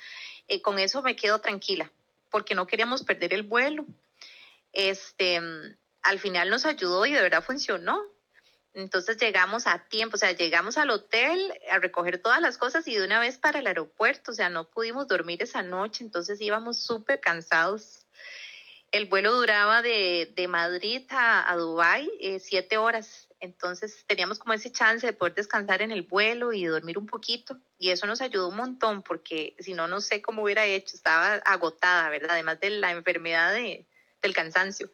Eh, 0.48 0.62
con 0.62 0.78
eso 0.78 1.02
me 1.02 1.16
quedo 1.16 1.40
tranquila, 1.40 1.90
porque 2.30 2.54
no 2.54 2.66
queríamos 2.66 3.02
perder 3.04 3.34
el 3.34 3.42
vuelo. 3.42 3.86
Este, 4.72 5.40
al 6.02 6.18
final 6.18 6.50
nos 6.50 6.64
ayudó 6.64 7.06
y 7.06 7.12
de 7.12 7.22
verdad 7.22 7.42
funcionó. 7.42 8.02
Entonces 8.78 9.16
llegamos 9.16 9.66
a 9.66 9.80
tiempo, 9.88 10.14
o 10.14 10.18
sea, 10.18 10.30
llegamos 10.30 10.78
al 10.78 10.90
hotel 10.90 11.52
a 11.68 11.80
recoger 11.80 12.22
todas 12.22 12.40
las 12.40 12.58
cosas 12.58 12.86
y 12.86 12.94
de 12.94 13.04
una 13.04 13.18
vez 13.18 13.36
para 13.36 13.58
el 13.58 13.66
aeropuerto, 13.66 14.30
o 14.30 14.34
sea, 14.34 14.50
no 14.50 14.70
pudimos 14.70 15.08
dormir 15.08 15.42
esa 15.42 15.64
noche, 15.64 16.04
entonces 16.04 16.40
íbamos 16.40 16.78
súper 16.78 17.18
cansados. 17.18 18.06
El 18.92 19.06
vuelo 19.06 19.32
duraba 19.32 19.82
de, 19.82 20.32
de 20.36 20.46
Madrid 20.46 21.02
a, 21.10 21.50
a 21.50 21.56
Dubái 21.56 22.08
eh, 22.20 22.38
siete 22.38 22.76
horas, 22.78 23.26
entonces 23.40 24.04
teníamos 24.06 24.38
como 24.38 24.54
ese 24.54 24.70
chance 24.70 25.04
de 25.04 25.12
poder 25.12 25.34
descansar 25.34 25.82
en 25.82 25.90
el 25.90 26.02
vuelo 26.02 26.52
y 26.52 26.64
dormir 26.64 26.98
un 26.98 27.06
poquito 27.06 27.58
y 27.80 27.90
eso 27.90 28.06
nos 28.06 28.20
ayudó 28.20 28.48
un 28.48 28.56
montón 28.56 29.02
porque 29.02 29.56
si 29.58 29.74
no, 29.74 29.88
no 29.88 30.00
sé 30.00 30.22
cómo 30.22 30.44
hubiera 30.44 30.64
hecho, 30.66 30.94
estaba 30.94 31.34
agotada, 31.44 32.10
¿verdad? 32.10 32.30
Además 32.30 32.60
de 32.60 32.70
la 32.70 32.92
enfermedad 32.92 33.52
de, 33.54 33.86
del 34.22 34.34
cansancio. 34.34 34.88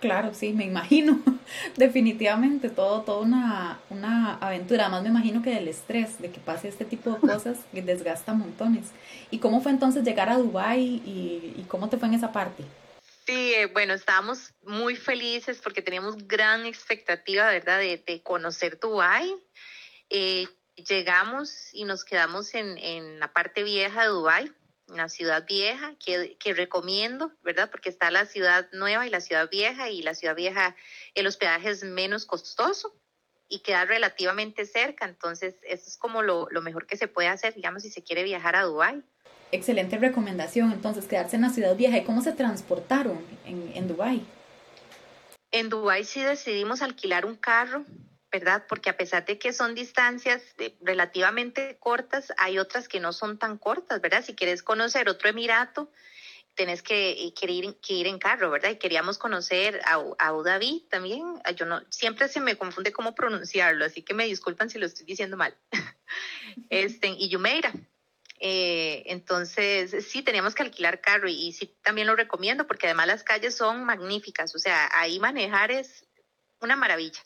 Claro, 0.00 0.32
sí, 0.32 0.52
me 0.54 0.64
imagino. 0.64 1.20
Definitivamente, 1.76 2.70
todo, 2.70 3.02
toda 3.02 3.20
una, 3.20 3.80
una 3.90 4.36
aventura. 4.36 4.84
Además, 4.84 5.02
me 5.02 5.08
imagino 5.10 5.42
que 5.42 5.50
del 5.50 5.68
estrés, 5.68 6.20
de 6.20 6.30
que 6.30 6.40
pase 6.40 6.68
este 6.68 6.86
tipo 6.86 7.10
de 7.10 7.20
cosas, 7.20 7.58
que 7.72 7.82
desgasta 7.82 8.32
montones. 8.32 8.86
¿Y 9.30 9.38
cómo 9.38 9.60
fue 9.60 9.72
entonces 9.72 10.02
llegar 10.02 10.30
a 10.30 10.38
Dubái 10.38 11.02
y, 11.04 11.54
y 11.56 11.64
cómo 11.68 11.90
te 11.90 11.98
fue 11.98 12.08
en 12.08 12.14
esa 12.14 12.32
parte? 12.32 12.64
Sí, 13.26 13.52
eh, 13.54 13.66
bueno, 13.66 13.92
estábamos 13.92 14.54
muy 14.64 14.96
felices 14.96 15.60
porque 15.62 15.82
teníamos 15.82 16.26
gran 16.26 16.64
expectativa, 16.64 17.46
¿verdad?, 17.50 17.78
de, 17.78 18.02
de 18.04 18.22
conocer 18.22 18.80
Dubái. 18.80 19.34
Eh, 20.08 20.48
llegamos 20.76 21.74
y 21.74 21.84
nos 21.84 22.04
quedamos 22.04 22.54
en, 22.54 22.78
en 22.78 23.20
la 23.20 23.32
parte 23.32 23.62
vieja 23.62 24.02
de 24.02 24.08
Dubái 24.08 24.50
una 24.90 25.08
ciudad 25.08 25.46
vieja 25.46 25.94
que, 26.04 26.36
que, 26.38 26.52
recomiendo, 26.52 27.32
¿verdad? 27.42 27.70
Porque 27.70 27.88
está 27.88 28.10
la 28.10 28.26
ciudad 28.26 28.68
nueva 28.72 29.06
y 29.06 29.10
la 29.10 29.20
ciudad 29.20 29.48
vieja 29.48 29.88
y 29.90 30.02
la 30.02 30.14
ciudad 30.14 30.34
vieja 30.34 30.76
el 31.14 31.26
hospedaje 31.26 31.70
es 31.70 31.84
menos 31.84 32.26
costoso 32.26 32.94
y 33.48 33.60
queda 33.60 33.84
relativamente 33.84 34.64
cerca, 34.64 35.06
entonces 35.06 35.56
eso 35.62 35.84
es 35.88 35.96
como 35.96 36.22
lo, 36.22 36.46
lo 36.50 36.62
mejor 36.62 36.86
que 36.86 36.96
se 36.96 37.08
puede 37.08 37.28
hacer, 37.28 37.54
digamos, 37.54 37.82
si 37.82 37.90
se 37.90 38.02
quiere 38.02 38.22
viajar 38.22 38.54
a 38.54 38.62
Dubái. 38.62 39.02
Excelente 39.52 39.98
recomendación, 39.98 40.70
entonces 40.70 41.06
quedarse 41.06 41.36
en 41.36 41.42
la 41.42 41.50
ciudad 41.50 41.74
vieja. 41.74 41.98
¿Y 41.98 42.04
cómo 42.04 42.22
se 42.22 42.32
transportaron 42.32 43.18
en, 43.44 43.72
en 43.74 43.88
Dubái? 43.88 44.24
En 45.50 45.68
Dubái 45.68 46.04
sí 46.04 46.20
decidimos 46.20 46.82
alquilar 46.82 47.26
un 47.26 47.34
carro 47.34 47.84
¿verdad? 48.30 48.64
Porque 48.68 48.90
a 48.90 48.96
pesar 48.96 49.24
de 49.24 49.38
que 49.38 49.52
son 49.52 49.74
distancias 49.74 50.42
eh, 50.58 50.76
relativamente 50.80 51.76
cortas, 51.78 52.32
hay 52.36 52.58
otras 52.58 52.88
que 52.88 53.00
no 53.00 53.12
son 53.12 53.38
tan 53.38 53.58
cortas, 53.58 54.00
¿verdad? 54.00 54.24
Si 54.24 54.34
quieres 54.34 54.62
conocer 54.62 55.08
otro 55.08 55.28
emirato, 55.28 55.90
tenés 56.54 56.82
que, 56.82 57.10
eh, 57.10 57.34
que, 57.34 57.50
ir, 57.50 57.76
que 57.80 57.94
ir 57.94 58.06
en 58.06 58.18
carro, 58.18 58.50
¿verdad? 58.50 58.70
Y 58.70 58.76
queríamos 58.76 59.18
conocer 59.18 59.80
a, 59.84 60.02
Abu 60.18 60.42
Dhabi 60.42 60.86
también. 60.90 61.40
Yo 61.56 61.66
no, 61.66 61.82
siempre 61.90 62.28
se 62.28 62.40
me 62.40 62.56
confunde 62.56 62.92
cómo 62.92 63.14
pronunciarlo, 63.14 63.84
así 63.84 64.02
que 64.02 64.14
me 64.14 64.26
disculpan 64.26 64.70
si 64.70 64.78
lo 64.78 64.86
estoy 64.86 65.06
diciendo 65.06 65.36
mal. 65.36 65.56
este, 66.70 67.08
y 67.08 67.32
Jumeirah. 67.32 67.72
Eh, 68.42 69.02
entonces, 69.06 70.06
sí, 70.08 70.22
teníamos 70.22 70.54
que 70.54 70.62
alquilar 70.62 71.02
carro 71.02 71.28
y 71.28 71.52
sí, 71.52 71.76
también 71.82 72.06
lo 72.06 72.16
recomiendo 72.16 72.66
porque 72.66 72.86
además 72.86 73.08
las 73.08 73.22
calles 73.22 73.54
son 73.54 73.84
magníficas, 73.84 74.54
o 74.54 74.58
sea, 74.58 74.88
ahí 74.94 75.20
manejar 75.20 75.70
es 75.70 76.06
una 76.60 76.74
maravilla. 76.74 77.20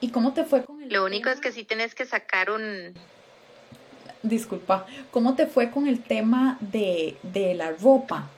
¿Y 0.00 0.10
cómo 0.10 0.34
te 0.34 0.44
fue 0.44 0.64
con 0.64 0.82
el 0.82 0.92
Lo 0.92 1.04
único 1.04 1.30
es 1.30 1.40
que 1.40 1.52
sí 1.52 1.64
tienes 1.64 1.94
que 1.94 2.04
sacar 2.04 2.50
un... 2.50 2.94
Disculpa, 4.22 4.86
¿cómo 5.10 5.36
te 5.36 5.46
fue 5.46 5.70
con 5.70 5.86
el 5.86 6.02
tema 6.02 6.58
de, 6.60 7.16
de 7.22 7.54
la 7.54 7.72
ropa? 7.72 8.28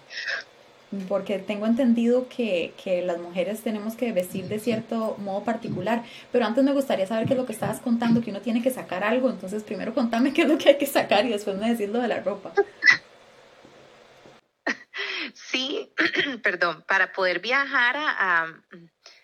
Porque 1.09 1.39
tengo 1.39 1.67
entendido 1.67 2.29
que, 2.29 2.75
que, 2.83 3.03
las 3.03 3.19
mujeres 3.19 3.63
tenemos 3.63 3.95
que 3.95 4.13
vestir 4.13 4.47
de 4.47 4.59
cierto 4.59 5.17
modo 5.19 5.45
particular, 5.45 6.03
pero 6.33 6.47
antes 6.47 6.65
me 6.65 6.73
gustaría 6.73 7.07
saber 7.07 7.27
qué 7.27 7.35
es 7.35 7.39
lo 7.39 7.47
que 7.47 7.53
estabas 7.53 7.81
contando, 7.81 8.21
que 8.23 8.31
uno 8.31 8.41
tiene 8.41 8.63
que 8.63 8.71
sacar 8.71 9.05
algo, 9.05 9.31
entonces 9.31 9.63
primero 9.63 9.95
contame 9.95 10.33
qué 10.33 10.43
es 10.43 10.49
lo 10.49 10.59
que 10.59 10.71
hay 10.71 10.79
que 10.79 10.87
sacar 10.87 11.27
y 11.27 11.31
después 11.31 11.57
me 11.57 11.71
decís 11.71 11.89
lo 11.89 12.01
de 12.01 12.09
la 12.09 12.21
ropa. 12.21 12.53
Sí, 15.35 15.91
perdón, 16.43 16.85
para 16.87 17.13
poder 17.13 17.41
viajar 17.41 17.97
a, 17.97 18.43
a 18.43 18.55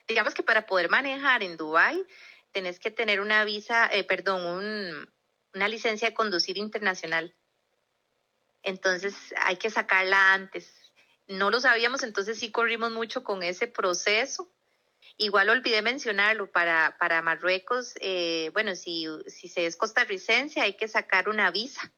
digamos 0.09 0.35
que 0.35 0.43
para 0.43 0.67
poder 0.67 0.89
manejar 0.89 1.43
en 1.43 1.57
Dubái 1.57 2.03
tenés 2.55 2.79
que 2.79 2.93
tener 2.93 3.21
una 3.21 3.45
visa, 3.45 3.87
eh, 3.93 4.05
perdón, 4.05 4.47
un, 4.47 5.13
una 5.55 5.69
licencia 5.69 6.09
de 6.09 6.15
conducir 6.15 6.57
internacional. 6.57 7.35
Entonces 8.63 9.15
hay 9.37 9.57
que 9.57 9.69
sacarla 9.69 10.33
antes. 10.33 10.73
no 11.27 11.51
lo 11.51 11.61
sabíamos, 11.61 12.03
entonces 12.03 12.39
sí 12.39 12.51
corrimos 12.51 12.93
mucho 12.93 13.25
con 13.25 13.43
ese 13.43 13.67
proceso. 13.67 14.51
Igual 15.17 15.51
olvidé 15.51 15.83
mencionarlo, 15.83 16.51
para, 16.51 16.97
para 16.99 17.23
Marruecos, 17.23 17.95
eh, 18.01 18.51
bueno, 18.53 18.75
si, 18.75 19.07
si 19.27 19.49
se 19.49 19.67
es 19.67 19.77
costarricense 19.77 20.61
hay 20.61 20.75
que 20.75 20.89
sacar 20.89 21.29
una 21.29 21.51
visa, 21.51 21.93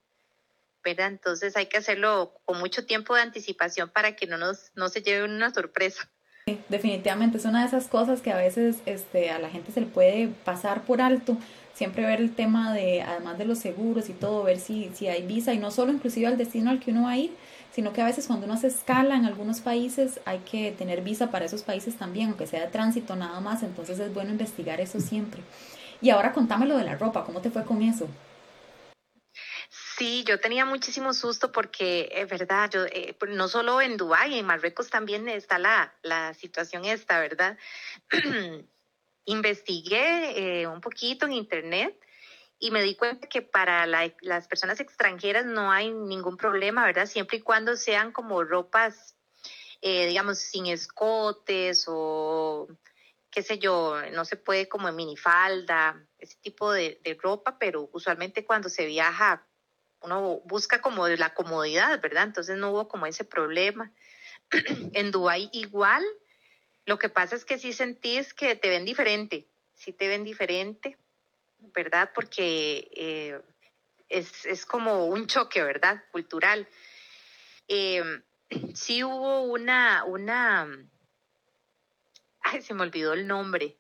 ¿verdad? 0.82 1.08
Entonces 1.08 1.56
hay 1.56 1.66
que 1.66 1.78
hacerlo 1.78 2.40
con 2.44 2.58
mucho 2.58 2.86
tiempo 2.86 3.14
de 3.14 3.22
anticipación 3.22 3.90
para 3.90 4.16
que 4.16 4.26
no, 4.26 4.38
nos, 4.38 4.70
no 4.74 4.88
se 4.88 5.02
lleve 5.02 5.24
una 5.24 5.52
sorpresa. 5.52 6.10
Definitivamente, 6.68 7.38
es 7.38 7.44
una 7.44 7.62
de 7.62 7.66
esas 7.66 7.88
cosas 7.88 8.20
que 8.20 8.30
a 8.30 8.36
veces 8.36 8.76
este, 8.86 9.30
a 9.30 9.40
la 9.40 9.50
gente 9.50 9.72
se 9.72 9.80
le 9.80 9.86
puede 9.86 10.28
pasar 10.44 10.82
por 10.82 11.00
alto 11.00 11.36
siempre 11.74 12.06
ver 12.06 12.20
el 12.20 12.36
tema 12.36 12.72
de, 12.72 13.02
además 13.02 13.36
de 13.36 13.46
los 13.46 13.58
seguros 13.58 14.08
y 14.08 14.12
todo, 14.12 14.44
ver 14.44 14.60
si, 14.60 14.88
si 14.94 15.08
hay 15.08 15.26
visa 15.26 15.54
y 15.54 15.58
no 15.58 15.72
solo 15.72 15.92
inclusive 15.92 16.28
al 16.28 16.38
destino 16.38 16.70
al 16.70 16.78
que 16.78 16.92
uno 16.92 17.02
va 17.02 17.10
a 17.10 17.16
ir, 17.16 17.32
sino 17.72 17.92
que 17.92 18.00
a 18.00 18.04
veces 18.04 18.28
cuando 18.28 18.46
uno 18.46 18.56
se 18.56 18.68
escala 18.68 19.16
en 19.16 19.24
algunos 19.24 19.58
países 19.58 20.20
hay 20.24 20.38
que 20.38 20.70
tener 20.70 21.02
visa 21.02 21.32
para 21.32 21.46
esos 21.46 21.64
países 21.64 21.96
también, 21.96 22.28
aunque 22.28 22.46
sea 22.46 22.60
de 22.60 22.68
tránsito 22.68 23.16
nada 23.16 23.40
más, 23.40 23.64
entonces 23.64 23.98
es 23.98 24.14
bueno 24.14 24.30
investigar 24.30 24.80
eso 24.80 25.00
siempre. 25.00 25.42
Y 26.00 26.10
ahora 26.10 26.32
contame 26.32 26.66
lo 26.66 26.76
de 26.76 26.84
la 26.84 26.94
ropa, 26.94 27.24
¿cómo 27.24 27.40
te 27.40 27.50
fue 27.50 27.64
con 27.64 27.82
eso? 27.82 28.06
Sí, 29.96 30.24
yo 30.24 30.38
tenía 30.38 30.66
muchísimo 30.66 31.14
susto 31.14 31.50
porque 31.50 32.10
es 32.12 32.28
verdad, 32.28 32.68
yo 32.70 32.84
eh, 32.84 33.16
no 33.28 33.48
solo 33.48 33.80
en 33.80 33.96
Dubái, 33.96 34.38
en 34.38 34.44
Marruecos 34.44 34.90
también 34.90 35.26
está 35.26 35.58
la, 35.58 35.94
la 36.02 36.34
situación 36.34 36.84
esta, 36.84 37.18
¿verdad? 37.18 37.56
investigué 39.24 40.60
eh, 40.60 40.66
un 40.66 40.82
poquito 40.82 41.24
en 41.24 41.32
internet 41.32 41.98
y 42.58 42.70
me 42.72 42.82
di 42.82 42.94
cuenta 42.94 43.26
que 43.26 43.40
para 43.40 43.86
las 43.86 44.48
personas 44.48 44.80
extranjeras 44.80 45.46
no 45.46 45.72
hay 45.72 45.90
ningún 45.90 46.36
problema, 46.36 46.84
¿verdad? 46.84 47.06
Siempre 47.06 47.38
y 47.38 47.40
cuando 47.40 47.74
sean 47.74 48.12
como 48.12 48.44
ropas, 48.44 49.16
eh, 49.80 50.06
digamos, 50.08 50.38
sin 50.38 50.66
escotes 50.66 51.86
o 51.88 52.68
qué 53.30 53.42
sé 53.42 53.58
yo, 53.58 53.96
no 54.12 54.26
se 54.26 54.36
puede 54.36 54.68
como 54.68 54.90
en 54.90 54.96
minifalda, 54.96 56.06
ese 56.18 56.36
tipo 56.42 56.70
de 56.70 57.00
ropa, 57.22 57.58
pero 57.58 57.88
usualmente 57.94 58.44
cuando 58.44 58.68
se 58.68 58.84
viaja 58.84 59.46
uno 60.00 60.40
busca 60.44 60.80
como 60.80 61.06
la 61.08 61.34
comodidad, 61.34 62.00
¿verdad? 62.00 62.24
Entonces 62.24 62.56
no 62.56 62.70
hubo 62.70 62.88
como 62.88 63.06
ese 63.06 63.24
problema. 63.24 63.92
en 64.92 65.10
Dubái 65.10 65.48
igual, 65.52 66.04
lo 66.84 66.98
que 66.98 67.08
pasa 67.08 67.34
es 67.34 67.44
que 67.44 67.58
sí 67.58 67.72
sentís 67.72 68.32
que 68.32 68.54
te 68.54 68.68
ven 68.68 68.84
diferente, 68.84 69.48
sí 69.74 69.92
te 69.92 70.08
ven 70.08 70.24
diferente, 70.24 70.96
¿verdad? 71.58 72.10
Porque 72.14 72.88
eh, 72.94 73.40
es, 74.08 74.66
como 74.66 75.06
un 75.06 75.26
choque, 75.26 75.62
¿verdad? 75.62 76.04
Cultural. 76.12 76.68
Eh, 77.68 78.22
sí 78.74 79.02
hubo 79.02 79.42
una, 79.42 80.04
una, 80.04 80.68
ay, 82.40 82.62
se 82.62 82.74
me 82.74 82.82
olvidó 82.82 83.14
el 83.14 83.26
nombre, 83.26 83.76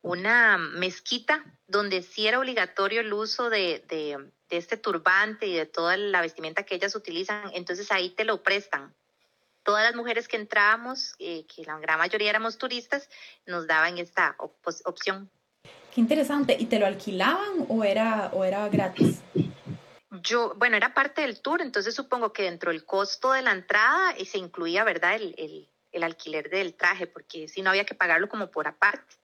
una 0.00 0.58
mezquita 0.58 1.44
donde 1.66 2.02
sí 2.02 2.26
era 2.26 2.38
obligatorio 2.38 3.00
el 3.00 3.12
uso 3.12 3.50
de, 3.50 4.32
de 4.48 4.56
este 4.56 4.76
turbante 4.76 5.46
y 5.46 5.54
de 5.54 5.66
toda 5.66 5.96
la 5.96 6.20
vestimenta 6.20 6.64
que 6.64 6.74
ellas 6.74 6.94
utilizan, 6.94 7.50
entonces 7.54 7.90
ahí 7.90 8.10
te 8.10 8.24
lo 8.24 8.42
prestan 8.42 8.94
todas 9.64 9.82
las 9.82 9.96
mujeres 9.96 10.28
que 10.28 10.36
entrábamos, 10.36 11.14
eh, 11.18 11.46
que 11.46 11.64
la 11.64 11.78
gran 11.78 11.98
mayoría 11.98 12.30
éramos 12.30 12.58
turistas, 12.58 13.08
nos 13.46 13.66
daban 13.66 13.98
esta 13.98 14.36
opción. 14.38 15.30
Qué 15.92 16.00
interesante. 16.00 16.56
¿Y 16.58 16.66
te 16.66 16.78
lo 16.78 16.86
alquilaban 16.86 17.66
o 17.68 17.82
era, 17.82 18.30
o 18.32 18.44
era 18.44 18.68
gratis? 18.68 19.22
Yo, 20.22 20.54
bueno, 20.56 20.76
era 20.76 20.94
parte 20.94 21.22
del 21.22 21.40
tour, 21.40 21.60
entonces 21.60 21.94
supongo 21.94 22.32
que 22.32 22.44
dentro 22.44 22.70
del 22.70 22.84
costo 22.84 23.32
de 23.32 23.42
la 23.42 23.52
entrada 23.52 24.14
se 24.24 24.38
incluía, 24.38 24.84
¿verdad?, 24.84 25.16
el, 25.16 25.68
alquiler 26.02 26.50
del 26.50 26.74
traje, 26.74 27.06
porque 27.06 27.48
si 27.48 27.62
no 27.62 27.70
había 27.70 27.84
que 27.84 27.94
pagarlo 27.94 28.28
como 28.28 28.50
por 28.50 28.66
aparte. 28.66 29.16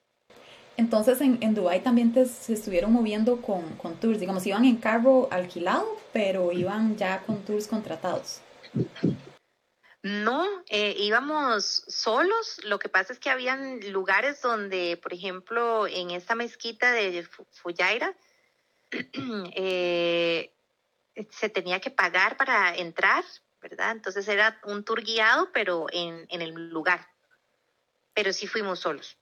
Entonces 0.81 1.21
en, 1.21 1.37
en 1.41 1.53
Dubái 1.53 1.81
también 1.81 2.11
se 2.25 2.53
estuvieron 2.53 2.91
moviendo 2.91 3.39
con, 3.39 3.61
con 3.77 3.99
tours, 3.99 4.19
digamos, 4.19 4.47
iban 4.47 4.65
en 4.65 4.77
carro 4.77 5.27
alquilado, 5.29 5.87
pero 6.11 6.51
iban 6.51 6.97
ya 6.97 7.21
con 7.21 7.45
tours 7.45 7.67
contratados. 7.67 8.41
No, 10.01 10.43
eh, 10.69 10.95
íbamos 10.97 11.83
solos. 11.87 12.61
Lo 12.63 12.79
que 12.79 12.89
pasa 12.89 13.13
es 13.13 13.19
que 13.19 13.29
habían 13.29 13.91
lugares 13.91 14.41
donde, 14.41 14.97
por 14.97 15.13
ejemplo, 15.13 15.85
en 15.85 16.09
esta 16.09 16.33
mezquita 16.33 16.91
de 16.91 17.27
Fuyaira, 17.51 18.15
eh, 19.55 20.51
se 21.29 21.49
tenía 21.49 21.79
que 21.79 21.91
pagar 21.91 22.37
para 22.37 22.75
entrar, 22.75 23.23
¿verdad? 23.61 23.91
Entonces 23.91 24.27
era 24.27 24.59
un 24.63 24.83
tour 24.83 25.03
guiado, 25.03 25.51
pero 25.53 25.85
en 25.91 26.25
el 26.31 26.55
lugar. 26.71 27.07
Pero 28.15 28.33
sí 28.33 28.47
fuimos 28.47 28.79
solos. 28.79 29.20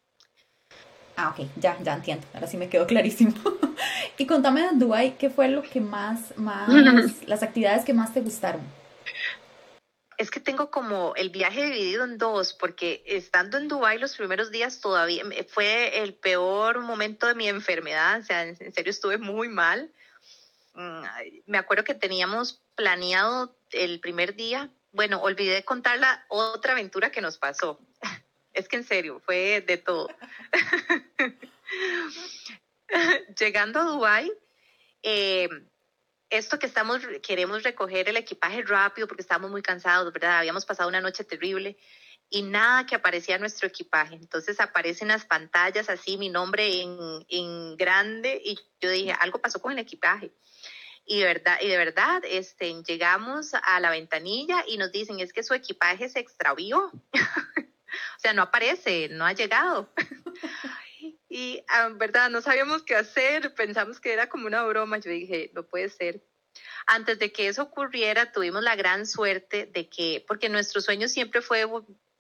Ah, 1.22 1.36
ok, 1.36 1.48
ya, 1.58 1.78
ya 1.84 1.96
entiendo. 1.96 2.26
Ahora 2.34 2.48
sí 2.48 2.56
me 2.56 2.70
quedó 2.70 2.88
clarísimo. 2.88 3.34
y 4.18 4.26
contame 4.26 4.62
de 4.62 4.70
Dubai, 4.76 5.18
¿qué 5.18 5.30
fue 5.30 5.50
lo 5.50 5.64
que 5.64 5.82
más, 5.82 6.38
más, 6.38 6.70
las 7.28 7.44
actividades 7.44 7.84
que 7.84 7.94
más 7.94 8.14
te 8.14 8.22
gustaron? 8.22 8.62
es 10.18 10.32
que 10.32 10.42
tengo 10.42 10.70
como 10.70 11.14
el 11.16 11.30
viaje 11.30 11.64
dividido 11.64 12.04
en 12.04 12.18
dos, 12.18 12.54
porque 12.54 13.02
estando 13.06 13.58
en 13.58 13.70
Dubái 13.70 13.98
los 14.00 14.18
primeros 14.18 14.52
días 14.52 14.82
todavía 14.82 15.24
fue 15.48 16.04
el 16.04 16.14
peor 16.14 16.82
momento 16.82 17.26
de 17.26 17.36
mi 17.36 17.48
enfermedad, 17.48 18.20
o 18.20 18.24
sea, 18.24 18.44
en 18.44 18.74
serio 18.74 18.92
estuve 18.92 19.18
muy 19.18 19.48
mal. 19.48 19.90
Mm, 20.74 21.04
me 21.46 21.58
acuerdo 21.58 21.86
que 21.86 21.96
teníamos 21.96 22.62
planeado 22.76 23.58
el 23.72 24.02
primer 24.02 24.36
día, 24.36 24.70
bueno, 24.92 25.22
olvidé 25.22 25.64
contar 25.64 26.00
la 26.00 26.26
otra 26.28 26.74
aventura 26.74 27.12
que 27.12 27.22
nos 27.22 27.38
pasó. 27.38 27.80
Es 28.54 28.68
que 28.68 28.78
en 28.78 28.84
serio, 28.84 29.22
fue 29.26 29.62
de 29.62 29.78
todo. 29.78 30.10
Llegando 33.40 33.80
a 33.80 33.84
Dubái, 33.84 34.32
eh, 35.04 35.50
esto 36.30 36.60
que 36.60 36.66
estamos, 36.66 37.02
queremos 37.22 37.64
recoger 37.64 38.10
el 38.10 38.18
equipaje 38.18 38.64
rápido 38.64 39.08
porque 39.08 39.22
estamos 39.22 39.50
muy 39.50 39.62
cansados, 39.62 40.12
¿verdad? 40.14 40.40
Habíamos 40.40 40.66
pasado 40.66 40.90
una 40.90 41.02
noche 41.02 41.24
terrible 41.24 41.78
y 42.30 42.44
nada 42.44 42.86
que 42.86 42.96
aparecía 42.96 43.38
nuestro 43.38 43.68
equipaje. 43.68 44.16
Entonces 44.16 44.60
aparecen 44.60 45.08
las 45.08 45.26
pantallas 45.26 45.90
así, 45.90 46.18
mi 46.18 46.30
nombre 46.30 46.82
en, 46.82 47.26
en 47.28 47.78
grande 47.78 48.42
y 48.44 48.60
yo 48.80 48.90
dije, 48.90 49.14
algo 49.20 49.40
pasó 49.40 49.62
con 49.62 49.72
el 49.72 49.80
equipaje. 49.80 50.32
Y 51.06 51.20
de 51.20 51.26
verdad, 51.26 51.58
y 51.62 51.68
de 51.68 51.78
verdad 51.78 52.22
este, 52.24 52.72
llegamos 52.84 53.54
a 53.56 53.80
la 53.80 53.90
ventanilla 53.90 54.64
y 54.68 54.78
nos 54.78 54.92
dicen, 54.92 55.20
es 55.20 55.34
que 55.34 55.42
su 55.42 55.56
equipaje 55.56 56.08
se 56.08 56.20
extravió. 56.20 56.92
o 58.18 58.20
sea, 58.20 58.34
no 58.34 58.44
aparece, 58.44 59.10
no 59.10 59.26
ha 59.26 59.34
llegado. 59.34 59.90
Y, 61.30 61.64
ah, 61.68 61.90
verdad, 61.94 62.30
no 62.32 62.42
sabíamos 62.42 62.82
qué 62.82 62.96
hacer, 62.96 63.54
pensamos 63.54 64.00
que 64.00 64.12
era 64.12 64.28
como 64.28 64.48
una 64.48 64.64
broma. 64.64 64.98
Yo 64.98 65.12
dije, 65.12 65.52
no 65.54 65.64
puede 65.64 65.90
ser. 65.90 66.22
Antes 66.88 67.20
de 67.20 67.32
que 67.32 67.48
eso 67.48 67.62
ocurriera, 67.62 68.32
tuvimos 68.32 68.64
la 68.64 68.76
gran 68.76 69.06
suerte 69.06 69.68
de 69.68 69.88
que, 69.88 70.26
porque 70.28 70.50
nuestro 70.50 70.82
sueño 70.82 71.08
siempre 71.08 71.42
fue 71.42 71.66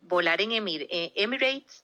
volar 0.01 0.41
en 0.41 0.51
eh, 0.51 1.11
Emirates, 1.15 1.83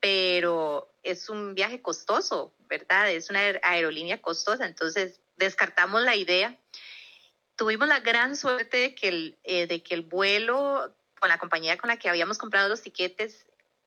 pero 0.00 0.92
es 1.02 1.30
un 1.30 1.54
viaje 1.54 1.80
costoso, 1.80 2.54
¿verdad? 2.68 3.10
Es 3.10 3.30
una 3.30 3.40
aerolínea 3.62 4.20
costosa, 4.20 4.66
entonces 4.66 5.20
descartamos 5.36 6.02
la 6.02 6.14
idea. 6.14 6.58
Tuvimos 7.56 7.88
la 7.88 8.00
gran 8.00 8.36
suerte 8.36 8.76
de 8.76 8.94
que 8.94 9.08
el, 9.08 9.38
eh, 9.44 9.66
de 9.66 9.82
que 9.82 9.94
el 9.94 10.02
vuelo 10.02 10.94
con 11.18 11.28
la 11.28 11.38
compañía 11.38 11.78
con 11.78 11.88
la 11.88 11.96
que 11.96 12.08
habíamos 12.08 12.38
comprado 12.38 12.68
los 12.68 12.82
tiquetes 12.82 13.46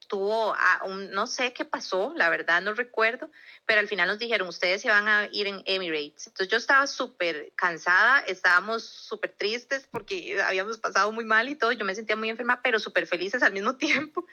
tuvo, 0.10 0.56
a 0.56 0.82
un, 0.86 1.12
no 1.12 1.28
sé 1.28 1.54
qué 1.54 1.66
pasó, 1.66 2.14
la 2.16 2.30
verdad 2.30 2.62
no 2.62 2.74
recuerdo, 2.74 3.30
pero 3.66 3.80
al 3.80 3.88
final 3.88 4.08
nos 4.08 4.18
dijeron, 4.18 4.48
ustedes 4.48 4.82
se 4.82 4.90
van 4.90 5.08
a 5.08 5.30
ir 5.32 5.46
en 5.46 5.62
Emirates. 5.66 6.28
Entonces 6.28 6.48
yo 6.50 6.58
estaba 6.58 6.88
súper 6.88 7.54
cansada, 7.56 8.20
estábamos 8.22 8.84
súper 8.84 9.36
tristes 9.38 9.88
porque 9.92 10.42
habíamos 10.42 10.80
pasado 10.80 11.12
muy 11.12 11.26
mal 11.26 11.48
y 11.48 11.56
todo, 11.56 11.72
yo 11.72 11.86
me 11.86 11.94
sentía 11.94 12.16
muy 12.16 12.30
enferma, 12.30 12.62
pero 12.64 12.80
súper 12.80 13.06
felices 13.06 13.44
al 13.44 13.54
mismo 13.54 13.76
tiempo 13.78 14.26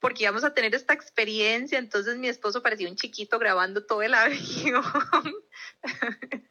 porque 0.00 0.24
íbamos 0.24 0.42
a 0.42 0.52
tener 0.52 0.74
esta 0.74 0.92
experiencia. 0.92 1.78
Entonces 1.78 2.18
mi 2.18 2.28
esposo 2.28 2.60
parecía 2.60 2.88
un 2.88 2.96
chiquito 2.96 3.38
grabando 3.38 3.86
todo 3.86 4.02
el 4.02 4.14
avión. 4.14 4.82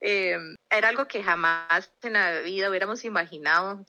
eh, 0.00 0.38
era 0.70 0.88
algo 0.88 1.06
que 1.06 1.22
jamás 1.22 1.92
en 2.02 2.14
la 2.14 2.40
vida 2.40 2.70
hubiéramos 2.70 3.04
imaginado. 3.04 3.84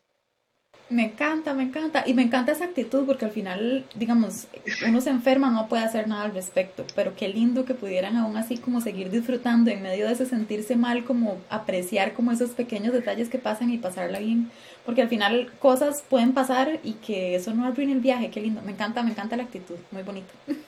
Me 0.89 1.03
encanta, 1.03 1.53
me 1.53 1.63
encanta. 1.63 2.03
Y 2.07 2.13
me 2.13 2.22
encanta 2.22 2.53
esa 2.53 2.63
actitud 2.63 3.05
porque 3.05 3.26
al 3.26 3.32
final, 3.32 3.86
digamos, 3.95 4.47
uno 4.88 5.01
se 5.01 5.09
enferma, 5.09 5.49
no 5.49 5.68
puede 5.68 5.84
hacer 5.84 6.07
nada 6.07 6.24
al 6.24 6.34
respecto. 6.34 6.86
Pero 6.95 7.13
qué 7.13 7.28
lindo 7.28 7.65
que 7.65 7.74
pudieran 7.74 8.15
aún 8.15 8.38
así 8.38 8.57
como 8.57 8.80
seguir 8.80 9.09
disfrutando 9.09 9.70
en 9.70 9.82
medio 9.82 10.07
de 10.07 10.13
ese 10.13 10.26
sentirse 10.26 10.78
mal, 10.78 11.03
como 11.03 11.39
apreciar 11.49 12.13
como 12.13 12.32
esos 12.32 12.51
pequeños 12.51 12.93
detalles 12.93 13.28
que 13.28 13.38
pasan 13.38 13.70
y 13.70 13.78
pasarla 13.78 14.20
bien. 14.20 14.49
Porque 14.86 15.01
al 15.01 15.09
final 15.09 15.51
cosas 15.59 16.03
pueden 16.09 16.34
pasar 16.34 16.80
y 16.84 16.93
que 16.93 17.36
eso 17.36 17.53
no 17.53 17.65
arruine 17.65 17.91
el 17.91 17.99
viaje. 17.99 18.30
Qué 18.30 18.41
lindo. 18.41 18.61
Me 18.61 18.72
encanta, 18.72 19.03
me 19.03 19.11
encanta 19.11 19.36
la 19.36 19.43
actitud. 19.43 19.76
Muy 19.91 20.03
bonito. 20.03 20.34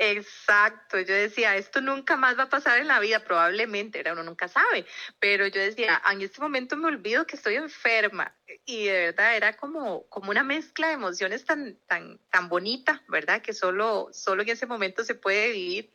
Exacto, 0.00 1.00
yo 1.00 1.12
decía, 1.12 1.56
esto 1.56 1.80
nunca 1.80 2.16
más 2.16 2.38
va 2.38 2.44
a 2.44 2.48
pasar 2.48 2.78
en 2.78 2.86
la 2.86 3.00
vida, 3.00 3.24
probablemente, 3.24 4.00
uno 4.12 4.22
nunca 4.22 4.46
sabe, 4.46 4.86
pero 5.18 5.48
yo 5.48 5.60
decía, 5.60 6.00
en 6.12 6.22
este 6.22 6.40
momento 6.40 6.76
me 6.76 6.86
olvido 6.86 7.26
que 7.26 7.34
estoy 7.34 7.56
enferma 7.56 8.32
y 8.64 8.84
de 8.84 9.06
verdad 9.06 9.36
era 9.36 9.56
como, 9.56 10.08
como 10.08 10.30
una 10.30 10.44
mezcla 10.44 10.86
de 10.86 10.92
emociones 10.92 11.44
tan, 11.44 11.80
tan, 11.88 12.20
tan 12.30 12.48
bonita, 12.48 13.02
¿verdad? 13.08 13.42
Que 13.42 13.52
solo, 13.52 14.10
solo 14.12 14.42
en 14.42 14.50
ese 14.50 14.66
momento 14.66 15.02
se 15.02 15.16
puede 15.16 15.50
vivir. 15.50 15.92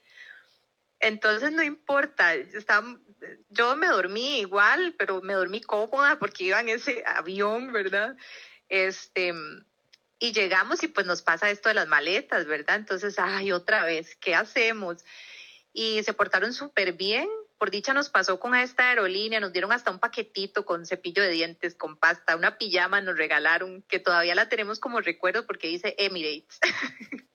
Entonces 1.00 1.54
no 1.54 1.64
importa, 1.64 2.34
yo 3.48 3.78
me 3.78 3.88
dormí 3.88 4.40
igual, 4.40 4.96
pero 4.98 5.22
me 5.22 5.34
dormí 5.34 5.62
cómoda 5.62 6.20
porque 6.20 6.44
iba 6.44 6.60
en 6.60 6.68
ese 6.68 7.04
avión, 7.06 7.72
¿verdad? 7.72 8.18
Este, 8.68 9.34
y 10.24 10.32
llegamos 10.32 10.82
y 10.84 10.88
pues 10.88 11.06
nos 11.06 11.22
pasa 11.22 11.50
esto 11.50 11.68
de 11.68 11.76
las 11.76 11.90
maletas, 11.90 12.46
¿verdad? 12.46 12.78
Entonces, 12.78 13.20
ay, 13.20 13.52
otra 13.52 13.84
vez, 13.84 14.16
¿qué 14.16 14.36
hacemos? 14.36 15.04
Y 15.74 16.02
se 16.04 16.14
portaron 16.14 16.54
súper 16.54 16.94
bien, 16.94 17.28
por 17.58 17.72
dicha 17.72 17.94
nos 17.94 18.10
pasó 18.10 18.40
con 18.40 18.56
esta 18.56 18.88
aerolínea, 18.88 19.42
nos 19.42 19.52
dieron 19.52 19.74
hasta 19.74 19.92
un 19.92 20.00
paquetito 20.00 20.64
con 20.64 20.86
cepillo 20.86 21.22
de 21.22 21.32
dientes, 21.32 21.76
con 21.76 21.98
pasta, 21.98 22.38
una 22.38 22.58
pijama 22.58 23.02
nos 23.02 23.18
regalaron, 23.18 23.82
que 23.82 24.00
todavía 24.00 24.34
la 24.34 24.48
tenemos 24.48 24.80
como 24.80 25.02
recuerdo 25.02 25.46
porque 25.46 25.68
dice 25.68 25.94
Emirates. 25.98 26.58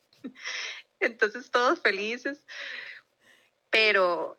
Entonces 1.01 1.51
todos 1.51 1.83
felices, 1.83 2.43
pero... 3.69 4.39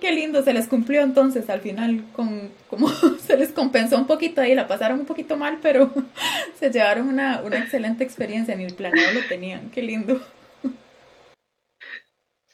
Qué 0.00 0.12
lindo, 0.12 0.42
se 0.42 0.52
les 0.52 0.68
cumplió 0.68 1.02
entonces 1.02 1.48
al 1.48 1.60
final, 1.60 2.04
con, 2.12 2.52
como 2.68 2.88
se 3.26 3.36
les 3.36 3.50
compensó 3.50 3.96
un 3.96 4.06
poquito 4.06 4.40
ahí, 4.40 4.54
la 4.54 4.66
pasaron 4.66 5.00
un 5.00 5.06
poquito 5.06 5.36
mal, 5.36 5.58
pero 5.62 5.92
se 6.58 6.70
llevaron 6.70 7.08
una, 7.08 7.42
una 7.42 7.58
excelente 7.58 8.04
experiencia, 8.04 8.54
ni 8.54 8.64
el 8.64 8.74
planeado 8.74 9.12
lo 9.14 9.26
tenían, 9.26 9.70
qué 9.70 9.82
lindo. 9.82 10.20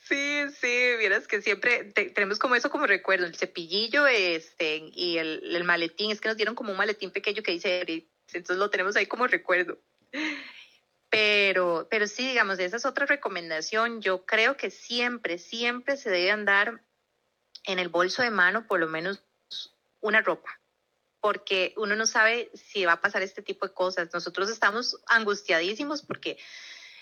Sí, 0.04 0.42
sí, 0.60 0.96
vieras 0.98 1.26
que 1.26 1.40
siempre 1.40 1.84
tenemos 1.84 2.38
como 2.38 2.54
eso 2.54 2.70
como 2.70 2.86
recuerdo, 2.86 3.24
el 3.24 3.34
cepillillo 3.34 4.06
este, 4.06 4.90
y 4.92 5.16
el, 5.16 5.56
el, 5.56 5.64
maletín, 5.64 6.10
es 6.10 6.20
que 6.20 6.28
nos 6.28 6.36
dieron 6.36 6.54
como 6.54 6.72
un 6.72 6.76
maletín 6.76 7.10
pequeño 7.10 7.42
que 7.42 7.52
dice 7.52 8.06
entonces 8.34 8.58
lo 8.58 8.70
tenemos 8.70 8.96
ahí 8.96 9.06
como 9.06 9.26
recuerdo. 9.26 9.78
Pero, 11.10 11.88
pero 11.90 12.06
sí, 12.06 12.28
digamos, 12.28 12.58
esa 12.58 12.78
es 12.78 12.86
otra 12.86 13.04
recomendación. 13.04 14.00
Yo 14.00 14.24
creo 14.24 14.56
que 14.56 14.70
siempre, 14.70 15.38
siempre 15.38 15.98
se 15.98 16.10
debe 16.10 16.30
andar 16.30 16.80
en 17.64 17.78
el 17.78 17.88
bolso 17.88 18.22
de 18.22 18.30
mano 18.30 18.66
por 18.66 18.80
lo 18.80 18.88
menos 18.88 19.22
una 20.00 20.20
ropa, 20.20 20.60
porque 21.20 21.74
uno 21.76 21.96
no 21.96 22.06
sabe 22.06 22.50
si 22.54 22.84
va 22.84 22.92
a 22.92 23.00
pasar 23.00 23.22
este 23.22 23.42
tipo 23.42 23.66
de 23.66 23.74
cosas. 23.74 24.08
Nosotros 24.12 24.50
estamos 24.50 25.00
angustiadísimos 25.06 26.02
porque 26.02 26.38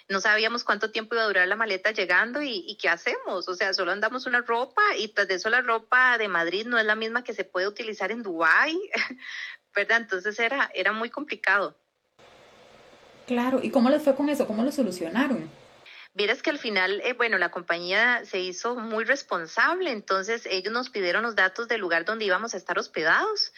no 0.08 0.20
sabíamos 0.20 0.64
cuánto 0.64 0.90
tiempo 0.90 1.14
iba 1.14 1.22
a 1.22 1.28
durar 1.28 1.48
la 1.48 1.56
maleta 1.56 1.92
llegando 1.92 2.42
y, 2.42 2.76
qué 2.80 2.88
hacemos. 2.88 3.48
O 3.48 3.54
sea, 3.54 3.72
solo 3.72 3.92
andamos 3.92 4.26
una 4.26 4.42
ropa 4.42 4.82
y 4.98 5.08
tras 5.08 5.28
de 5.28 5.34
eso 5.34 5.48
la 5.50 5.62
ropa 5.62 6.18
de 6.18 6.28
Madrid 6.28 6.66
no 6.66 6.78
es 6.78 6.84
la 6.84 6.96
misma 6.96 7.24
que 7.24 7.32
se 7.32 7.44
puede 7.44 7.68
utilizar 7.68 8.10
en 8.10 8.22
Dubái, 8.22 8.78
¿verdad? 9.74 9.98
Entonces 9.98 10.38
era, 10.38 10.70
era 10.74 10.92
muy 10.92 11.10
complicado. 11.10 11.76
Claro, 13.26 13.60
¿y 13.62 13.70
cómo 13.70 13.88
les 13.88 14.02
fue 14.02 14.16
con 14.16 14.28
eso? 14.28 14.46
¿Cómo 14.48 14.64
lo 14.64 14.72
solucionaron? 14.72 15.48
Vieras 16.12 16.42
que 16.42 16.50
al 16.50 16.58
final, 16.58 17.00
eh, 17.04 17.12
bueno, 17.12 17.38
la 17.38 17.50
compañía 17.50 18.24
se 18.24 18.40
hizo 18.40 18.74
muy 18.74 19.04
responsable, 19.04 19.92
entonces 19.92 20.44
ellos 20.46 20.72
nos 20.72 20.90
pidieron 20.90 21.22
los 21.22 21.36
datos 21.36 21.68
del 21.68 21.80
lugar 21.80 22.04
donde 22.04 22.24
íbamos 22.24 22.52
a 22.54 22.56
estar 22.56 22.78
hospedados 22.78 23.52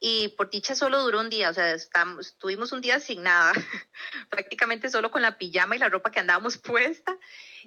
y 0.00 0.28
por 0.28 0.48
dicha 0.48 0.74
solo 0.74 1.02
duró 1.02 1.20
un 1.20 1.28
día, 1.28 1.50
o 1.50 1.54
sea, 1.54 1.74
estamos, 1.74 2.38
tuvimos 2.38 2.72
un 2.72 2.80
día 2.80 2.98
sin 3.00 3.22
nada, 3.22 3.52
prácticamente 4.30 4.88
solo 4.88 5.10
con 5.10 5.20
la 5.20 5.36
pijama 5.36 5.76
y 5.76 5.78
la 5.78 5.90
ropa 5.90 6.10
que 6.10 6.20
andábamos 6.20 6.56
puesta, 6.58 7.16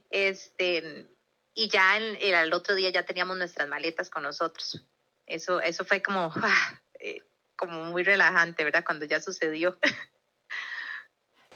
este, 0.10 1.08
y 1.54 1.70
ya 1.70 1.98
el, 1.98 2.18
el, 2.20 2.54
otro 2.54 2.74
día 2.74 2.90
ya 2.90 3.06
teníamos 3.06 3.38
nuestras 3.38 3.70
maletas 3.70 4.10
con 4.10 4.24
nosotros. 4.24 4.84
Eso, 5.28 5.62
eso 5.62 5.86
fue 5.86 6.02
como, 6.02 6.34
ah, 6.44 6.82
eh, 7.00 7.22
como 7.56 7.84
muy 7.86 8.04
relajante, 8.04 8.64
¿verdad? 8.64 8.84
Cuando 8.84 9.06
ya 9.06 9.22
sucedió. 9.22 9.78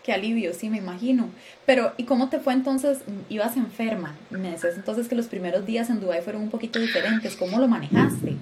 Qué 0.07 0.13
alivio, 0.13 0.53
sí, 0.53 0.69
me 0.69 0.77
imagino. 0.77 1.29
Pero, 1.65 1.93
¿y 1.97 2.05
cómo 2.05 2.29
te 2.29 2.39
fue 2.39 2.53
entonces? 2.53 2.99
Ibas 3.27 3.57
enferma. 3.57 4.15
Me 4.29 4.51
decías 4.51 4.77
entonces 4.77 5.09
que 5.09 5.15
los 5.15 5.27
primeros 5.27 5.65
días 5.65 5.89
en 5.89 5.99
Dubái 5.99 6.21
fueron 6.21 6.43
un 6.43 6.49
poquito 6.49 6.79
diferentes. 6.79 7.35
¿Cómo 7.35 7.59
lo 7.59 7.67
manejaste? 7.67 8.37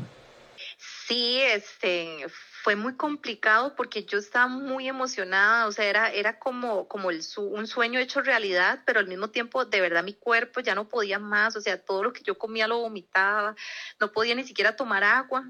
Sí, 1.07 1.39
este, 1.41 2.27
fue 2.61 2.75
muy 2.75 2.93
complicado 2.93 3.75
porque 3.75 4.05
yo 4.05 4.19
estaba 4.19 4.47
muy 4.47 4.87
emocionada, 4.87 5.65
o 5.65 5.71
sea, 5.71 5.85
era, 5.85 6.11
era 6.11 6.37
como, 6.37 6.87
como 6.87 7.09
el, 7.09 7.21
un 7.37 7.65
sueño 7.65 7.99
hecho 7.99 8.21
realidad, 8.21 8.83
pero 8.85 8.99
al 8.99 9.07
mismo 9.07 9.31
tiempo, 9.31 9.65
de 9.65 9.81
verdad, 9.81 10.03
mi 10.03 10.13
cuerpo 10.13 10.59
ya 10.59 10.75
no 10.75 10.87
podía 10.87 11.17
más, 11.17 11.55
o 11.55 11.61
sea, 11.61 11.83
todo 11.83 12.03
lo 12.03 12.13
que 12.13 12.21
yo 12.21 12.37
comía 12.37 12.67
lo 12.67 12.77
vomitaba, 12.77 13.55
no 13.99 14.11
podía 14.11 14.35
ni 14.35 14.43
siquiera 14.43 14.75
tomar 14.75 15.03
agua. 15.03 15.49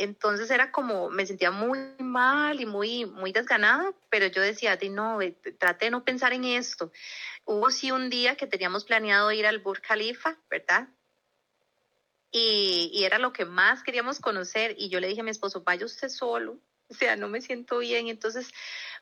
Entonces 0.00 0.50
era 0.50 0.72
como, 0.72 1.10
me 1.10 1.26
sentía 1.26 1.50
muy 1.50 1.78
mal 1.98 2.60
y 2.60 2.66
muy, 2.66 3.04
muy 3.06 3.32
desganada, 3.32 3.92
pero 4.08 4.26
yo 4.26 4.40
decía, 4.40 4.78
no, 4.90 5.18
traté 5.58 5.86
de 5.86 5.90
no 5.90 6.04
pensar 6.04 6.32
en 6.32 6.44
esto. 6.44 6.90
Hubo 7.44 7.70
sí 7.70 7.92
un 7.92 8.10
día 8.10 8.36
que 8.36 8.46
teníamos 8.46 8.84
planeado 8.84 9.30
ir 9.32 9.46
al 9.46 9.58
Burj 9.58 9.80
Khalifa, 9.82 10.38
¿verdad? 10.50 10.88
y, 12.32 13.02
era 13.04 13.18
lo 13.18 13.32
que 13.32 13.44
más 13.44 13.82
queríamos 13.82 14.20
conocer 14.20 14.74
y 14.78 14.88
yo 14.88 15.00
le 15.00 15.08
dije 15.08 15.20
a 15.20 15.24
mi 15.24 15.30
esposo, 15.30 15.62
vaya 15.62 15.84
usted 15.84 16.08
solo, 16.08 16.58
o 16.88 16.94
sea, 16.94 17.16
no 17.16 17.28
me 17.28 17.40
siento 17.40 17.78
bien. 17.78 18.08
Entonces, 18.08 18.50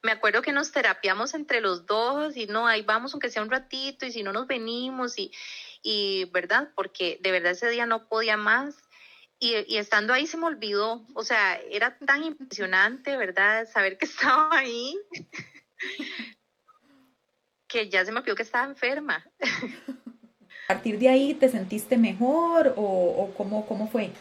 me 0.03 0.13
acuerdo 0.13 0.43
que 0.43 0.53
nos 0.53 0.73
terapiamos 0.73 1.35
entre 1.35 1.61
los 1.61 1.87
dos 1.87 2.37
y 2.37 2.47
no, 2.47 2.67
ahí 2.67 2.83
vamos 2.83 3.13
aunque 3.13 3.31
sea 3.31 3.43
un 3.43 3.51
ratito 3.51 4.07
y 4.07 4.13
si 4.13 4.23
no 4.23 4.33
nos 4.33 4.47
venimos 4.47 5.19
y, 5.19 5.33
y 5.83 6.27
¿verdad? 6.27 6.71
Porque 6.75 7.19
de 7.23 7.31
verdad 7.31 7.53
ese 7.53 7.71
día 7.71 7.87
no 7.87 8.09
podía 8.09 8.37
más. 8.37 8.77
Y, 9.41 9.55
y, 9.73 9.79
estando 9.79 10.13
ahí 10.13 10.27
se 10.27 10.37
me 10.37 10.47
olvidó, 10.47 11.07
o 11.15 11.23
sea, 11.23 11.57
era 11.71 11.97
tan 11.99 12.25
impresionante, 12.25 13.17
¿verdad? 13.17 13.69
Saber 13.73 13.97
que 13.97 14.05
estaba 14.07 14.51
ahí, 14.59 14.99
que 17.69 17.89
ya 17.89 18.05
se 18.05 18.13
me 18.13 18.21
olvidó 18.21 18.35
que 18.35 18.43
estaba 18.43 18.67
enferma. 18.67 19.25
¿A 20.69 20.75
partir 20.75 20.99
de 20.99 21.09
ahí 21.09 21.35
te 21.35 21.49
sentiste 21.49 21.97
mejor 21.97 22.75
o, 22.77 22.83
o 22.83 23.35
cómo, 23.35 23.67
cómo 23.67 23.89
fue? 23.89 24.13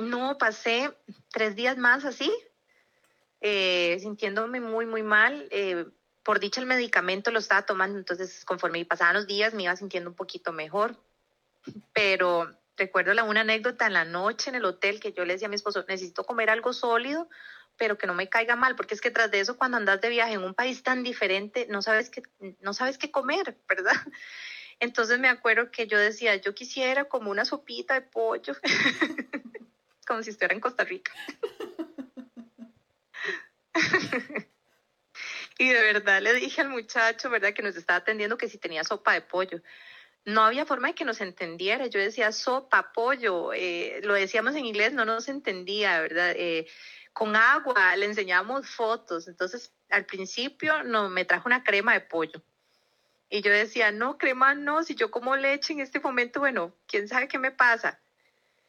No, 0.00 0.38
pasé 0.38 0.90
tres 1.30 1.54
días 1.56 1.76
más 1.76 2.04
así, 2.04 2.32
eh, 3.40 3.98
sintiéndome 4.00 4.60
muy, 4.60 4.86
muy 4.86 5.02
mal. 5.02 5.48
Eh, 5.50 5.84
por 6.22 6.40
dicha 6.40 6.60
el 6.60 6.66
medicamento 6.66 7.30
lo 7.30 7.38
estaba 7.38 7.66
tomando, 7.66 7.98
entonces 7.98 8.44
conforme 8.46 8.84
pasaban 8.86 9.14
los 9.14 9.26
días 9.26 9.52
me 9.52 9.64
iba 9.64 9.76
sintiendo 9.76 10.08
un 10.08 10.16
poquito 10.16 10.52
mejor. 10.52 10.96
Pero 11.92 12.50
recuerdo 12.76 13.14
la, 13.14 13.24
una 13.24 13.42
anécdota 13.42 13.86
en 13.86 13.92
la 13.92 14.04
noche 14.04 14.50
en 14.50 14.56
el 14.56 14.64
hotel 14.64 15.00
que 15.00 15.12
yo 15.12 15.24
le 15.24 15.34
decía 15.34 15.46
a 15.46 15.48
mi 15.48 15.56
esposo, 15.56 15.84
necesito 15.88 16.24
comer 16.24 16.50
algo 16.50 16.72
sólido, 16.72 17.28
pero 17.76 17.98
que 17.98 18.06
no 18.06 18.14
me 18.14 18.28
caiga 18.28 18.56
mal, 18.56 18.76
porque 18.76 18.94
es 18.94 19.00
que 19.00 19.10
tras 19.10 19.30
de 19.30 19.40
eso 19.40 19.56
cuando 19.56 19.76
andas 19.76 20.00
de 20.00 20.08
viaje 20.08 20.34
en 20.34 20.44
un 20.44 20.54
país 20.54 20.82
tan 20.82 21.02
diferente, 21.02 21.66
no 21.68 21.82
sabes 21.82 22.10
qué, 22.10 22.22
no 22.60 22.72
sabes 22.72 22.98
qué 22.98 23.10
comer, 23.10 23.56
¿verdad? 23.68 23.96
Entonces 24.80 25.18
me 25.18 25.28
acuerdo 25.28 25.70
que 25.70 25.86
yo 25.86 25.98
decía, 25.98 26.36
yo 26.36 26.54
quisiera 26.54 27.04
como 27.04 27.30
una 27.30 27.44
sopita 27.44 27.94
de 27.94 28.02
pollo, 28.02 28.54
como 30.06 30.22
si 30.22 30.30
estuviera 30.30 30.54
en 30.54 30.60
Costa 30.60 30.84
Rica. 30.84 31.12
y 35.58 35.68
de 35.68 35.80
verdad 35.80 36.20
le 36.20 36.34
dije 36.34 36.60
al 36.60 36.68
muchacho, 36.68 37.30
¿verdad? 37.30 37.54
Que 37.54 37.62
nos 37.62 37.76
estaba 37.76 37.98
atendiendo 37.98 38.36
que 38.36 38.48
si 38.48 38.58
tenía 38.58 38.84
sopa 38.84 39.14
de 39.14 39.22
pollo. 39.22 39.62
No 40.24 40.42
había 40.42 40.64
forma 40.64 40.88
de 40.88 40.94
que 40.94 41.04
nos 41.04 41.20
entendiera. 41.20 41.86
Yo 41.86 42.00
decía 42.00 42.32
sopa, 42.32 42.92
pollo. 42.92 43.52
Eh, 43.52 44.00
lo 44.02 44.14
decíamos 44.14 44.54
en 44.54 44.64
inglés, 44.64 44.92
no 44.92 45.04
nos 45.04 45.28
entendía, 45.28 46.00
¿verdad? 46.00 46.32
Eh, 46.36 46.66
con 47.12 47.36
agua, 47.36 47.94
le 47.96 48.06
enseñábamos 48.06 48.68
fotos. 48.68 49.28
Entonces, 49.28 49.72
al 49.90 50.06
principio 50.06 50.82
no, 50.82 51.08
me 51.08 51.24
trajo 51.24 51.48
una 51.48 51.62
crema 51.62 51.92
de 51.92 52.00
pollo. 52.00 52.42
Y 53.28 53.42
yo 53.42 53.50
decía, 53.50 53.90
no, 53.92 54.18
crema 54.18 54.54
no, 54.54 54.82
si 54.82 54.94
yo 54.94 55.10
como 55.10 55.36
leche 55.36 55.72
en 55.72 55.80
este 55.80 56.00
momento, 56.00 56.40
bueno, 56.40 56.74
quién 56.86 57.08
sabe 57.08 57.28
qué 57.28 57.38
me 57.38 57.50
pasa. 57.50 58.00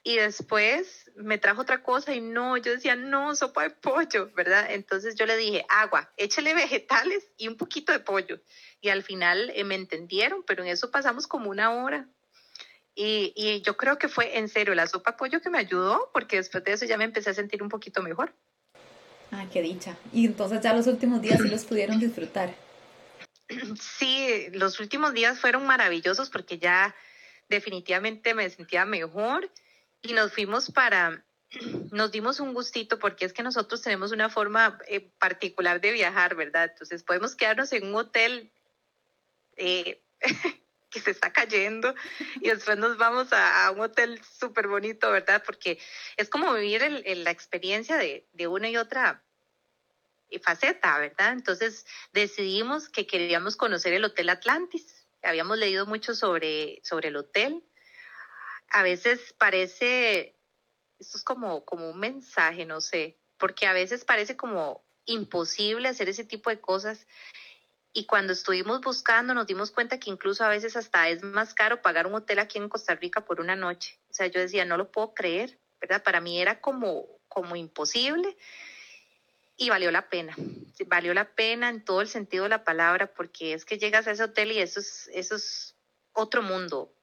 Y 0.08 0.18
después 0.18 1.10
me 1.16 1.40
trajo 1.40 1.64
otra 1.64 1.82
cosa 1.82 2.14
y 2.14 2.22
no, 2.22 2.58
yo 2.58 2.72
decía, 2.74 2.96
no, 2.96 3.34
sopa 3.34 3.64
de 3.64 3.72
pollo, 3.72 4.30
¿verdad? 4.36 4.68
Entonces 4.70 5.16
yo 5.16 5.26
le 5.26 5.36
dije, 5.36 5.66
agua, 5.68 6.14
échale 6.16 6.54
vegetales 6.54 7.26
y 7.38 7.48
un 7.48 7.58
poquito 7.58 7.92
de 7.92 8.00
pollo. 8.00 8.40
Y 8.82 8.90
al 8.90 9.02
final 9.02 9.52
eh, 9.56 9.64
me 9.64 9.74
entendieron, 9.74 10.44
pero 10.46 10.62
en 10.62 10.70
eso 10.70 10.92
pasamos 10.92 11.26
como 11.26 11.50
una 11.50 11.72
hora. 11.72 12.08
Y, 12.94 13.34
y, 13.36 13.62
yo 13.64 13.76
creo 13.78 13.98
que 13.98 14.08
fue 14.08 14.38
en 14.38 14.48
serio 14.48 14.76
la 14.76 14.86
sopa 14.86 15.14
de 15.14 15.18
pollo 15.18 15.42
que 15.42 15.50
me 15.50 15.58
ayudó, 15.58 16.12
porque 16.14 16.38
después 16.38 16.64
de 16.64 16.74
eso 16.74 16.86
ya 16.86 16.98
me 16.98 17.06
empecé 17.06 17.32
a 17.32 17.34
sentir 17.34 17.64
un 17.64 17.70
poquito 17.70 18.04
mejor. 18.04 18.32
Ah, 19.32 19.48
qué 19.52 19.64
dicha. 19.64 19.98
Y 20.14 20.28
entonces 20.28 20.62
ya 20.62 20.76
los 20.76 20.86
últimos 20.86 21.20
días 21.20 21.42
sí 21.42 21.50
los 21.50 21.66
pudieron 21.66 22.00
disfrutar. 22.00 22.54
Sí, 23.80 24.50
los 24.54 24.80
últimos 24.80 25.14
días 25.14 25.40
fueron 25.40 25.66
maravillosos 25.66 26.30
porque 26.30 26.58
ya 26.58 26.96
definitivamente 27.48 28.34
me 28.34 28.50
sentía 28.50 28.86
mejor 28.86 29.52
y 30.02 30.14
nos 30.14 30.34
fuimos 30.34 30.72
para, 30.72 31.26
nos 31.92 32.12
dimos 32.12 32.40
un 32.40 32.54
gustito 32.54 33.00
porque 33.00 33.26
es 33.26 33.34
que 33.34 33.44
nosotros 33.44 33.82
tenemos 33.82 34.12
una 34.12 34.30
forma 34.30 34.80
eh, 34.88 35.12
particular 35.20 35.82
de 35.82 35.92
viajar, 35.92 36.36
¿verdad? 36.36 36.70
Entonces 36.72 37.04
podemos 37.04 37.36
quedarnos 37.36 37.72
en 37.74 37.88
un 37.88 37.96
hotel 37.96 38.52
eh, 39.58 40.02
que 40.90 41.00
se 41.00 41.12
está 41.12 41.34
cayendo 41.34 41.94
y 42.42 42.50
después 42.50 42.78
nos 42.78 42.98
vamos 42.98 43.28
a, 43.32 43.70
un 43.72 43.82
hotel 43.82 44.22
súper 44.24 44.68
bonito, 44.68 45.12
¿verdad? 45.12 45.44
Porque 45.46 45.80
es 46.16 46.30
como 46.30 46.54
vivir 46.54 46.82
la 47.18 47.32
experiencia 47.32 47.98
de, 47.98 48.28
de 48.32 48.48
una 48.48 48.70
y 48.70 48.78
otra 48.78 49.26
faceta, 50.40 50.98
¿verdad? 51.00 51.34
Entonces 51.34 51.86
decidimos 52.14 52.90
que 52.90 53.08
queríamos 53.08 53.56
conocer 53.56 53.94
el 53.94 54.04
Hotel 54.04 54.30
Atlantis. 54.30 55.08
Habíamos 55.22 55.58
leído 55.58 55.86
mucho 55.86 56.14
sobre, 56.14 56.82
sobre 56.84 57.10
el 57.10 57.18
hotel. 57.18 57.64
A 58.76 58.84
veces 58.84 59.34
parece, 59.38 60.36
esto 61.00 61.18
es 61.18 61.24
como, 61.24 61.64
como 61.64 61.92
un 61.92 61.98
mensaje, 61.98 62.66
no 62.66 62.82
sé, 62.82 63.18
porque 63.38 63.68
a 63.68 63.72
veces 63.72 64.04
parece 64.04 64.36
como 64.36 64.84
imposible 65.06 65.88
hacer 65.88 66.10
ese 66.10 66.26
tipo 66.26 66.50
de 66.50 66.60
cosas. 66.60 67.08
Y 67.94 68.06
cuando 68.06 68.34
estuvimos 68.34 68.82
buscando 68.82 69.34
nos 69.34 69.48
dimos 69.48 69.72
cuenta 69.72 69.98
que 69.98 70.10
incluso 70.10 70.44
a 70.44 70.50
veces 70.50 70.76
hasta 70.76 71.08
es 71.08 71.24
más 71.24 71.54
caro 71.54 71.82
pagar 71.82 72.06
un 72.06 72.16
hotel 72.16 72.38
aquí 72.40 72.58
en 72.58 72.68
Costa 72.68 72.96
Rica 72.96 73.24
por 73.24 73.40
una 73.40 73.56
noche. 73.56 73.98
O 74.10 74.14
sea, 74.14 74.28
yo 74.28 74.42
decía, 74.42 74.66
no 74.66 74.76
lo 74.76 74.92
puedo 74.92 75.14
creer, 75.14 75.58
¿verdad? 75.80 76.04
Para 76.04 76.20
mí 76.20 76.42
era 76.42 76.60
como, 76.60 77.08
como 77.30 77.56
imposible 77.56 78.36
y 79.56 79.70
valió 79.70 79.90
la 79.90 80.10
pena. 80.10 80.36
Valió 80.88 81.14
la 81.14 81.34
pena 81.34 81.70
en 81.70 81.86
todo 81.86 82.02
el 82.02 82.10
sentido 82.10 82.44
de 82.44 82.50
la 82.50 82.66
palabra 82.66 83.14
porque 83.14 83.54
es 83.54 83.64
que 83.64 83.78
llegas 83.78 84.06
a 84.08 84.12
ese 84.12 84.24
hotel 84.24 84.52
y 84.52 84.60
eso 84.60 84.82
es, 84.82 85.10
eso 85.14 85.36
es 85.36 85.78
otro 86.12 86.42
mundo. 86.42 86.95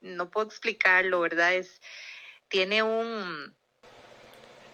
No 0.00 0.30
puedo 0.30 0.46
explicarlo, 0.46 1.20
¿verdad? 1.20 1.54
Es, 1.54 1.80
tiene 2.48 2.82
un... 2.82 3.54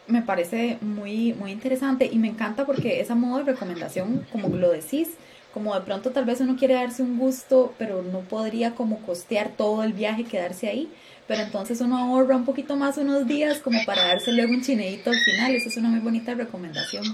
Me 0.07 0.23
parece 0.23 0.79
muy, 0.81 1.33
muy 1.33 1.53
interesante 1.53 2.09
y 2.11 2.19
me 2.19 2.29
encanta 2.29 2.67
porque 2.67 3.01
esa 3.01 3.15
modo 3.15 3.39
de 3.39 3.53
recomendación, 3.53 4.27
como 4.33 4.49
lo 4.57 4.71
decís, 4.71 5.11
como 5.55 5.75
de 5.75 5.81
pronto 5.83 6.11
tal 6.11 6.25
vez 6.25 6.41
uno 6.41 6.57
quiere 6.57 6.75
darse 6.75 7.03
un 7.03 7.19
gusto, 7.19 7.75
pero 7.79 8.03
no 8.03 8.21
podría 8.21 8.75
como 8.75 9.01
costear 9.07 9.51
todo 9.57 9.85
el 9.85 9.93
viaje, 9.93 10.25
quedarse 10.25 10.69
ahí 10.69 10.93
pero 11.27 11.45
entonces 11.45 11.81
uno 11.81 11.97
ahorra 11.97 12.37
un 12.37 12.45
poquito 12.45 12.77
más 12.77 12.99
unos 12.99 13.27
días 13.27 13.59
como 13.59 13.83
para 13.85 14.07
darse 14.07 14.33
luego 14.33 14.53
un 14.53 14.63
chineito 14.63 15.11
al 15.11 15.19
final. 15.19 15.55
Esa 15.55 15.69
es 15.69 15.77
una 15.77 15.89
muy 15.89 16.01
bonita 16.01 16.35
recomendación. 16.35 17.05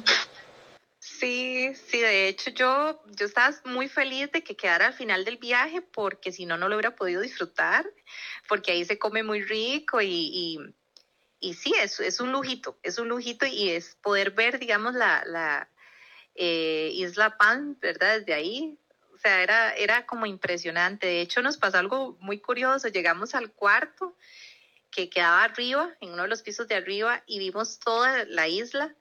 Sí, 1.19 1.75
sí, 1.75 1.99
de 1.99 2.29
hecho 2.29 2.51
yo, 2.51 3.03
yo 3.07 3.27
estaba 3.27 3.53
muy 3.65 3.89
feliz 3.89 4.31
de 4.31 4.45
que 4.45 4.57
quedara 4.57 4.87
al 4.87 4.93
final 4.93 5.25
del 5.25 5.37
viaje 5.37 5.83
porque 5.83 6.31
si 6.31 6.47
no, 6.47 6.57
no 6.57 6.69
lo 6.69 6.77
hubiera 6.77 6.95
podido 6.95 7.21
disfrutar, 7.21 7.85
porque 8.49 8.71
ahí 8.71 8.85
se 8.85 9.01
come 9.01 9.25
muy 9.25 9.43
rico 9.43 10.01
y, 10.01 10.61
y, 11.41 11.55
sí, 11.55 11.73
es, 11.83 11.99
es 11.99 12.21
un 12.21 12.31
lujito, 12.31 12.79
es 12.85 12.99
un 12.99 13.09
lujito 13.09 13.47
y 13.47 13.71
es 13.71 13.97
poder 13.97 14.31
ver, 14.31 14.61
digamos, 14.61 14.95
la, 14.95 15.25
la 15.27 15.69
eh, 16.37 16.91
Isla 16.95 17.37
Pan, 17.37 17.77
¿verdad? 17.81 18.21
Desde 18.21 18.35
ahí, 18.35 18.79
o 19.13 19.19
sea, 19.19 19.43
era, 19.43 19.75
era 19.75 20.07
como 20.07 20.25
impresionante. 20.25 21.09
De 21.09 21.21
hecho, 21.21 21.43
nos 21.43 21.57
pasó 21.59 21.79
algo 21.79 22.17
muy 22.21 22.39
curioso. 22.39 22.87
Llegamos 22.87 23.35
al 23.35 23.51
cuarto 23.51 24.17
que 24.93 25.11
quedaba 25.11 25.43
arriba, 25.43 25.97
en 26.01 26.13
uno 26.13 26.23
de 26.23 26.29
los 26.29 26.43
pisos 26.43 26.69
de 26.69 26.77
arriba, 26.77 27.25
y 27.27 27.41
vimos 27.41 27.81
toda 27.81 28.25
la 28.27 28.47
isla 28.47 28.95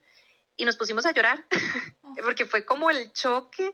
y 0.58 0.64
nos 0.64 0.76
pusimos 0.76 1.06
a 1.06 1.12
llorar, 1.12 1.44
porque 2.22 2.44
fue 2.44 2.66
como 2.66 2.90
el 2.90 3.12
choque, 3.12 3.72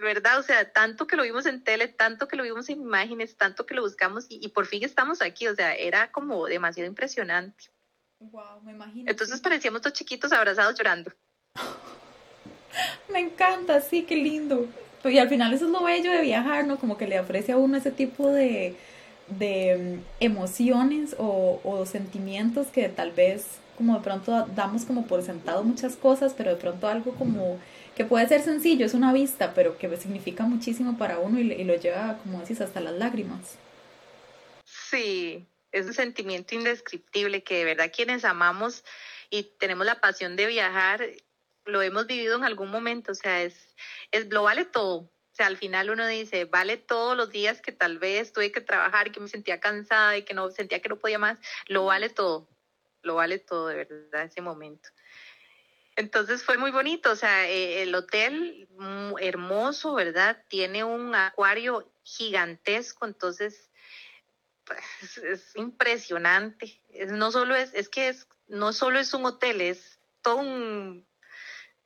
verdad, 0.00 0.38
o 0.38 0.42
sea, 0.42 0.70
tanto 0.72 1.06
que 1.06 1.16
lo 1.16 1.22
vimos 1.22 1.46
en 1.46 1.62
tele, 1.64 1.88
tanto 1.88 2.28
que 2.28 2.36
lo 2.36 2.42
vimos 2.42 2.68
en 2.68 2.80
imágenes, 2.82 3.36
tanto 3.36 3.64
que 3.64 3.74
lo 3.74 3.82
buscamos 3.82 4.26
y, 4.28 4.46
por 4.48 4.66
fin 4.66 4.84
estamos 4.84 5.22
aquí, 5.22 5.46
o 5.46 5.54
sea, 5.54 5.74
era 5.74 6.10
como 6.10 6.44
demasiado 6.46 6.88
impresionante. 6.88 7.70
Wow, 8.18 8.60
me 8.62 8.72
imagino. 8.72 9.10
Entonces 9.10 9.40
parecíamos 9.40 9.80
dos 9.80 9.92
chiquitos 9.92 10.32
abrazados 10.32 10.76
llorando. 10.76 11.12
me 13.08 13.20
encanta, 13.20 13.80
sí, 13.80 14.02
qué 14.02 14.16
lindo. 14.16 14.68
Y 15.04 15.18
al 15.18 15.28
final 15.28 15.52
eso 15.52 15.66
es 15.66 15.70
lo 15.70 15.84
bello 15.84 16.12
de 16.12 16.20
viajar, 16.20 16.66
¿no? 16.66 16.78
Como 16.78 16.96
que 16.96 17.06
le 17.06 17.18
ofrece 17.18 17.52
a 17.52 17.56
uno 17.56 17.76
ese 17.76 17.90
tipo 17.90 18.30
de, 18.30 18.76
de 19.28 19.98
mm, 19.98 20.04
emociones 20.20 21.14
o, 21.18 21.60
o, 21.64 21.86
sentimientos 21.86 22.68
que 22.68 22.88
tal 22.88 23.12
vez 23.12 23.46
como 23.76 23.96
de 23.96 24.04
pronto 24.04 24.46
damos 24.54 24.84
como 24.84 25.06
por 25.06 25.22
sentado 25.22 25.64
muchas 25.64 25.96
cosas, 25.96 26.34
pero 26.36 26.50
de 26.50 26.56
pronto 26.56 26.88
algo 26.88 27.14
como 27.14 27.58
que 27.96 28.04
puede 28.04 28.26
ser 28.28 28.42
sencillo, 28.42 28.86
es 28.86 28.94
una 28.94 29.12
vista, 29.12 29.52
pero 29.54 29.76
que 29.76 29.94
significa 29.96 30.44
muchísimo 30.44 30.96
para 30.96 31.18
uno 31.18 31.38
y, 31.38 31.64
lo 31.64 31.74
lleva, 31.76 32.18
como 32.22 32.40
decís, 32.40 32.60
hasta 32.60 32.80
las 32.80 32.94
lágrimas. 32.94 33.58
Sí, 34.64 35.46
es 35.72 35.86
un 35.86 35.94
sentimiento 35.94 36.54
indescriptible 36.54 37.42
que 37.42 37.56
de 37.58 37.64
verdad 37.64 37.92
quienes 37.94 38.24
amamos 38.24 38.84
y 39.30 39.44
tenemos 39.58 39.86
la 39.86 40.00
pasión 40.00 40.36
de 40.36 40.46
viajar, 40.46 41.04
lo 41.64 41.82
hemos 41.82 42.06
vivido 42.06 42.36
en 42.36 42.44
algún 42.44 42.70
momento, 42.70 43.12
o 43.12 43.14
sea, 43.14 43.42
es, 43.42 43.74
es 44.10 44.28
lo 44.30 44.42
vale 44.42 44.64
todo. 44.64 44.98
O 45.32 45.34
sea, 45.34 45.46
al 45.46 45.56
final 45.56 45.88
uno 45.88 46.06
dice, 46.06 46.44
vale 46.44 46.76
todos 46.76 47.16
los 47.16 47.30
días 47.30 47.62
que 47.62 47.72
tal 47.72 47.98
vez 47.98 48.34
tuve 48.34 48.52
que 48.52 48.60
trabajar 48.60 49.08
y 49.08 49.12
que 49.12 49.20
me 49.20 49.28
sentía 49.28 49.60
cansada 49.60 50.18
y 50.18 50.24
que 50.24 50.34
no 50.34 50.50
sentía 50.50 50.80
que 50.82 50.90
no 50.90 50.98
podía 50.98 51.18
más, 51.18 51.38
lo 51.68 51.86
vale 51.86 52.10
todo, 52.10 52.46
lo 53.02 53.16
vale 53.16 53.38
todo 53.38 53.68
de 53.68 53.76
verdad 53.76 54.24
ese 54.24 54.40
momento. 54.40 54.88
Entonces 55.96 56.42
fue 56.42 56.56
muy 56.56 56.70
bonito, 56.70 57.10
o 57.10 57.16
sea, 57.16 57.48
eh, 57.48 57.82
el 57.82 57.94
hotel 57.94 58.68
hermoso, 59.20 59.94
¿verdad? 59.94 60.42
Tiene 60.48 60.84
un 60.84 61.14
acuario 61.14 61.92
gigantesco, 62.02 63.04
entonces 63.04 63.70
pues, 64.64 65.18
es 65.18 65.56
impresionante. 65.56 66.80
Es, 66.88 67.12
no 67.12 67.30
solo 67.30 67.54
es, 67.54 67.74
es 67.74 67.88
que 67.88 68.08
es, 68.08 68.26
no 68.48 68.72
solo 68.72 68.98
es 68.98 69.12
un 69.12 69.26
hotel, 69.26 69.60
es 69.60 69.98
todo 70.22 70.36
un 70.36 71.06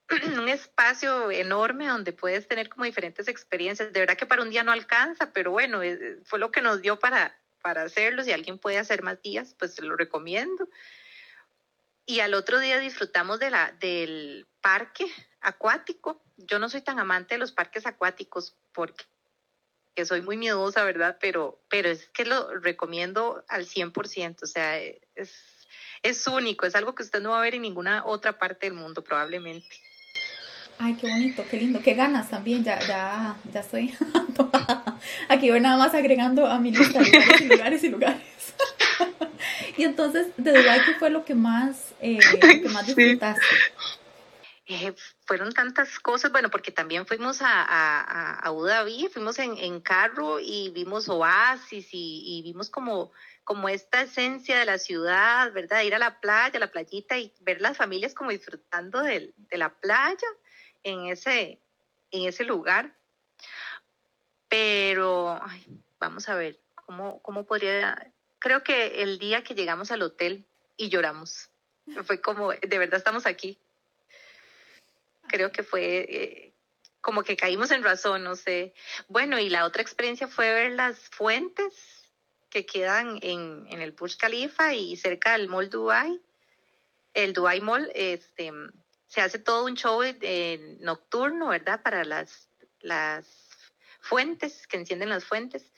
un 0.38 0.48
espacio 0.48 1.30
enorme 1.30 1.88
donde 1.88 2.12
puedes 2.12 2.46
tener 2.46 2.68
como 2.68 2.84
diferentes 2.84 3.28
experiencias. 3.28 3.92
De 3.92 4.00
verdad 4.00 4.16
que 4.16 4.26
para 4.26 4.42
un 4.42 4.50
día 4.50 4.62
no 4.62 4.72
alcanza, 4.72 5.32
pero 5.32 5.50
bueno, 5.50 5.80
fue 6.24 6.38
lo 6.38 6.50
que 6.50 6.62
nos 6.62 6.80
dio 6.80 6.98
para, 6.98 7.36
para 7.60 7.82
hacerlo. 7.82 8.22
Si 8.22 8.32
alguien 8.32 8.58
puede 8.58 8.78
hacer 8.78 9.02
más 9.02 9.20
días, 9.20 9.54
pues 9.58 9.74
se 9.74 9.82
lo 9.82 9.96
recomiendo. 9.96 10.68
Y 12.06 12.20
al 12.20 12.34
otro 12.34 12.60
día 12.60 12.78
disfrutamos 12.78 13.40
de 13.40 13.50
la, 13.50 13.72
del 13.80 14.46
parque 14.60 15.06
acuático. 15.40 16.22
Yo 16.36 16.60
no 16.60 16.68
soy 16.68 16.80
tan 16.80 17.00
amante 17.00 17.34
de 17.34 17.38
los 17.38 17.50
parques 17.50 17.84
acuáticos 17.84 18.56
porque 18.72 19.04
soy 20.04 20.22
muy 20.22 20.36
miedosa, 20.36 20.84
¿verdad? 20.84 21.18
Pero, 21.20 21.60
pero 21.68 21.88
es 21.88 22.08
que 22.10 22.24
lo 22.24 22.54
recomiendo 22.60 23.44
al 23.48 23.66
100%. 23.66 24.42
O 24.42 24.46
sea, 24.46 24.78
es, 24.78 25.32
es 26.02 26.26
único, 26.28 26.64
es 26.64 26.76
algo 26.76 26.94
que 26.94 27.02
usted 27.02 27.20
no 27.20 27.30
va 27.30 27.38
a 27.38 27.42
ver 27.42 27.56
en 27.56 27.62
ninguna 27.62 28.04
otra 28.06 28.38
parte 28.38 28.66
del 28.66 28.74
mundo 28.74 29.02
probablemente. 29.02 29.76
Ay, 30.78 30.94
qué 30.94 31.08
bonito, 31.08 31.44
qué 31.50 31.56
lindo, 31.56 31.80
qué 31.82 31.94
ganas 31.94 32.28
también, 32.28 32.62
ya, 32.62 32.78
ya, 32.80 33.36
ya 33.50 33.60
estoy 33.60 33.94
Aquí 35.28 35.50
voy 35.50 35.60
nada 35.60 35.78
más 35.78 35.94
agregando 35.94 36.46
a 36.46 36.58
mi 36.58 36.70
lista 36.70 37.00
y 37.40 37.44
lugares 37.48 37.82
y 37.82 37.88
lugares. 37.88 38.22
Y 39.76 39.84
entonces, 39.84 40.28
¿de 40.36 40.52
Dubái 40.52 40.80
qué 40.84 40.94
fue 40.94 41.10
lo 41.10 41.24
que 41.24 41.34
más, 41.34 41.94
eh, 42.00 42.18
que 42.40 42.68
más 42.68 42.86
disfrutaste? 42.86 43.44
Eh, 44.68 44.92
fueron 45.24 45.52
tantas 45.52 46.00
cosas, 46.00 46.32
bueno, 46.32 46.50
porque 46.50 46.72
también 46.72 47.06
fuimos 47.06 47.40
a, 47.40 47.62
a, 47.62 48.00
a 48.00 48.38
Abu 48.40 48.64
Dhabi, 48.64 49.08
fuimos 49.12 49.38
en, 49.38 49.56
en, 49.58 49.80
carro 49.80 50.40
y 50.40 50.70
vimos 50.70 51.08
oasis 51.08 51.88
y, 51.92 52.22
y, 52.26 52.42
vimos 52.42 52.68
como, 52.68 53.12
como 53.44 53.68
esta 53.68 54.02
esencia 54.02 54.58
de 54.58 54.64
la 54.64 54.78
ciudad, 54.78 55.52
¿verdad? 55.52 55.82
Ir 55.82 55.94
a 55.94 56.00
la 56.00 56.18
playa, 56.18 56.56
a 56.56 56.58
la 56.58 56.72
playita 56.72 57.16
y 57.16 57.32
ver 57.42 57.60
las 57.60 57.76
familias 57.76 58.12
como 58.12 58.30
disfrutando 58.30 59.02
de, 59.02 59.32
de 59.36 59.56
la 59.56 59.68
playa 59.68 60.26
en 60.82 61.06
ese, 61.06 61.60
en 62.10 62.28
ese 62.28 62.42
lugar. 62.42 62.92
Pero 64.48 65.40
vamos 66.00 66.28
a 66.28 66.34
ver 66.34 66.58
cómo, 66.74 67.20
cómo 67.22 67.44
podría. 67.44 68.12
Creo 68.46 68.62
que 68.62 69.02
el 69.02 69.18
día 69.18 69.42
que 69.42 69.56
llegamos 69.56 69.90
al 69.90 70.02
hotel 70.02 70.46
y 70.76 70.88
lloramos, 70.88 71.50
fue 72.04 72.20
como, 72.20 72.52
de 72.52 72.78
verdad 72.78 72.98
estamos 72.98 73.26
aquí. 73.26 73.58
Creo 75.26 75.50
que 75.50 75.64
fue 75.64 75.82
eh, 76.08 76.52
como 77.00 77.24
que 77.24 77.36
caímos 77.36 77.72
en 77.72 77.82
razón, 77.82 78.22
no 78.22 78.36
sé. 78.36 78.72
Bueno, 79.08 79.40
y 79.40 79.48
la 79.48 79.64
otra 79.64 79.82
experiencia 79.82 80.28
fue 80.28 80.52
ver 80.52 80.70
las 80.70 80.96
fuentes 81.08 81.74
que 82.48 82.64
quedan 82.64 83.18
en, 83.20 83.66
el 83.68 83.90
Burj 83.90 84.16
Khalifa 84.16 84.74
y 84.74 84.94
cerca 84.94 85.32
del 85.32 85.48
Mall 85.48 85.68
Dubai, 85.68 86.22
el 87.14 87.32
Dubai 87.32 87.60
Mall, 87.60 87.90
este, 87.96 88.52
se 89.08 89.22
hace 89.22 89.40
todo 89.40 89.64
un 89.64 89.74
show 89.74 90.04
eh, 90.04 90.76
nocturno, 90.78 91.48
¿verdad? 91.48 91.82
Para 91.82 92.04
las, 92.04 92.48
las 92.78 93.26
fuentes, 93.98 94.68
que 94.68 94.76
encienden 94.76 95.08
las 95.08 95.24
fuentes. 95.24 95.72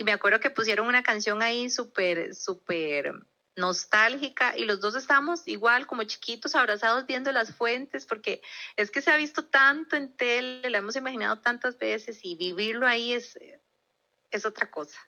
Y 0.00 0.04
me 0.04 0.12
acuerdo 0.12 0.40
que 0.40 0.48
pusieron 0.48 0.86
una 0.86 1.02
canción 1.02 1.42
ahí 1.42 1.68
súper, 1.68 2.34
súper 2.34 3.12
nostálgica 3.54 4.56
y 4.56 4.64
los 4.64 4.80
dos 4.80 4.94
estábamos 4.96 5.46
igual 5.46 5.86
como 5.86 6.04
chiquitos 6.04 6.54
abrazados 6.54 7.04
viendo 7.04 7.30
las 7.32 7.54
fuentes 7.54 8.06
porque 8.06 8.40
es 8.76 8.90
que 8.90 9.02
se 9.02 9.10
ha 9.10 9.18
visto 9.18 9.44
tanto 9.44 9.96
en 9.96 10.16
tele, 10.16 10.70
lo 10.70 10.78
hemos 10.78 10.96
imaginado 10.96 11.40
tantas 11.40 11.76
veces 11.76 12.18
y 12.22 12.34
vivirlo 12.34 12.86
ahí 12.86 13.12
es, 13.12 13.38
es 14.30 14.46
otra 14.46 14.70
cosa. 14.70 14.98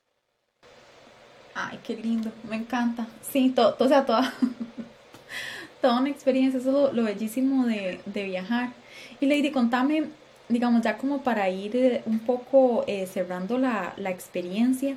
Ay, 1.55 1.81
qué 1.83 1.97
lindo, 1.97 2.31
me 2.47 2.57
encanta. 2.57 3.07
Sí, 3.23 3.49
todo, 3.49 3.75
o 3.79 3.89
sea, 3.89 4.05
toda, 4.05 4.35
toda 5.81 6.01
una 6.01 6.11
experiencia, 6.11 6.61
eso 6.61 6.89
es 6.89 6.95
lo, 6.95 7.03
bellísimo 7.03 7.65
de, 7.65 8.03
viajar. 8.05 8.75
Y 9.21 9.25
Lady, 9.25 9.53
contame, 9.53 10.11
digamos, 10.53 10.83
ya 10.83 10.99
como 10.99 11.23
para 11.23 11.49
ir 11.49 11.77
eh, 11.77 12.03
un 12.07 12.21
poco 12.21 12.85
eh, 12.87 13.07
cerrando 13.07 13.59
la, 13.59 13.95
experiencia, 14.05 14.97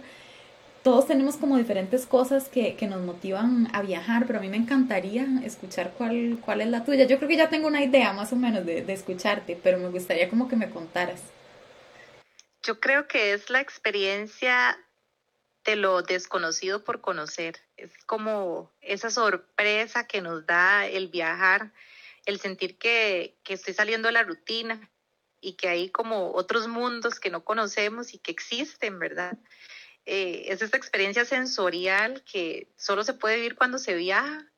todos 0.83 1.07
tenemos 1.07 1.37
como 1.37 1.57
diferentes 1.57 2.05
cosas 2.05 2.47
que, 2.47 2.77
nos 2.87 3.01
motivan 3.01 3.67
a 3.73 3.81
viajar, 3.81 4.25
pero 4.27 4.39
a 4.39 4.41
mí 4.41 4.49
me 4.49 4.57
encantaría 4.57 5.25
escuchar 5.43 5.93
cuál, 5.97 6.37
cuál 6.45 6.61
es 6.61 6.67
la 6.67 6.83
tuya. 6.83 7.05
Yo 7.05 7.17
creo 7.17 7.29
que 7.29 7.37
ya 7.37 7.49
tengo 7.49 7.67
una 7.67 7.83
idea 7.83 8.13
más 8.13 8.31
o 8.33 8.35
menos 8.35 8.65
de, 8.65 8.83
de 8.83 8.93
escucharte, 8.93 9.59
pero 9.61 9.79
me 9.79 9.89
gustaría 9.89 10.29
como 10.29 10.47
que 10.47 10.55
me 10.55 10.69
contaras. 10.69 11.21
Yo 12.61 12.79
creo 12.79 13.07
que 13.07 13.33
es 13.33 13.49
la 13.49 13.61
experiencia 13.61 14.77
de 15.65 15.75
lo 15.75 16.01
desconocido 16.03 16.83
por 16.83 17.01
conocer. 17.01 17.59
Es 17.75 17.91
como 18.05 18.71
esa 18.81 19.09
sorpresa 19.09 20.07
que 20.07 20.21
nos 20.21 20.45
da 20.45 20.85
el 20.87 21.09
viajar, 21.09 21.71
el 22.25 22.39
sentir 22.39 22.77
que, 22.77 23.35
que 23.43 23.55
estoy 23.55 23.73
saliendo 23.73 24.07
de 24.07 24.13
la 24.13 24.23
rutina 24.23 24.89
y 25.45 25.53
que 25.53 25.67
hay 25.67 25.89
como 25.91 26.31
otros 26.33 26.67
mundos 26.67 27.19
que 27.19 27.29
no 27.29 27.43
conocemos 27.43 28.15
y 28.15 28.17
que 28.17 28.31
existen, 28.31 28.97
¿verdad? 28.97 29.37
Eh, 30.07 30.45
es 30.47 30.63
esta 30.63 30.75
experiencia 30.75 31.23
sensorial 31.23 32.23
que 32.23 32.67
solo 32.77 33.03
se 33.03 33.13
puede 33.13 33.35
vivir 33.35 33.55
cuando 33.55 33.77
se 33.77 33.93
viaja, 33.93 34.51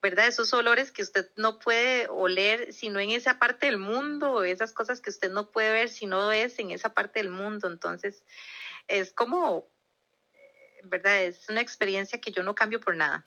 ¿verdad? 0.00 0.28
Esos 0.28 0.52
olores 0.52 0.92
que 0.92 1.02
usted 1.02 1.28
no 1.34 1.58
puede 1.58 2.06
oler 2.08 2.72
sino 2.72 3.00
en 3.00 3.10
esa 3.10 3.40
parte 3.40 3.66
del 3.66 3.78
mundo, 3.78 4.44
esas 4.44 4.72
cosas 4.72 5.00
que 5.00 5.10
usted 5.10 5.32
no 5.32 5.50
puede 5.50 5.72
ver 5.72 5.88
si 5.88 6.06
no 6.06 6.30
es 6.30 6.60
en 6.60 6.70
esa 6.70 6.94
parte 6.94 7.18
del 7.18 7.30
mundo. 7.30 7.66
Entonces, 7.66 8.22
es 8.86 9.12
como, 9.12 9.68
¿verdad? 10.84 11.24
Es 11.24 11.48
una 11.48 11.60
experiencia 11.60 12.20
que 12.20 12.30
yo 12.30 12.44
no 12.44 12.54
cambio 12.54 12.78
por 12.78 12.94
nada. 12.94 13.26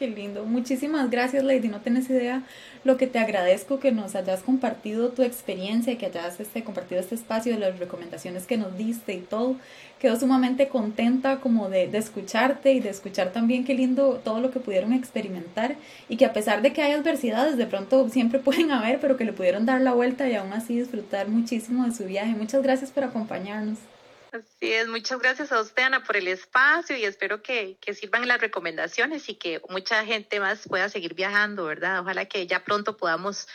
Qué 0.00 0.08
lindo. 0.08 0.46
Muchísimas 0.46 1.10
gracias, 1.10 1.44
Lady. 1.44 1.68
No 1.68 1.82
tienes 1.82 2.08
idea 2.08 2.42
lo 2.84 2.96
que 2.96 3.06
te 3.06 3.18
agradezco 3.18 3.80
que 3.80 3.92
nos 3.92 4.14
hayas 4.14 4.42
compartido 4.42 5.10
tu 5.10 5.22
experiencia, 5.22 5.98
que 5.98 6.06
hayas 6.06 6.40
este, 6.40 6.64
compartido 6.64 7.02
este 7.02 7.16
espacio 7.16 7.52
de 7.52 7.58
las 7.58 7.78
recomendaciones 7.78 8.46
que 8.46 8.56
nos 8.56 8.78
diste 8.78 9.12
y 9.12 9.20
todo. 9.20 9.56
Quedo 9.98 10.18
sumamente 10.18 10.68
contenta 10.68 11.40
como 11.40 11.68
de, 11.68 11.86
de 11.86 11.98
escucharte 11.98 12.72
y 12.72 12.80
de 12.80 12.88
escuchar 12.88 13.34
también 13.34 13.66
qué 13.66 13.74
lindo 13.74 14.22
todo 14.24 14.40
lo 14.40 14.50
que 14.50 14.60
pudieron 14.60 14.94
experimentar 14.94 15.76
y 16.08 16.16
que 16.16 16.24
a 16.24 16.32
pesar 16.32 16.62
de 16.62 16.72
que 16.72 16.80
hay 16.80 16.92
adversidades, 16.92 17.58
de 17.58 17.66
pronto 17.66 18.08
siempre 18.08 18.38
pueden 18.46 18.70
haber, 18.70 19.00
pero 19.00 19.18
que 19.18 19.26
le 19.26 19.34
pudieron 19.34 19.66
dar 19.66 19.82
la 19.82 19.92
vuelta 19.92 20.26
y 20.30 20.34
aún 20.34 20.54
así 20.54 20.78
disfrutar 20.78 21.28
muchísimo 21.28 21.84
de 21.84 21.92
su 21.92 22.06
viaje. 22.06 22.34
Muchas 22.34 22.62
gracias 22.62 22.90
por 22.90 23.04
acompañarnos. 23.04 23.89
Así 24.32 24.72
es, 24.72 24.86
muchas 24.86 25.18
gracias 25.18 25.50
a 25.50 25.60
usted, 25.60 25.82
Ana, 25.82 26.04
por 26.04 26.16
el 26.16 26.28
espacio 26.28 26.96
y 26.96 27.04
espero 27.04 27.42
que, 27.42 27.78
que, 27.80 27.94
sirvan 27.94 28.28
las 28.28 28.40
recomendaciones 28.40 29.28
y 29.28 29.34
que 29.34 29.60
mucha 29.68 30.04
gente 30.04 30.38
más 30.38 30.68
pueda 30.68 30.88
seguir 30.88 31.14
viajando, 31.14 31.64
¿verdad? 31.64 32.00
Ojalá 32.00 32.26
que 32.26 32.46
ya 32.46 32.62
pronto 32.62 32.96
podamos 32.96 33.48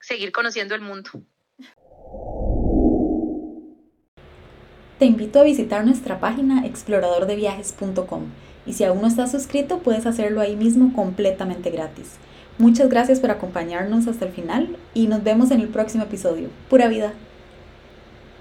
seguir 0.00 0.32
conociendo 0.32 0.74
el 0.74 0.80
mundo. 0.80 1.10
Te 4.98 5.04
invito 5.04 5.40
a 5.40 5.44
visitar 5.44 5.84
nuestra 5.84 6.18
página 6.18 6.64
exploradordeviajes.com 6.64 8.30
y 8.64 8.72
si 8.72 8.84
aún 8.84 9.02
no 9.02 9.08
estás 9.08 9.32
suscrito 9.32 9.80
puedes 9.80 10.06
hacerlo 10.06 10.40
ahí 10.40 10.56
mismo 10.56 10.94
completamente 10.94 11.70
gratis. 11.70 12.14
Muchas 12.56 12.88
gracias 12.88 13.20
por 13.20 13.30
acompañarnos 13.30 14.06
hasta 14.06 14.24
el 14.24 14.32
final 14.32 14.78
y 14.94 15.08
nos 15.08 15.22
vemos 15.22 15.50
en 15.50 15.60
el 15.60 15.68
próximo 15.68 16.04
episodio. 16.04 16.48
Pura 16.70 16.88
vida. 16.88 17.12